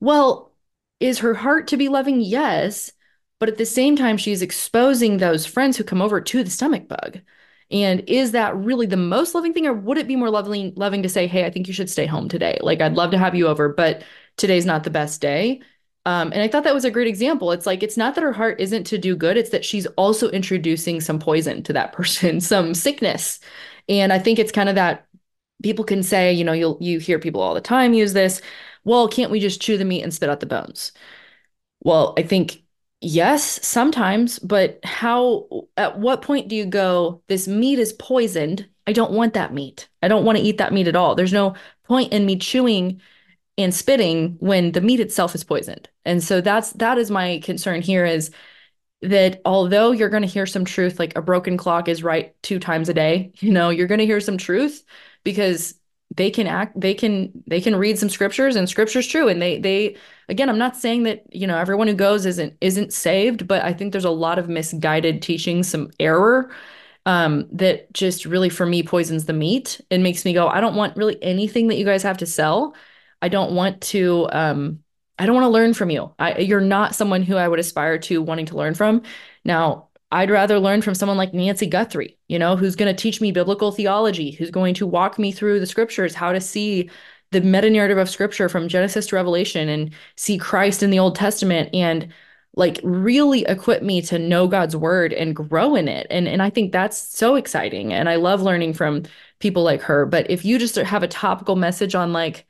well, 0.00 0.52
is 1.00 1.20
her 1.20 1.34
heart 1.34 1.68
to 1.68 1.76
be 1.76 1.88
loving? 1.88 2.20
Yes. 2.20 2.92
But 3.38 3.48
at 3.48 3.58
the 3.58 3.66
same 3.66 3.96
time, 3.96 4.16
she's 4.16 4.42
exposing 4.42 5.18
those 5.18 5.46
friends 5.46 5.76
who 5.76 5.84
come 5.84 6.02
over 6.02 6.20
to 6.20 6.44
the 6.44 6.50
stomach 6.50 6.88
bug. 6.88 7.20
And 7.70 8.04
is 8.08 8.32
that 8.32 8.56
really 8.56 8.86
the 8.86 8.96
most 8.96 9.34
loving 9.34 9.52
thing, 9.54 9.66
or 9.66 9.72
would 9.72 9.98
it 9.98 10.06
be 10.06 10.16
more 10.16 10.30
loving, 10.30 10.72
loving 10.76 11.02
to 11.02 11.08
say, 11.08 11.26
"Hey, 11.26 11.44
I 11.44 11.50
think 11.50 11.66
you 11.66 11.74
should 11.74 11.90
stay 11.90 12.06
home 12.06 12.28
today. 12.28 12.58
Like, 12.60 12.80
I'd 12.80 12.94
love 12.94 13.10
to 13.12 13.18
have 13.18 13.34
you 13.34 13.48
over, 13.48 13.68
but 13.70 14.02
today's 14.36 14.66
not 14.66 14.84
the 14.84 14.90
best 14.90 15.20
day." 15.20 15.60
Um, 16.06 16.32
and 16.32 16.42
I 16.42 16.48
thought 16.48 16.64
that 16.64 16.74
was 16.74 16.84
a 16.84 16.90
great 16.90 17.06
example. 17.08 17.50
It's 17.52 17.66
like 17.66 17.82
it's 17.82 17.96
not 17.96 18.14
that 18.14 18.24
her 18.24 18.32
heart 18.32 18.60
isn't 18.60 18.84
to 18.84 18.98
do 18.98 19.16
good; 19.16 19.36
it's 19.36 19.50
that 19.50 19.64
she's 19.64 19.86
also 19.96 20.28
introducing 20.30 21.00
some 21.00 21.18
poison 21.18 21.62
to 21.64 21.72
that 21.72 21.92
person, 21.94 22.40
some 22.40 22.74
sickness. 22.74 23.40
And 23.88 24.12
I 24.12 24.18
think 24.18 24.38
it's 24.38 24.52
kind 24.52 24.68
of 24.68 24.74
that 24.76 25.06
people 25.62 25.84
can 25.84 26.02
say, 26.02 26.32
you 26.32 26.44
know, 26.44 26.52
you'll 26.52 26.78
you 26.80 26.98
hear 27.00 27.18
people 27.18 27.40
all 27.42 27.54
the 27.54 27.60
time 27.60 27.94
use 27.94 28.12
this. 28.12 28.42
Well, 28.84 29.08
can't 29.08 29.30
we 29.30 29.40
just 29.40 29.62
chew 29.62 29.78
the 29.78 29.84
meat 29.84 30.02
and 30.02 30.12
spit 30.14 30.28
out 30.30 30.40
the 30.40 30.46
bones? 30.46 30.92
Well, 31.82 32.14
I 32.18 32.22
think 32.22 32.62
yes, 33.00 33.64
sometimes, 33.66 34.38
but 34.38 34.80
how 34.84 35.66
at 35.76 35.98
what 35.98 36.22
point 36.22 36.48
do 36.48 36.56
you 36.56 36.66
go, 36.66 37.22
this 37.28 37.46
meat 37.48 37.78
is 37.78 37.92
poisoned? 37.92 38.68
I 38.86 38.92
don't 38.92 39.12
want 39.12 39.34
that 39.34 39.52
meat. 39.54 39.88
I 40.02 40.08
don't 40.08 40.24
want 40.24 40.38
to 40.38 40.44
eat 40.44 40.58
that 40.58 40.72
meat 40.72 40.88
at 40.88 40.96
all. 40.96 41.14
There's 41.14 41.32
no 41.32 41.54
point 41.84 42.12
in 42.12 42.26
me 42.26 42.36
chewing 42.38 43.00
and 43.56 43.74
spitting 43.74 44.36
when 44.40 44.72
the 44.72 44.80
meat 44.80 45.00
itself 45.00 45.34
is 45.34 45.44
poisoned. 45.44 45.88
And 46.04 46.22
so 46.22 46.40
that's 46.40 46.72
that 46.74 46.98
is 46.98 47.10
my 47.10 47.40
concern 47.42 47.82
here 47.82 48.04
is 48.04 48.30
that 49.02 49.40
although 49.44 49.92
you're 49.92 50.08
going 50.08 50.22
to 50.22 50.28
hear 50.28 50.46
some 50.46 50.64
truth 50.64 50.98
like 50.98 51.16
a 51.16 51.22
broken 51.22 51.56
clock 51.56 51.88
is 51.88 52.02
right 52.02 52.34
two 52.42 52.58
times 52.58 52.88
a 52.88 52.94
day, 52.94 53.32
you 53.38 53.52
know, 53.52 53.70
you're 53.70 53.86
going 53.86 53.98
to 54.00 54.06
hear 54.06 54.20
some 54.20 54.38
truth 54.38 54.84
because 55.24 55.74
they 56.16 56.30
can 56.30 56.46
act 56.46 56.78
they 56.78 56.94
can 56.94 57.32
they 57.46 57.60
can 57.60 57.74
read 57.74 57.98
some 57.98 58.08
scriptures 58.08 58.56
and 58.56 58.68
scripture's 58.68 59.06
true. 59.06 59.28
And 59.28 59.40
they 59.40 59.58
they 59.58 59.96
again 60.28 60.48
i'm 60.48 60.58
not 60.58 60.76
saying 60.76 61.02
that 61.04 61.24
you 61.34 61.46
know 61.46 61.58
everyone 61.58 61.88
who 61.88 61.94
goes 61.94 62.24
isn't 62.24 62.54
isn't 62.60 62.92
saved 62.92 63.46
but 63.46 63.62
i 63.62 63.72
think 63.74 63.92
there's 63.92 64.04
a 64.04 64.10
lot 64.10 64.38
of 64.38 64.48
misguided 64.48 65.22
teaching 65.22 65.62
some 65.62 65.90
error 66.00 66.50
um, 67.06 67.46
that 67.52 67.92
just 67.92 68.24
really 68.24 68.48
for 68.48 68.64
me 68.64 68.82
poisons 68.82 69.26
the 69.26 69.34
meat. 69.34 69.78
And 69.90 70.02
makes 70.02 70.24
me 70.24 70.32
go 70.32 70.48
i 70.48 70.60
don't 70.60 70.76
want 70.76 70.96
really 70.96 71.22
anything 71.22 71.68
that 71.68 71.76
you 71.76 71.84
guys 71.84 72.02
have 72.02 72.18
to 72.18 72.26
sell 72.26 72.74
I 73.24 73.28
don't 73.28 73.54
want 73.54 73.80
to 73.80 74.28
um 74.32 74.80
I 75.18 75.24
don't 75.24 75.34
want 75.34 75.44
to 75.44 75.48
learn 75.48 75.72
from 75.72 75.88
you. 75.90 76.12
I, 76.18 76.38
you're 76.38 76.60
not 76.60 76.94
someone 76.94 77.22
who 77.22 77.36
I 77.36 77.48
would 77.48 77.58
aspire 77.58 77.98
to 78.00 78.20
wanting 78.20 78.46
to 78.46 78.56
learn 78.56 78.74
from. 78.74 79.02
Now, 79.44 79.88
I'd 80.12 80.30
rather 80.30 80.58
learn 80.58 80.82
from 80.82 80.94
someone 80.94 81.16
like 81.16 81.32
Nancy 81.32 81.66
Guthrie, 81.66 82.18
you 82.28 82.38
know, 82.38 82.56
who's 82.56 82.76
going 82.76 82.94
to 82.94 83.02
teach 83.02 83.20
me 83.20 83.32
biblical 83.32 83.72
theology, 83.72 84.32
who's 84.32 84.50
going 84.50 84.74
to 84.74 84.86
walk 84.86 85.18
me 85.18 85.32
through 85.32 85.60
the 85.60 85.66
scriptures, 85.66 86.14
how 86.14 86.32
to 86.32 86.40
see 86.40 86.90
the 87.30 87.40
meta 87.40 87.70
narrative 87.70 87.96
of 87.96 88.10
scripture 88.10 88.48
from 88.48 88.68
Genesis 88.68 89.06
to 89.06 89.16
Revelation 89.16 89.68
and 89.68 89.94
see 90.16 90.36
Christ 90.36 90.82
in 90.82 90.90
the 90.90 90.98
Old 90.98 91.16
Testament 91.16 91.70
and 91.72 92.12
like 92.56 92.80
really 92.82 93.44
equip 93.46 93.82
me 93.82 94.02
to 94.02 94.18
know 94.18 94.48
God's 94.48 94.76
word 94.76 95.12
and 95.14 95.34
grow 95.34 95.76
in 95.76 95.88
it. 95.88 96.08
And 96.10 96.28
and 96.28 96.42
I 96.42 96.50
think 96.50 96.72
that's 96.72 96.98
so 96.98 97.36
exciting. 97.36 97.92
And 97.92 98.08
I 98.08 98.16
love 98.16 98.42
learning 98.42 98.74
from 98.74 99.04
people 99.38 99.62
like 99.62 99.80
her. 99.82 100.04
But 100.06 100.30
if 100.30 100.44
you 100.44 100.58
just 100.58 100.74
have 100.76 101.02
a 101.02 101.08
topical 101.08 101.56
message 101.56 101.94
on 101.94 102.12
like 102.12 102.46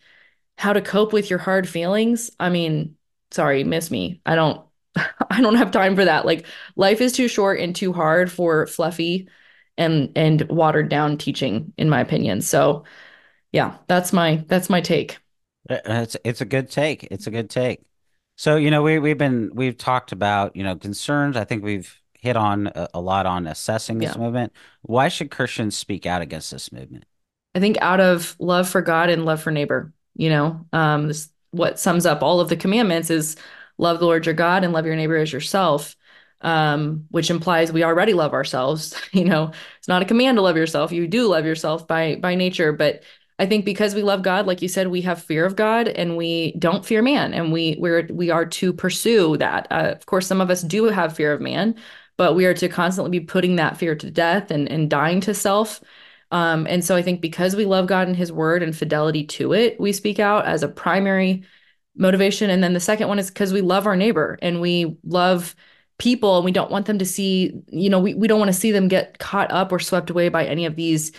how 0.56 0.72
to 0.72 0.80
cope 0.80 1.12
with 1.12 1.30
your 1.30 1.38
hard 1.38 1.68
feelings, 1.68 2.30
I 2.38 2.48
mean, 2.48 2.96
sorry, 3.30 3.64
miss 3.64 3.90
me. 3.90 4.20
I 4.24 4.34
don't 4.34 4.64
I 4.96 5.40
don't 5.40 5.56
have 5.56 5.70
time 5.70 5.96
for 5.96 6.04
that. 6.04 6.26
Like 6.26 6.46
life 6.76 7.00
is 7.00 7.12
too 7.12 7.28
short 7.28 7.60
and 7.60 7.74
too 7.74 7.92
hard 7.92 8.30
for 8.30 8.66
fluffy 8.66 9.28
and 9.76 10.12
and 10.16 10.42
watered 10.42 10.88
down 10.88 11.18
teaching 11.18 11.72
in 11.76 11.88
my 11.88 12.00
opinion. 12.00 12.40
So 12.40 12.84
yeah, 13.52 13.76
that's 13.86 14.12
my 14.12 14.44
that's 14.48 14.70
my 14.70 14.80
take. 14.80 15.18
It's 15.68 16.16
it's 16.24 16.40
a 16.40 16.44
good 16.44 16.70
take. 16.70 17.04
It's 17.10 17.26
a 17.26 17.30
good 17.30 17.50
take. 17.50 17.82
So, 18.36 18.56
you 18.56 18.70
know, 18.70 18.82
we 18.82 18.98
we've 18.98 19.18
been 19.18 19.50
we've 19.54 19.76
talked 19.76 20.12
about, 20.12 20.56
you 20.56 20.62
know, 20.62 20.76
concerns. 20.76 21.36
I 21.36 21.44
think 21.44 21.62
we've 21.62 22.00
hit 22.18 22.36
on 22.36 22.68
a, 22.74 22.88
a 22.94 23.00
lot 23.00 23.26
on 23.26 23.46
assessing 23.46 23.98
this 23.98 24.14
yeah. 24.14 24.20
movement. 24.20 24.52
Why 24.82 25.08
should 25.08 25.30
Christians 25.30 25.76
speak 25.76 26.06
out 26.06 26.22
against 26.22 26.50
this 26.50 26.72
movement? 26.72 27.04
I 27.54 27.60
think 27.60 27.78
out 27.80 28.00
of 28.00 28.34
love 28.38 28.68
for 28.68 28.82
God 28.82 29.08
and 29.10 29.24
love 29.24 29.40
for 29.40 29.52
neighbor, 29.52 29.92
you 30.16 30.28
know, 30.28 30.66
um, 30.72 31.08
this, 31.08 31.28
what 31.50 31.78
sums 31.78 32.06
up 32.06 32.22
all 32.22 32.40
of 32.40 32.48
the 32.48 32.56
commandments 32.56 33.10
is 33.10 33.36
love 33.78 33.98
the 33.98 34.06
Lord 34.06 34.26
your 34.26 34.34
God 34.34 34.64
and 34.64 34.72
love 34.72 34.86
your 34.86 34.96
neighbor 34.96 35.16
as 35.16 35.32
yourself. 35.32 35.96
Um, 36.40 37.06
which 37.10 37.30
implies 37.30 37.72
we 37.72 37.84
already 37.84 38.12
love 38.12 38.34
ourselves. 38.34 38.94
You 39.12 39.24
know, 39.24 39.52
it's 39.78 39.88
not 39.88 40.02
a 40.02 40.04
command 40.04 40.36
to 40.36 40.42
love 40.42 40.58
yourself. 40.58 40.92
You 40.92 41.06
do 41.08 41.26
love 41.26 41.46
yourself 41.46 41.88
by 41.88 42.16
by 42.16 42.34
nature, 42.34 42.72
but 42.72 43.02
I 43.38 43.46
think 43.46 43.64
because 43.64 43.94
we 43.94 44.02
love 44.02 44.22
God, 44.22 44.46
like 44.46 44.62
you 44.62 44.68
said, 44.68 44.88
we 44.88 45.00
have 45.02 45.22
fear 45.22 45.44
of 45.44 45.56
God 45.56 45.88
and 45.88 46.16
we 46.16 46.52
don't 46.58 46.84
fear 46.86 47.02
man, 47.02 47.34
and 47.34 47.52
we 47.52 47.76
we're 47.78 48.06
we 48.10 48.30
are 48.30 48.46
to 48.46 48.72
pursue 48.72 49.36
that. 49.38 49.66
Uh, 49.70 49.92
of 49.96 50.06
course, 50.06 50.26
some 50.26 50.40
of 50.40 50.50
us 50.50 50.62
do 50.62 50.84
have 50.84 51.16
fear 51.16 51.32
of 51.32 51.40
man, 51.40 51.74
but 52.16 52.34
we 52.34 52.46
are 52.46 52.54
to 52.54 52.68
constantly 52.68 53.18
be 53.18 53.24
putting 53.24 53.56
that 53.56 53.76
fear 53.76 53.94
to 53.96 54.10
death 54.10 54.50
and 54.50 54.70
and 54.70 54.88
dying 54.90 55.20
to 55.22 55.34
self. 55.34 55.80
Um, 56.30 56.66
and 56.68 56.84
so 56.84 56.96
I 56.96 57.02
think 57.02 57.20
because 57.20 57.54
we 57.54 57.64
love 57.64 57.86
God 57.86 58.08
and 58.08 58.16
His 58.16 58.32
Word 58.32 58.62
and 58.62 58.76
fidelity 58.76 59.24
to 59.26 59.52
it, 59.52 59.78
we 59.78 59.92
speak 59.92 60.18
out 60.18 60.46
as 60.46 60.62
a 60.62 60.68
primary 60.68 61.44
motivation. 61.96 62.50
And 62.50 62.62
then 62.62 62.72
the 62.72 62.80
second 62.80 63.08
one 63.08 63.18
is 63.18 63.28
because 63.28 63.52
we 63.52 63.60
love 63.60 63.86
our 63.86 63.96
neighbor 63.96 64.38
and 64.42 64.60
we 64.60 64.96
love 65.04 65.54
people 65.98 66.36
and 66.36 66.44
we 66.44 66.52
don't 66.52 66.70
want 66.70 66.86
them 66.86 66.98
to 66.98 67.06
see, 67.06 67.62
you 67.68 67.88
know, 67.88 68.00
we, 68.00 68.14
we 68.14 68.26
don't 68.26 68.40
want 68.40 68.52
to 68.52 68.58
see 68.58 68.72
them 68.72 68.88
get 68.88 69.18
caught 69.18 69.50
up 69.52 69.70
or 69.70 69.78
swept 69.78 70.10
away 70.10 70.28
by 70.28 70.44
any 70.44 70.66
of 70.66 70.76
these 70.76 71.12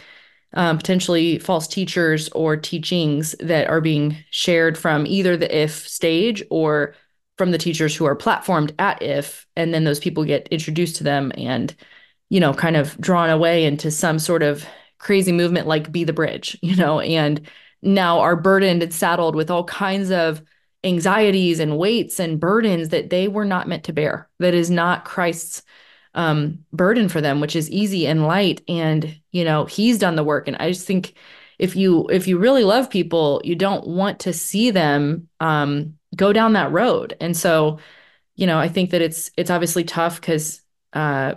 um, 0.56 0.78
potentially 0.78 1.40
false 1.40 1.68
teachers 1.68 2.30
or 2.30 2.58
teachings 2.58 3.36
that 3.40 3.68
are 3.70 3.82
being 3.82 4.18
shared 4.32 4.78
from 4.78 5.06
either 5.06 5.38
the 5.38 5.56
if 5.56 5.88
stage 5.88 6.44
or 6.50 6.96
from 7.38 7.52
the 7.52 7.58
teachers 7.58 7.96
who 7.96 8.06
are 8.06 8.16
platformed 8.16 8.74
at 8.80 9.02
if 9.02 9.46
and 9.58 9.74
then 9.74 9.84
those 9.84 10.00
people 10.00 10.24
get 10.24 10.48
introduced 10.48 10.96
to 10.96 11.04
them 11.04 11.34
and 11.38 11.76
you 12.30 12.40
know 12.40 12.54
kind 12.54 12.78
of 12.78 12.98
drawn 13.02 13.30
away 13.30 13.66
into 13.66 13.92
some 13.92 14.18
sort 14.18 14.42
of 14.42 14.66
crazy 14.98 15.32
movement 15.32 15.68
like 15.68 15.92
be 15.92 16.04
the 16.04 16.14
bridge 16.14 16.58
you 16.62 16.76
know 16.76 17.00
and 17.00 17.48
now 17.82 18.20
are 18.20 18.36
burdened 18.36 18.82
and 18.82 18.94
saddled 18.94 19.36
with 19.36 19.52
all 19.52 19.64
kinds 19.64 20.12
of 20.12 20.42
anxieties 20.84 21.60
and 21.60 21.78
weights 21.78 22.20
and 22.20 22.40
burdens 22.40 22.90
that 22.90 23.10
they 23.10 23.28
were 23.28 23.46
not 23.46 23.68
meant 23.68 23.84
to 23.84 23.94
bear 23.94 24.30
that 24.40 24.54
is 24.54 24.70
not 24.70 25.06
christ's 25.06 25.64
um, 26.16 26.60
burden 26.72 27.10
for 27.10 27.22
them, 27.22 27.42
which 27.42 27.56
is 27.56 27.70
easy 27.70 28.08
and 28.08 28.26
light. 28.26 28.62
And, 28.68 29.20
you 29.32 29.44
know, 29.44 29.66
he's 29.66 30.00
done 30.00 30.16
the 30.16 30.24
work. 30.24 30.48
And 30.48 30.58
I 30.58 30.72
just 30.72 30.88
think 30.88 31.14
if 31.60 31.76
you 31.76 32.08
if 32.08 32.28
you 32.28 32.38
really 32.38 32.64
love 32.64 32.90
people, 32.90 33.42
you 33.44 33.56
don't 33.56 33.86
want 33.86 34.22
to 34.22 34.34
see 34.34 34.72
them 34.72 35.30
um, 35.40 35.98
go 36.16 36.34
down 36.34 36.54
that 36.54 36.72
road. 36.72 37.16
And 37.20 37.36
so, 37.36 37.80
you 38.36 38.48
know, 38.48 38.58
I 38.58 38.70
think 38.70 38.92
that 38.92 39.02
it's 39.02 39.30
it's 39.38 39.52
obviously 39.52 39.84
tough 39.84 40.20
because 40.20 40.62
uh, 40.94 41.36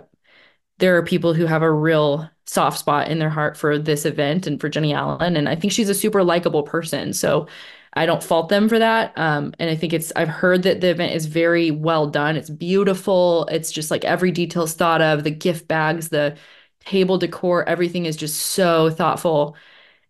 there 0.79 0.97
are 0.97 1.03
people 1.03 1.33
who 1.33 1.45
have 1.45 1.61
a 1.61 1.71
real 1.71 2.29
soft 2.49 2.79
spot 2.79 3.07
in 3.09 3.19
their 3.19 3.29
heart 3.29 3.55
for 3.55 3.77
this 3.77 4.05
event 4.05 4.47
and 4.47 4.59
for 4.59 4.69
Jennie 4.69 4.93
Allen. 4.93 5.37
And 5.37 5.47
I 5.47 5.55
think 5.55 5.71
she's 5.71 5.89
a 5.89 5.93
super 5.93 6.23
likable 6.23 6.63
person. 6.63 7.13
So 7.13 7.47
I 7.93 8.07
don't 8.07 8.23
fault 8.23 8.49
them 8.49 8.67
for 8.67 8.79
that. 8.79 9.15
Um, 9.17 9.53
and 9.59 9.69
I 9.69 9.75
think 9.75 9.93
it's, 9.93 10.11
I've 10.15 10.29
heard 10.29 10.63
that 10.63 10.81
the 10.81 10.89
event 10.89 11.13
is 11.13 11.27
very 11.27 11.69
well 11.69 12.07
done. 12.07 12.35
It's 12.35 12.49
beautiful. 12.49 13.45
It's 13.51 13.71
just 13.71 13.91
like 13.91 14.03
every 14.03 14.31
detail 14.31 14.63
is 14.63 14.73
thought 14.73 14.99
of 14.99 15.23
the 15.23 15.31
gift 15.31 15.67
bags, 15.67 16.09
the 16.09 16.37
table 16.85 17.19
decor, 17.19 17.69
everything 17.69 18.07
is 18.07 18.15
just 18.15 18.37
so 18.39 18.89
thoughtful. 18.89 19.55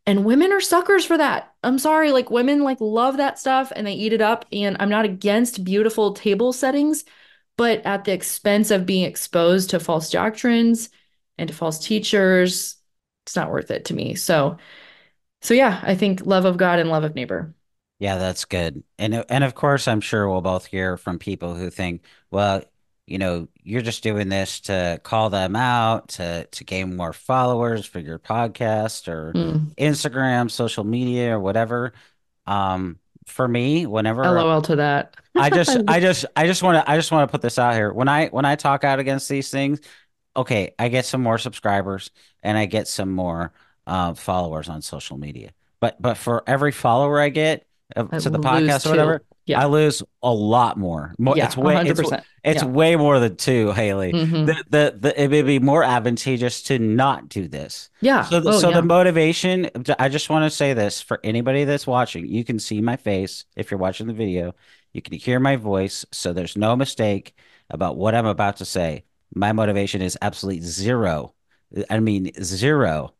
And 0.05 0.23
women 0.23 0.53
are 0.53 0.61
suckers 0.61 1.03
for 1.03 1.17
that. 1.17 1.53
I'm 1.61 1.77
sorry, 1.77 2.13
like 2.13 2.31
women 2.31 2.63
like 2.63 2.79
love 2.79 3.17
that 3.17 3.37
stuff 3.37 3.73
and 3.75 3.85
they 3.85 3.93
eat 3.93 4.13
it 4.13 4.21
up. 4.21 4.45
And 4.53 4.77
I'm 4.79 4.89
not 4.89 5.03
against 5.03 5.65
beautiful 5.65 6.13
table 6.13 6.53
settings, 6.53 7.03
but 7.57 7.85
at 7.85 8.05
the 8.05 8.13
expense 8.13 8.71
of 8.71 8.85
being 8.85 9.03
exposed 9.03 9.71
to 9.71 9.79
false 9.79 10.09
doctrines 10.09 10.89
and 11.39 11.47
to 11.47 11.55
false 11.55 11.79
teachers, 11.79 12.75
it's 13.25 13.35
not 13.35 13.51
worth 13.51 13.71
it 13.71 13.85
to 13.85 13.93
me. 13.93 14.15
So, 14.15 14.57
so 15.41 15.53
yeah, 15.53 15.79
I 15.83 15.95
think 15.95 16.25
love 16.25 16.45
of 16.45 16.57
God 16.57 16.79
and 16.79 16.89
love 16.89 17.03
of 17.03 17.15
neighbor. 17.15 17.55
Yeah, 17.99 18.17
that's 18.17 18.45
good. 18.45 18.83
And 18.97 19.25
and 19.29 19.43
of 19.43 19.55
course, 19.55 19.87
I'm 19.87 20.01
sure 20.01 20.29
we'll 20.29 20.41
both 20.41 20.65
hear 20.65 20.97
from 20.97 21.19
people 21.19 21.55
who 21.55 21.69
think, 21.69 22.03
well, 22.31 22.63
you 23.05 23.17
know, 23.17 23.47
you're 23.63 23.81
just 23.81 24.03
doing 24.03 24.29
this 24.29 24.61
to 24.61 25.01
call 25.03 25.29
them 25.29 25.55
out, 25.55 26.09
to 26.09 26.45
to 26.45 26.63
gain 26.63 26.95
more 26.95 27.13
followers 27.13 27.85
for 27.85 27.99
your 27.99 28.19
podcast 28.19 29.07
or 29.07 29.33
mm. 29.33 29.75
Instagram, 29.75 30.49
social 30.49 30.83
media, 30.83 31.35
or 31.35 31.39
whatever. 31.39 31.93
Um, 32.45 32.99
for 33.25 33.47
me, 33.47 33.85
whenever 33.85 34.23
LOL 34.23 34.61
to 34.63 34.77
that. 34.77 35.15
I 35.35 35.49
just 35.49 35.77
I 35.87 35.99
just 35.99 36.25
I 36.35 36.47
just 36.47 36.63
want 36.63 36.83
to 36.83 36.89
I 36.89 36.95
just 36.95 37.11
want 37.11 37.27
to 37.27 37.31
put 37.31 37.41
this 37.41 37.59
out 37.59 37.75
here. 37.75 37.91
When 37.91 38.07
I 38.07 38.27
when 38.27 38.45
I 38.45 38.55
talk 38.55 38.83
out 38.83 38.99
against 38.99 39.27
these 39.27 39.49
things, 39.49 39.81
okay, 40.35 40.73
I 40.77 40.89
get 40.89 41.05
some 41.05 41.21
more 41.21 41.37
subscribers 41.37 42.11
and 42.43 42.57
I 42.57 42.65
get 42.65 42.87
some 42.87 43.11
more 43.11 43.51
uh, 43.87 44.13
followers 44.13 44.69
on 44.69 44.81
social 44.81 45.17
media. 45.17 45.51
But 45.79 46.01
but 46.01 46.17
for 46.17 46.43
every 46.47 46.71
follower 46.71 47.19
I 47.19 47.29
get, 47.29 47.65
to 47.95 48.03
the 48.03 48.39
podcast 48.39 48.85
or 48.85 48.89
whatever, 48.89 49.23
yeah. 49.45 49.61
I 49.61 49.65
lose 49.65 50.03
a 50.21 50.31
lot 50.31 50.77
more. 50.77 51.15
more 51.17 51.35
yeah, 51.35 51.45
it's 51.45 51.57
way 51.57 51.73
100%. 51.73 51.89
it's, 51.89 52.25
it's 52.43 52.61
yeah. 52.61 52.67
way 52.67 52.95
more 52.95 53.19
than 53.19 53.35
two, 53.35 53.71
Haley. 53.71 54.13
Mm-hmm. 54.13 54.45
The, 54.45 54.63
the, 54.69 54.97
the, 54.99 55.23
it 55.23 55.31
would 55.31 55.45
be 55.47 55.59
more 55.59 55.83
advantageous 55.83 56.61
to 56.63 56.77
not 56.77 57.29
do 57.29 57.47
this. 57.47 57.89
Yeah. 57.99 58.25
So, 58.25 58.39
the, 58.39 58.51
oh, 58.51 58.59
so 58.59 58.69
yeah. 58.69 58.75
the 58.75 58.83
motivation, 58.83 59.71
I 59.97 60.09
just 60.09 60.29
want 60.29 60.49
to 60.49 60.55
say 60.55 60.73
this 60.73 61.01
for 61.01 61.19
anybody 61.23 61.63
that's 61.63 61.87
watching, 61.87 62.27
you 62.27 62.43
can 62.43 62.59
see 62.59 62.79
my 62.79 62.95
face 62.95 63.45
if 63.55 63.71
you're 63.71 63.79
watching 63.79 64.05
the 64.05 64.13
video. 64.13 64.53
You 64.93 65.01
can 65.01 65.17
hear 65.17 65.39
my 65.39 65.55
voice, 65.55 66.05
so 66.11 66.31
there's 66.31 66.55
no 66.55 66.75
mistake 66.75 67.35
about 67.69 67.97
what 67.97 68.13
I'm 68.15 68.25
about 68.25 68.57
to 68.57 68.65
say. 68.65 69.03
My 69.33 69.51
motivation 69.51 70.01
is 70.01 70.17
absolutely 70.21 70.61
zero. 70.61 71.33
I 71.89 71.99
mean, 71.99 72.31
zero 72.41 73.13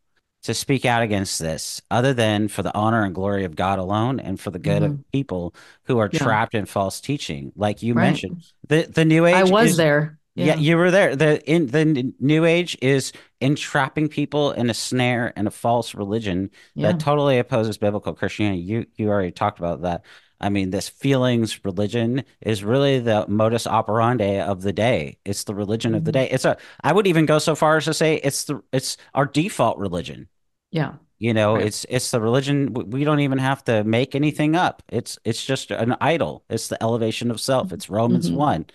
to 0.43 0.53
speak 0.53 0.85
out 0.85 1.03
against 1.03 1.39
this 1.39 1.81
other 1.91 2.13
than 2.13 2.47
for 2.47 2.63
the 2.63 2.75
honor 2.75 3.03
and 3.03 3.13
glory 3.13 3.43
of 3.43 3.55
God 3.55 3.79
alone 3.79 4.19
and 4.19 4.39
for 4.39 4.51
the 4.51 4.59
good 4.59 4.81
mm-hmm. 4.81 4.93
of 4.93 5.11
people 5.11 5.53
who 5.83 5.99
are 5.99 6.09
yeah. 6.11 6.19
trapped 6.19 6.55
in 6.55 6.65
false 6.65 7.01
teaching 7.01 7.51
like 7.55 7.83
you 7.83 7.93
right. 7.93 8.05
mentioned 8.05 8.43
the 8.67 8.83
the 8.83 9.05
new 9.05 9.25
age 9.25 9.35
I 9.35 9.43
was 9.43 9.71
is, 9.71 9.77
there 9.77 10.19
yeah. 10.35 10.45
yeah. 10.45 10.55
you 10.55 10.77
were 10.77 10.91
there 10.91 11.15
the 11.15 11.43
in 11.49 11.67
the 11.67 12.13
new 12.19 12.45
age 12.45 12.77
is 12.81 13.11
entrapping 13.41 14.07
people 14.07 14.51
in 14.51 14.69
a 14.69 14.73
snare 14.73 15.33
and 15.35 15.47
a 15.47 15.51
false 15.51 15.93
religion 15.93 16.51
yeah. 16.73 16.91
that 16.91 16.99
totally 17.01 17.39
opposes 17.39 17.77
biblical 17.77 18.13
Christianity 18.13 18.61
you 18.61 18.85
you 18.95 19.09
already 19.09 19.31
talked 19.31 19.59
about 19.59 19.81
that 19.81 20.05
I 20.41 20.49
mean, 20.49 20.69
this 20.69 20.87
feelings 20.87 21.63
religion 21.65 22.23
is 22.41 22.63
really 22.63 22.99
the 22.99 23.25
modus 23.27 23.67
operandi 23.67 24.39
of 24.39 24.61
the 24.61 24.73
day. 24.73 25.17
It's 25.25 25.43
the 25.43 25.55
religion 25.55 25.95
of 25.95 26.05
the 26.05 26.11
mm-hmm. 26.11 26.25
day. 26.25 26.29
It's 26.29 26.45
a. 26.45 26.57
I 26.83 26.93
would 26.93 27.07
even 27.07 27.25
go 27.25 27.39
so 27.39 27.55
far 27.55 27.77
as 27.77 27.85
to 27.85 27.93
say 27.93 28.15
it's 28.15 28.45
the. 28.45 28.61
It's 28.71 28.97
our 29.13 29.25
default 29.25 29.77
religion. 29.77 30.27
Yeah. 30.71 30.93
You 31.17 31.33
know, 31.33 31.55
right. 31.55 31.65
it's 31.65 31.85
it's 31.89 32.11
the 32.11 32.21
religion. 32.21 32.73
We 32.73 33.03
don't 33.03 33.19
even 33.19 33.39
have 33.39 33.63
to 33.65 33.83
make 33.83 34.15
anything 34.15 34.55
up. 34.55 34.81
It's 34.87 35.19
it's 35.25 35.45
just 35.45 35.71
an 35.71 35.97
idol. 35.99 36.45
It's 36.49 36.69
the 36.69 36.81
elevation 36.81 37.29
of 37.29 37.41
self. 37.41 37.73
It's 37.73 37.89
Romans 37.89 38.27
mm-hmm. 38.27 38.37
one. 38.37 38.65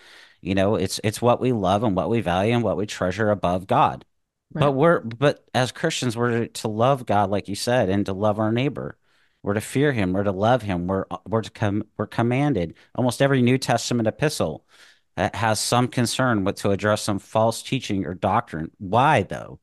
You 0.42 0.54
know, 0.54 0.74
it's 0.74 1.00
it's 1.02 1.22
what 1.22 1.40
we 1.40 1.52
love 1.52 1.82
and 1.82 1.96
what 1.96 2.10
we 2.10 2.20
value 2.20 2.52
and 2.52 2.62
what 2.62 2.76
we 2.76 2.84
treasure 2.84 3.30
above 3.30 3.66
God. 3.66 4.04
Right. 4.52 4.60
But 4.60 4.72
we're 4.72 5.00
but 5.00 5.42
as 5.54 5.72
Christians, 5.72 6.18
we're 6.18 6.46
to 6.46 6.68
love 6.68 7.06
God, 7.06 7.30
like 7.30 7.48
you 7.48 7.54
said, 7.54 7.88
and 7.88 8.04
to 8.04 8.12
love 8.12 8.38
our 8.38 8.52
neighbor. 8.52 8.98
We're 9.44 9.54
to 9.54 9.60
fear 9.60 9.92
him. 9.92 10.12
We're 10.12 10.24
to 10.24 10.32
love 10.32 10.62
him. 10.62 10.88
We're 10.88 11.04
we're 11.26 11.42
to 11.42 11.50
come. 11.50 11.84
We're 11.96 12.06
commanded. 12.08 12.74
Almost 12.96 13.22
every 13.22 13.42
New 13.42 13.58
Testament 13.58 14.08
epistle 14.08 14.64
has 15.16 15.60
some 15.60 15.88
concern 15.88 16.44
with 16.44 16.56
to 16.56 16.72
address 16.72 17.02
some 17.02 17.20
false 17.20 17.62
teaching 17.62 18.06
or 18.06 18.14
doctrine. 18.14 18.70
Why 18.78 19.22
though? 19.22 19.60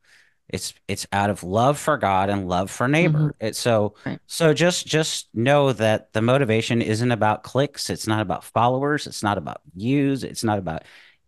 it's 0.50 0.74
it's 0.88 1.08
out 1.14 1.30
of 1.30 1.44
love 1.44 1.80
for 1.80 1.98
God 1.98 2.30
and 2.30 2.48
love 2.50 2.70
for 2.70 2.88
neighbor. 2.88 3.20
Mm-hmm. 3.40 3.46
It's 3.48 3.60
so 3.60 3.96
Right. 4.06 4.20
so 4.28 4.54
just 4.54 4.86
just 4.86 5.30
know 5.34 5.72
that 5.74 6.12
the 6.14 6.22
motivation 6.22 6.82
isn't 6.82 7.12
about 7.12 7.44
clicks, 7.44 7.90
it's 7.90 8.06
not 8.08 8.22
about 8.22 8.44
followers, 8.44 9.08
it's 9.08 9.24
not 9.24 9.38
about 9.38 9.62
views, 9.76 10.24
it's 10.26 10.44
not 10.44 10.60
about 10.60 10.84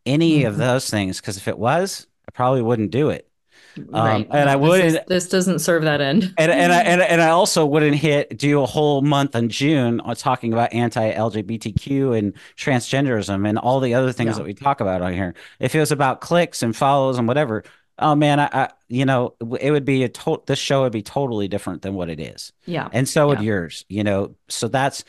any 0.06 0.44
of 0.44 0.54
Mm-hmm. 0.54 0.60
those 0.62 0.90
things. 0.90 1.22
Because 1.22 1.38
if 1.38 1.48
it 1.48 1.58
was, 1.58 2.06
I 2.28 2.32
probably 2.32 2.62
wouldn't 2.62 2.92
do 2.92 3.10
it. 3.12 3.30
Um, 3.94 4.26
and 4.32 4.50
I 4.50 4.56
No, 4.56 4.72
this 4.72 4.84
is 4.86 4.94
wouldn't, 4.94 5.08
this 5.08 5.30
doesn't 5.30 5.60
serve 5.60 5.84
that 5.84 6.00
end. 6.02 6.34
and 6.38 6.52
and 6.52 6.72
I 6.72 6.82
and, 6.84 7.02
and 7.02 7.22
I 7.22 7.30
also 7.30 7.66
wouldn't 7.66 7.96
hit 7.96 8.38
do 8.38 8.62
a 8.62 8.66
whole 8.66 9.02
month 9.02 9.36
in 9.36 9.50
June 9.50 10.00
on 10.02 10.16
talking 10.16 10.54
about 10.54 10.74
anti-LGBTQ 10.74 12.18
and 12.18 12.34
transgenderism 12.58 13.48
and 13.48 13.58
all 13.58 13.80
the 13.80 13.94
other 13.94 14.12
things 14.12 14.30
Yeah. 14.30 14.34
that 14.40 14.46
we 14.46 14.54
talk 14.54 14.82
about 14.82 15.02
on 15.02 15.14
here. 15.14 15.34
If 15.60 15.76
it 15.76 15.80
was 15.80 15.92
about 15.92 16.22
clicks 16.22 16.64
and 16.64 16.76
follows 16.76 17.18
and 17.18 17.28
whatever, 17.28 17.64
oh 18.00 18.16
man, 18.16 18.40
I, 18.40 18.50
I 18.52 18.70
you 18.90 19.06
know 19.06 19.36
it 19.60 19.72
would 19.72 19.86
be 19.86 20.04
a 20.04 20.10
total. 20.10 20.44
This 20.46 20.60
show 20.60 20.82
would 20.84 20.94
be 20.94 21.02
totally 21.04 21.48
different 21.48 21.82
than 21.82 21.94
what 21.96 22.10
it 22.10 22.20
is, 22.20 22.54
Yeah. 22.66 22.90
and 22.92 23.08
so 23.08 23.28
would 23.28 23.42
yours. 23.42 23.86
You 23.90 24.04
know, 24.04 24.36
so 24.50 24.68
that's 24.68 25.04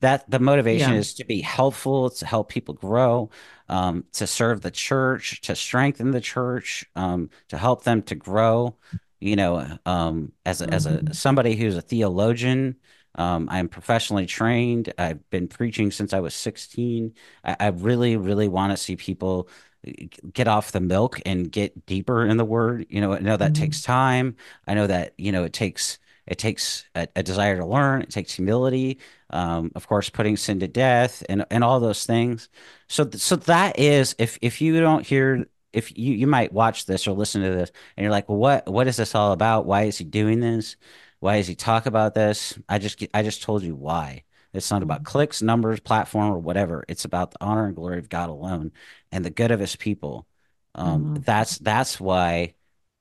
that. 0.00 0.28
The 0.30 0.38
motivation 0.38 0.94
Yeah. 0.94 0.96
is 0.96 1.14
to 1.14 1.24
be 1.24 1.40
helpful, 1.40 2.10
to 2.10 2.26
help 2.26 2.48
people 2.48 2.74
grow, 2.74 3.30
um, 3.68 4.04
to 4.12 4.26
serve 4.26 4.60
the 4.60 4.70
church, 4.70 5.40
to 5.42 5.56
strengthen 5.56 6.10
the 6.12 6.20
church, 6.20 6.84
um, 6.96 7.30
to 7.48 7.58
help 7.58 7.84
them 7.84 8.02
to 8.02 8.14
grow 8.14 8.76
you 9.20 9.34
know, 9.34 9.78
um, 9.84 10.32
as 10.46 10.60
a, 10.62 10.72
as 10.72 10.86
a 10.86 11.02
Mhm. 11.02 11.12
somebody 11.12 11.56
who's 11.56 11.76
a 11.76 11.80
theologian, 11.82 12.76
um, 13.16 13.48
I'm 13.50 13.68
professionally 13.68 14.26
trained. 14.26 14.92
I've 14.96 15.28
been 15.30 15.48
preaching 15.48 15.90
since 15.90 16.12
I 16.12 16.20
was 16.20 16.34
16. 16.34 17.14
I, 17.44 17.56
I 17.58 17.66
really, 17.68 18.16
really 18.16 18.46
want 18.48 18.70
to 18.72 18.76
see 18.76 18.94
people 18.96 19.48
uh, 19.86 19.90
get 20.32 20.46
off 20.48 20.72
the 20.72 20.80
milk 20.80 21.20
and 21.26 21.50
get 21.50 21.84
deeper 21.86 22.24
in 22.24 22.36
the 22.36 22.44
word. 22.44 22.86
You 22.88 23.00
know, 23.00 23.12
I 23.14 23.18
know 23.20 23.36
that 23.36 23.54
Mhm. 23.54 23.54
takes 23.54 23.82
time. 23.82 24.36
I 24.66 24.74
know 24.74 24.86
that, 24.86 25.14
you 25.18 25.32
know, 25.32 25.44
it 25.44 25.52
takes 25.52 25.98
it 26.28 26.38
takes 26.38 26.86
a, 26.94 27.08
a 27.16 27.22
desire 27.24 27.56
to 27.58 27.66
learn. 27.66 28.02
It 28.02 28.10
takes 28.10 28.34
humility. 28.34 29.00
Um, 29.30 29.72
of 29.74 29.88
course, 29.88 30.10
putting 30.10 30.36
sin 30.36 30.60
to 30.60 30.68
death 30.68 31.22
and 31.28 31.44
and 31.50 31.64
all 31.64 31.80
those 31.80 32.06
things. 32.06 32.48
So 32.88 33.04
th- 33.04 33.22
so 33.22 33.36
that 33.36 33.78
is 33.78 34.14
if 34.18 34.38
if 34.42 34.60
you 34.60 34.80
don't 34.80 35.06
hear 35.06 35.46
if 35.72 35.96
you 35.98 36.14
you 36.14 36.26
might 36.26 36.52
watch 36.52 36.86
this 36.86 37.06
or 37.08 37.12
listen 37.12 37.42
to 37.42 37.50
this 37.50 37.70
and 37.96 38.04
you're 38.04 38.12
like, 38.12 38.28
well, 38.28 38.38
what 38.38 38.68
what 38.68 38.86
is 38.88 38.96
this 38.96 39.14
all 39.14 39.32
about? 39.32 39.66
Why 39.66 39.84
is 39.84 39.98
he 39.98 40.04
doing 40.04 40.40
this? 40.40 40.76
Why 41.20 41.36
is 41.36 41.46
he 41.46 41.54
talk 41.54 41.86
about 41.86 42.14
this? 42.14 42.58
I 42.68 42.78
just 42.78 43.04
I 43.14 43.22
just 43.22 43.42
told 43.42 43.62
you 43.62 43.74
why. 43.74 44.24
It's 44.54 44.70
not 44.70 44.82
about 44.82 45.02
Mhm. 45.02 45.04
clicks, 45.04 45.42
numbers, 45.42 45.80
platform, 45.80 46.30
or 46.32 46.38
whatever. 46.38 46.84
It's 46.88 47.04
about 47.04 47.32
the 47.32 47.38
honor 47.44 47.66
and 47.66 47.76
glory 47.76 47.98
of 47.98 48.08
God 48.08 48.30
alone 48.30 48.72
and 49.12 49.24
the 49.24 49.30
good 49.30 49.50
of 49.50 49.60
His 49.60 49.76
people. 49.76 50.26
Um, 50.74 51.10
Mhm. 51.10 51.24
that's 51.24 51.58
that's 51.58 52.00
why 52.00 52.54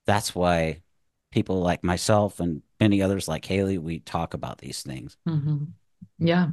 that's 0.05 0.33
why 0.35 0.81
people 1.31 1.61
like 1.61 1.83
myself 1.83 2.39
and 2.39 2.61
many 2.79 3.01
others 3.01 3.27
like 3.27 3.45
Haley 3.45 3.77
we 3.77 3.99
talk 3.99 4.33
about 4.33 4.59
these 4.59 4.81
things. 4.81 5.17
Mhm. 5.27 5.67
Yeah. 6.19 6.49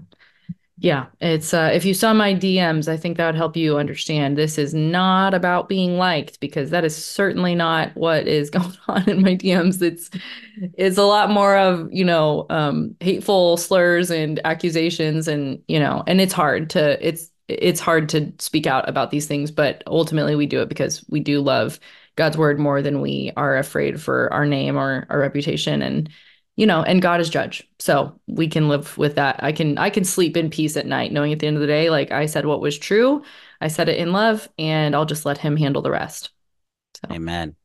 Yeah, 0.78 1.06
it's 1.20 1.54
uh 1.54 1.70
if 1.72 1.84
you 1.84 1.94
saw 1.94 2.12
my 2.12 2.34
DMs, 2.34 2.88
I 2.88 2.96
think 2.96 3.16
that 3.16 3.26
would 3.26 3.36
help 3.36 3.56
you 3.56 3.78
understand 3.78 4.36
this 4.36 4.58
is 4.58 4.74
not 4.74 5.32
about 5.32 5.68
being 5.68 5.98
liked 5.98 6.40
because 6.40 6.70
that 6.70 6.84
is 6.84 6.96
certainly 6.96 7.54
not 7.54 7.96
what 7.96 8.26
is 8.26 8.50
going 8.58 8.76
on 8.88 9.08
in 9.08 9.22
my 9.22 9.36
DMs. 9.36 9.80
It's 9.82 10.10
it's 10.74 10.98
a 10.98 11.04
lot 11.04 11.30
more 11.30 11.56
of, 11.56 11.88
you 11.92 12.04
know, 12.04 12.46
um 12.50 12.96
hateful 13.00 13.56
slurs 13.56 14.10
and 14.10 14.40
accusations 14.44 15.28
and, 15.28 15.62
you 15.68 15.78
know, 15.78 16.02
and 16.06 16.20
it's 16.20 16.32
hard 16.32 16.70
to 16.70 17.06
it's 17.06 17.30
it's 17.48 17.80
hard 17.80 18.08
to 18.08 18.32
speak 18.38 18.66
out 18.66 18.88
about 18.88 19.10
these 19.10 19.26
things, 19.26 19.50
but 19.50 19.82
ultimately 19.86 20.34
we 20.34 20.46
do 20.46 20.60
it 20.62 20.68
because 20.68 21.04
we 21.08 21.20
do 21.20 21.40
love 21.40 21.78
God's 22.16 22.36
word 22.36 22.58
more 22.58 22.82
than 22.82 23.00
we 23.00 23.32
are 23.36 23.56
afraid 23.56 24.00
for 24.00 24.32
our 24.32 24.46
name 24.46 24.76
or 24.76 25.06
our 25.10 25.18
reputation. 25.18 25.82
And 25.82 26.08
you 26.56 26.66
know 26.66 26.82
and 26.82 27.02
god 27.02 27.20
is 27.20 27.28
judge. 27.28 27.68
So 27.78 28.18
we 28.26 28.48
can 28.48 28.68
live 28.68 28.96
with 28.96 29.16
that. 29.16 29.42
I 29.42 29.52
can 29.52 29.76
i 29.78 29.90
can 29.90 30.04
sleep 30.04 30.36
in 30.36 30.50
peace 30.50 30.76
at 30.76 30.86
night 30.86 31.12
knowing 31.12 31.32
at 31.32 31.40
the 31.40 31.46
end 31.46 31.56
of 31.56 31.60
the 31.60 31.66
day 31.66 31.90
like 31.90 32.12
i 32.12 32.26
said 32.26 32.46
what 32.46 32.60
was 32.60 32.78
true. 32.78 33.22
I 33.60 33.68
said 33.68 33.88
it 33.88 33.98
in 33.98 34.12
love 34.12 34.48
and 34.58 34.94
i'll 34.94 35.06
just 35.06 35.26
let 35.26 35.38
him 35.38 35.56
handle 35.56 35.82
the 35.82 35.90
rest. 35.90 36.30
So. 36.96 37.12
Amen. 37.12 37.56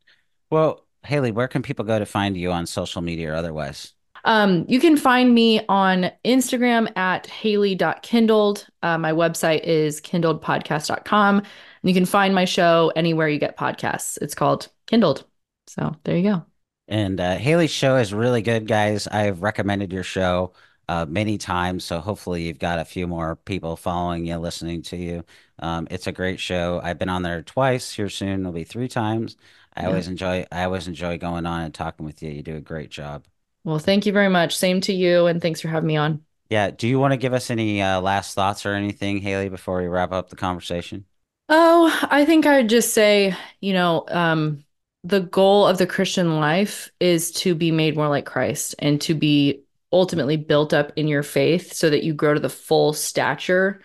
Well, 0.50 0.86
Haley, 1.04 1.32
where 1.32 1.48
can 1.48 1.62
people 1.62 1.86
go 1.86 2.00
to 2.00 2.06
find 2.06 2.36
you 2.36 2.52
on 2.52 2.66
social 2.66 3.02
media 3.02 3.32
or 3.32 3.36
otherwise? 3.36 3.94
um 4.26 4.66
you 4.68 4.80
can 4.80 4.98
find 4.98 5.34
me 5.34 5.62
on 5.70 6.12
instagram 6.26 6.96
at 6.98 7.26
haley.kindled 7.28 8.68
uh, 8.84 8.98
my 8.98 9.12
website 9.12 9.64
is 9.64 10.02
kindledpodcast.com 10.02 11.42
and 11.82 11.90
you 11.90 11.94
can 11.96 12.06
find 12.06 12.34
my 12.36 12.46
show 12.46 12.92
anywhere 12.96 13.28
you 13.28 13.40
get 13.40 13.58
podcasts 13.58 14.18
it's 14.22 14.36
called 14.36 14.70
kindled 14.88 15.26
so 15.68 15.96
there 16.04 16.18
you 16.18 16.24
go 16.24 16.46
And 16.88 17.20
uh, 17.20 17.36
Haley's 17.38 17.72
show 17.72 17.98
is 17.98 18.14
really 18.14 18.42
good, 18.42 18.68
guys. 18.68 19.08
I've 19.08 19.42
recommended 19.44 19.94
your 19.94 20.04
show 20.04 20.54
uh, 20.88 21.06
many 21.08 21.38
times, 21.38 21.84
so 21.84 22.00
hopefully 22.00 22.44
you've 22.48 22.58
got 22.60 22.80
a 22.80 22.86
few 22.86 23.06
more 23.08 23.36
people 23.36 23.76
following 23.76 24.26
you, 24.26 24.38
listening 24.38 24.82
to 24.84 24.98
you. 24.98 25.24
Um, 25.60 25.88
it's 25.92 26.08
a 26.08 26.12
great 26.12 26.40
show. 26.40 26.82
I've 26.84 26.98
been 26.98 27.10
on 27.10 27.22
there 27.22 27.44
twice. 27.44 27.92
Here 27.94 28.10
soon, 28.10 28.42
it'll 28.42 28.52
be 28.54 28.64
three 28.64 28.88
times. 28.88 29.38
I 29.76 29.86
yeah 29.86 29.88
always 29.88 30.08
enjoy. 30.08 30.46
I 30.52 30.64
always 30.64 30.88
enjoy 30.88 31.18
going 31.20 31.46
on 31.46 31.62
and 31.62 31.74
talking 31.74 32.06
with 32.06 32.24
you. 32.24 32.32
You 32.32 32.42
do 32.44 32.56
a 32.56 32.62
great 32.62 32.90
job. 32.90 33.26
well 33.64 33.80
thank 33.80 34.06
you 34.06 34.12
very 34.14 34.30
much 34.30 34.58
same 34.58 34.82
to 34.82 34.94
you 34.94 35.28
and 35.28 35.42
thanks 35.42 35.62
for 35.62 35.68
having 35.70 35.88
me 35.88 35.98
on 35.98 36.24
Yeah. 36.50 36.72
Do 36.72 36.88
you 36.88 37.00
want 37.00 37.12
to 37.14 37.18
give 37.18 37.34
us 37.34 37.50
any 37.52 37.82
uh, 37.82 38.02
last 38.02 38.34
thoughts 38.36 38.66
or 38.66 38.74
anything, 38.74 39.20
Haley, 39.20 39.50
before 39.50 39.82
we 39.82 39.88
wrap 39.88 40.12
up 40.12 40.30
the 40.30 40.36
conversation? 40.36 41.06
Oh, 41.50 42.08
I 42.10 42.26
think 42.26 42.46
I'd 42.46 42.70
just 42.70 42.94
say, 42.94 43.36
you 43.60 43.74
know, 43.74 44.06
um, 44.08 44.64
the 45.04 45.22
goal 45.22 45.68
of 45.68 45.78
the 45.78 45.88
Christian 45.88 46.40
life 46.40 46.92
is 47.00 47.32
to 47.32 47.56
be 47.56 47.72
made 47.72 47.96
more 47.96 48.08
like 48.10 48.26
Christ 48.26 48.76
and 48.80 49.02
to 49.02 49.16
be 49.16 49.64
ultimately 49.92 50.38
built 50.38 50.74
up 50.74 50.92
in 50.96 51.08
your 51.08 51.24
faith 51.24 51.74
so 51.74 51.90
that 51.90 52.04
you 52.04 52.14
grow 52.14 52.34
to 52.36 52.40
the 52.40 52.50
full 52.50 52.94
stature 52.94 53.82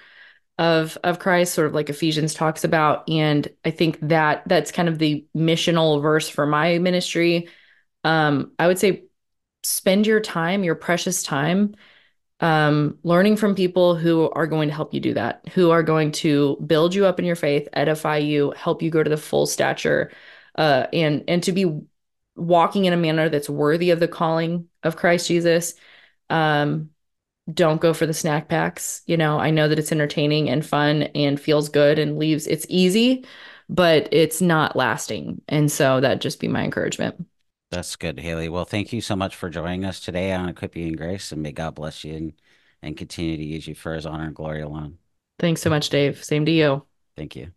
of 0.59 0.99
of 1.05 1.19
Christ, 1.21 1.55
sort 1.55 1.69
of 1.69 1.75
like 1.75 1.91
Ephesians 1.91 2.35
talks 2.35 2.65
about. 2.65 3.09
And 3.09 3.49
I 3.65 3.71
think 3.71 3.99
that 4.03 4.45
that's 4.47 4.73
kind 4.73 4.89
of 4.89 4.99
the 4.99 5.27
missional 5.37 6.03
verse 6.03 6.29
for 6.29 6.47
my 6.47 6.79
ministry. 6.79 7.49
Um, 8.05 8.53
I 8.59 8.67
would 8.69 8.79
say 8.79 9.05
spend 9.63 10.07
your 10.07 10.21
time, 10.21 10.65
your 10.65 10.75
precious 10.77 11.23
time 11.23 11.77
um, 12.41 12.99
learning 13.03 13.37
from 13.37 13.55
people 13.55 13.97
who 13.97 14.31
are 14.31 14.47
going 14.47 14.69
to 14.69 14.75
help 14.75 14.93
you 14.93 15.01
do 15.01 15.15
that, 15.15 15.49
who 15.55 15.71
are 15.71 15.83
going 15.83 16.13
to 16.13 16.57
build 16.67 16.95
you 16.95 17.07
up 17.07 17.19
in 17.19 17.25
your 17.25 17.37
faith, 17.37 17.69
edify 17.73 18.19
you, 18.19 18.53
help 18.57 18.83
you 18.83 18.91
grow 18.91 19.03
to 19.03 19.11
the 19.11 19.17
full 19.17 19.47
stature, 19.47 20.11
uh, 20.57 20.87
and 20.93 21.25
and 21.29 21.43
to 21.45 21.53
be 21.53 21.81
walking 22.37 22.85
in 22.85 22.93
a 22.93 22.97
manner 22.97 23.29
that's 23.29 23.49
worthy 23.49 23.91
of 23.91 24.01
the 24.01 24.09
calling 24.09 24.69
of 24.83 24.97
Christ 24.97 25.29
Jesus. 25.29 25.75
Um, 26.31 26.91
don't 27.53 27.81
go 27.81 27.93
for 27.93 28.07
the 28.07 28.15
snack 28.15 28.49
packs. 28.49 29.03
You 29.07 29.17
know, 29.17 29.39
I 29.39 29.51
know 29.51 29.69
that 29.69 29.79
it's 29.79 29.93
entertaining 29.93 30.49
and 30.49 30.65
fun 30.65 31.05
and 31.15 31.41
feels 31.41 31.69
good 31.69 31.99
and 31.99 32.19
leaves 32.19 32.47
it's 32.47 32.67
easy, 32.69 33.27
but 33.69 34.09
it's 34.13 34.41
not 34.41 34.77
lasting. 34.77 35.43
And 35.49 35.71
so 35.71 36.01
that'd 36.01 36.21
just 36.21 36.41
be 36.41 36.49
my 36.49 36.65
encouragement. 36.65 37.27
That's 37.71 37.97
good, 37.97 38.21
Haley. 38.21 38.49
Well, 38.49 38.65
thank 38.65 38.93
you 38.93 39.01
so 39.01 39.17
much 39.17 39.35
for 39.35 39.51
joining 39.51 39.85
us 39.85 39.99
today 39.99 40.33
on 40.33 40.49
Equip 40.49 40.77
You 40.77 40.87
in 40.87 40.97
Grace, 40.97 41.33
and 41.33 41.43
may 41.43 41.53
God 41.53 41.75
bless 41.75 42.05
you 42.05 42.15
and, 42.15 42.33
and 42.83 42.97
continue 42.97 43.37
to 43.37 43.45
use 43.45 43.67
you 43.67 43.75
for 43.75 43.95
His 43.95 44.07
honor 44.07 44.27
and 44.27 44.35
glory 44.35 44.61
alone. 44.63 44.99
Thanks 45.39 45.63
so 45.63 45.71
much, 45.71 45.89
Dave. 45.89 46.23
Same 46.23 46.45
to 46.47 46.53
you. 46.53 46.87
Thank 47.17 47.37
you. 47.37 47.53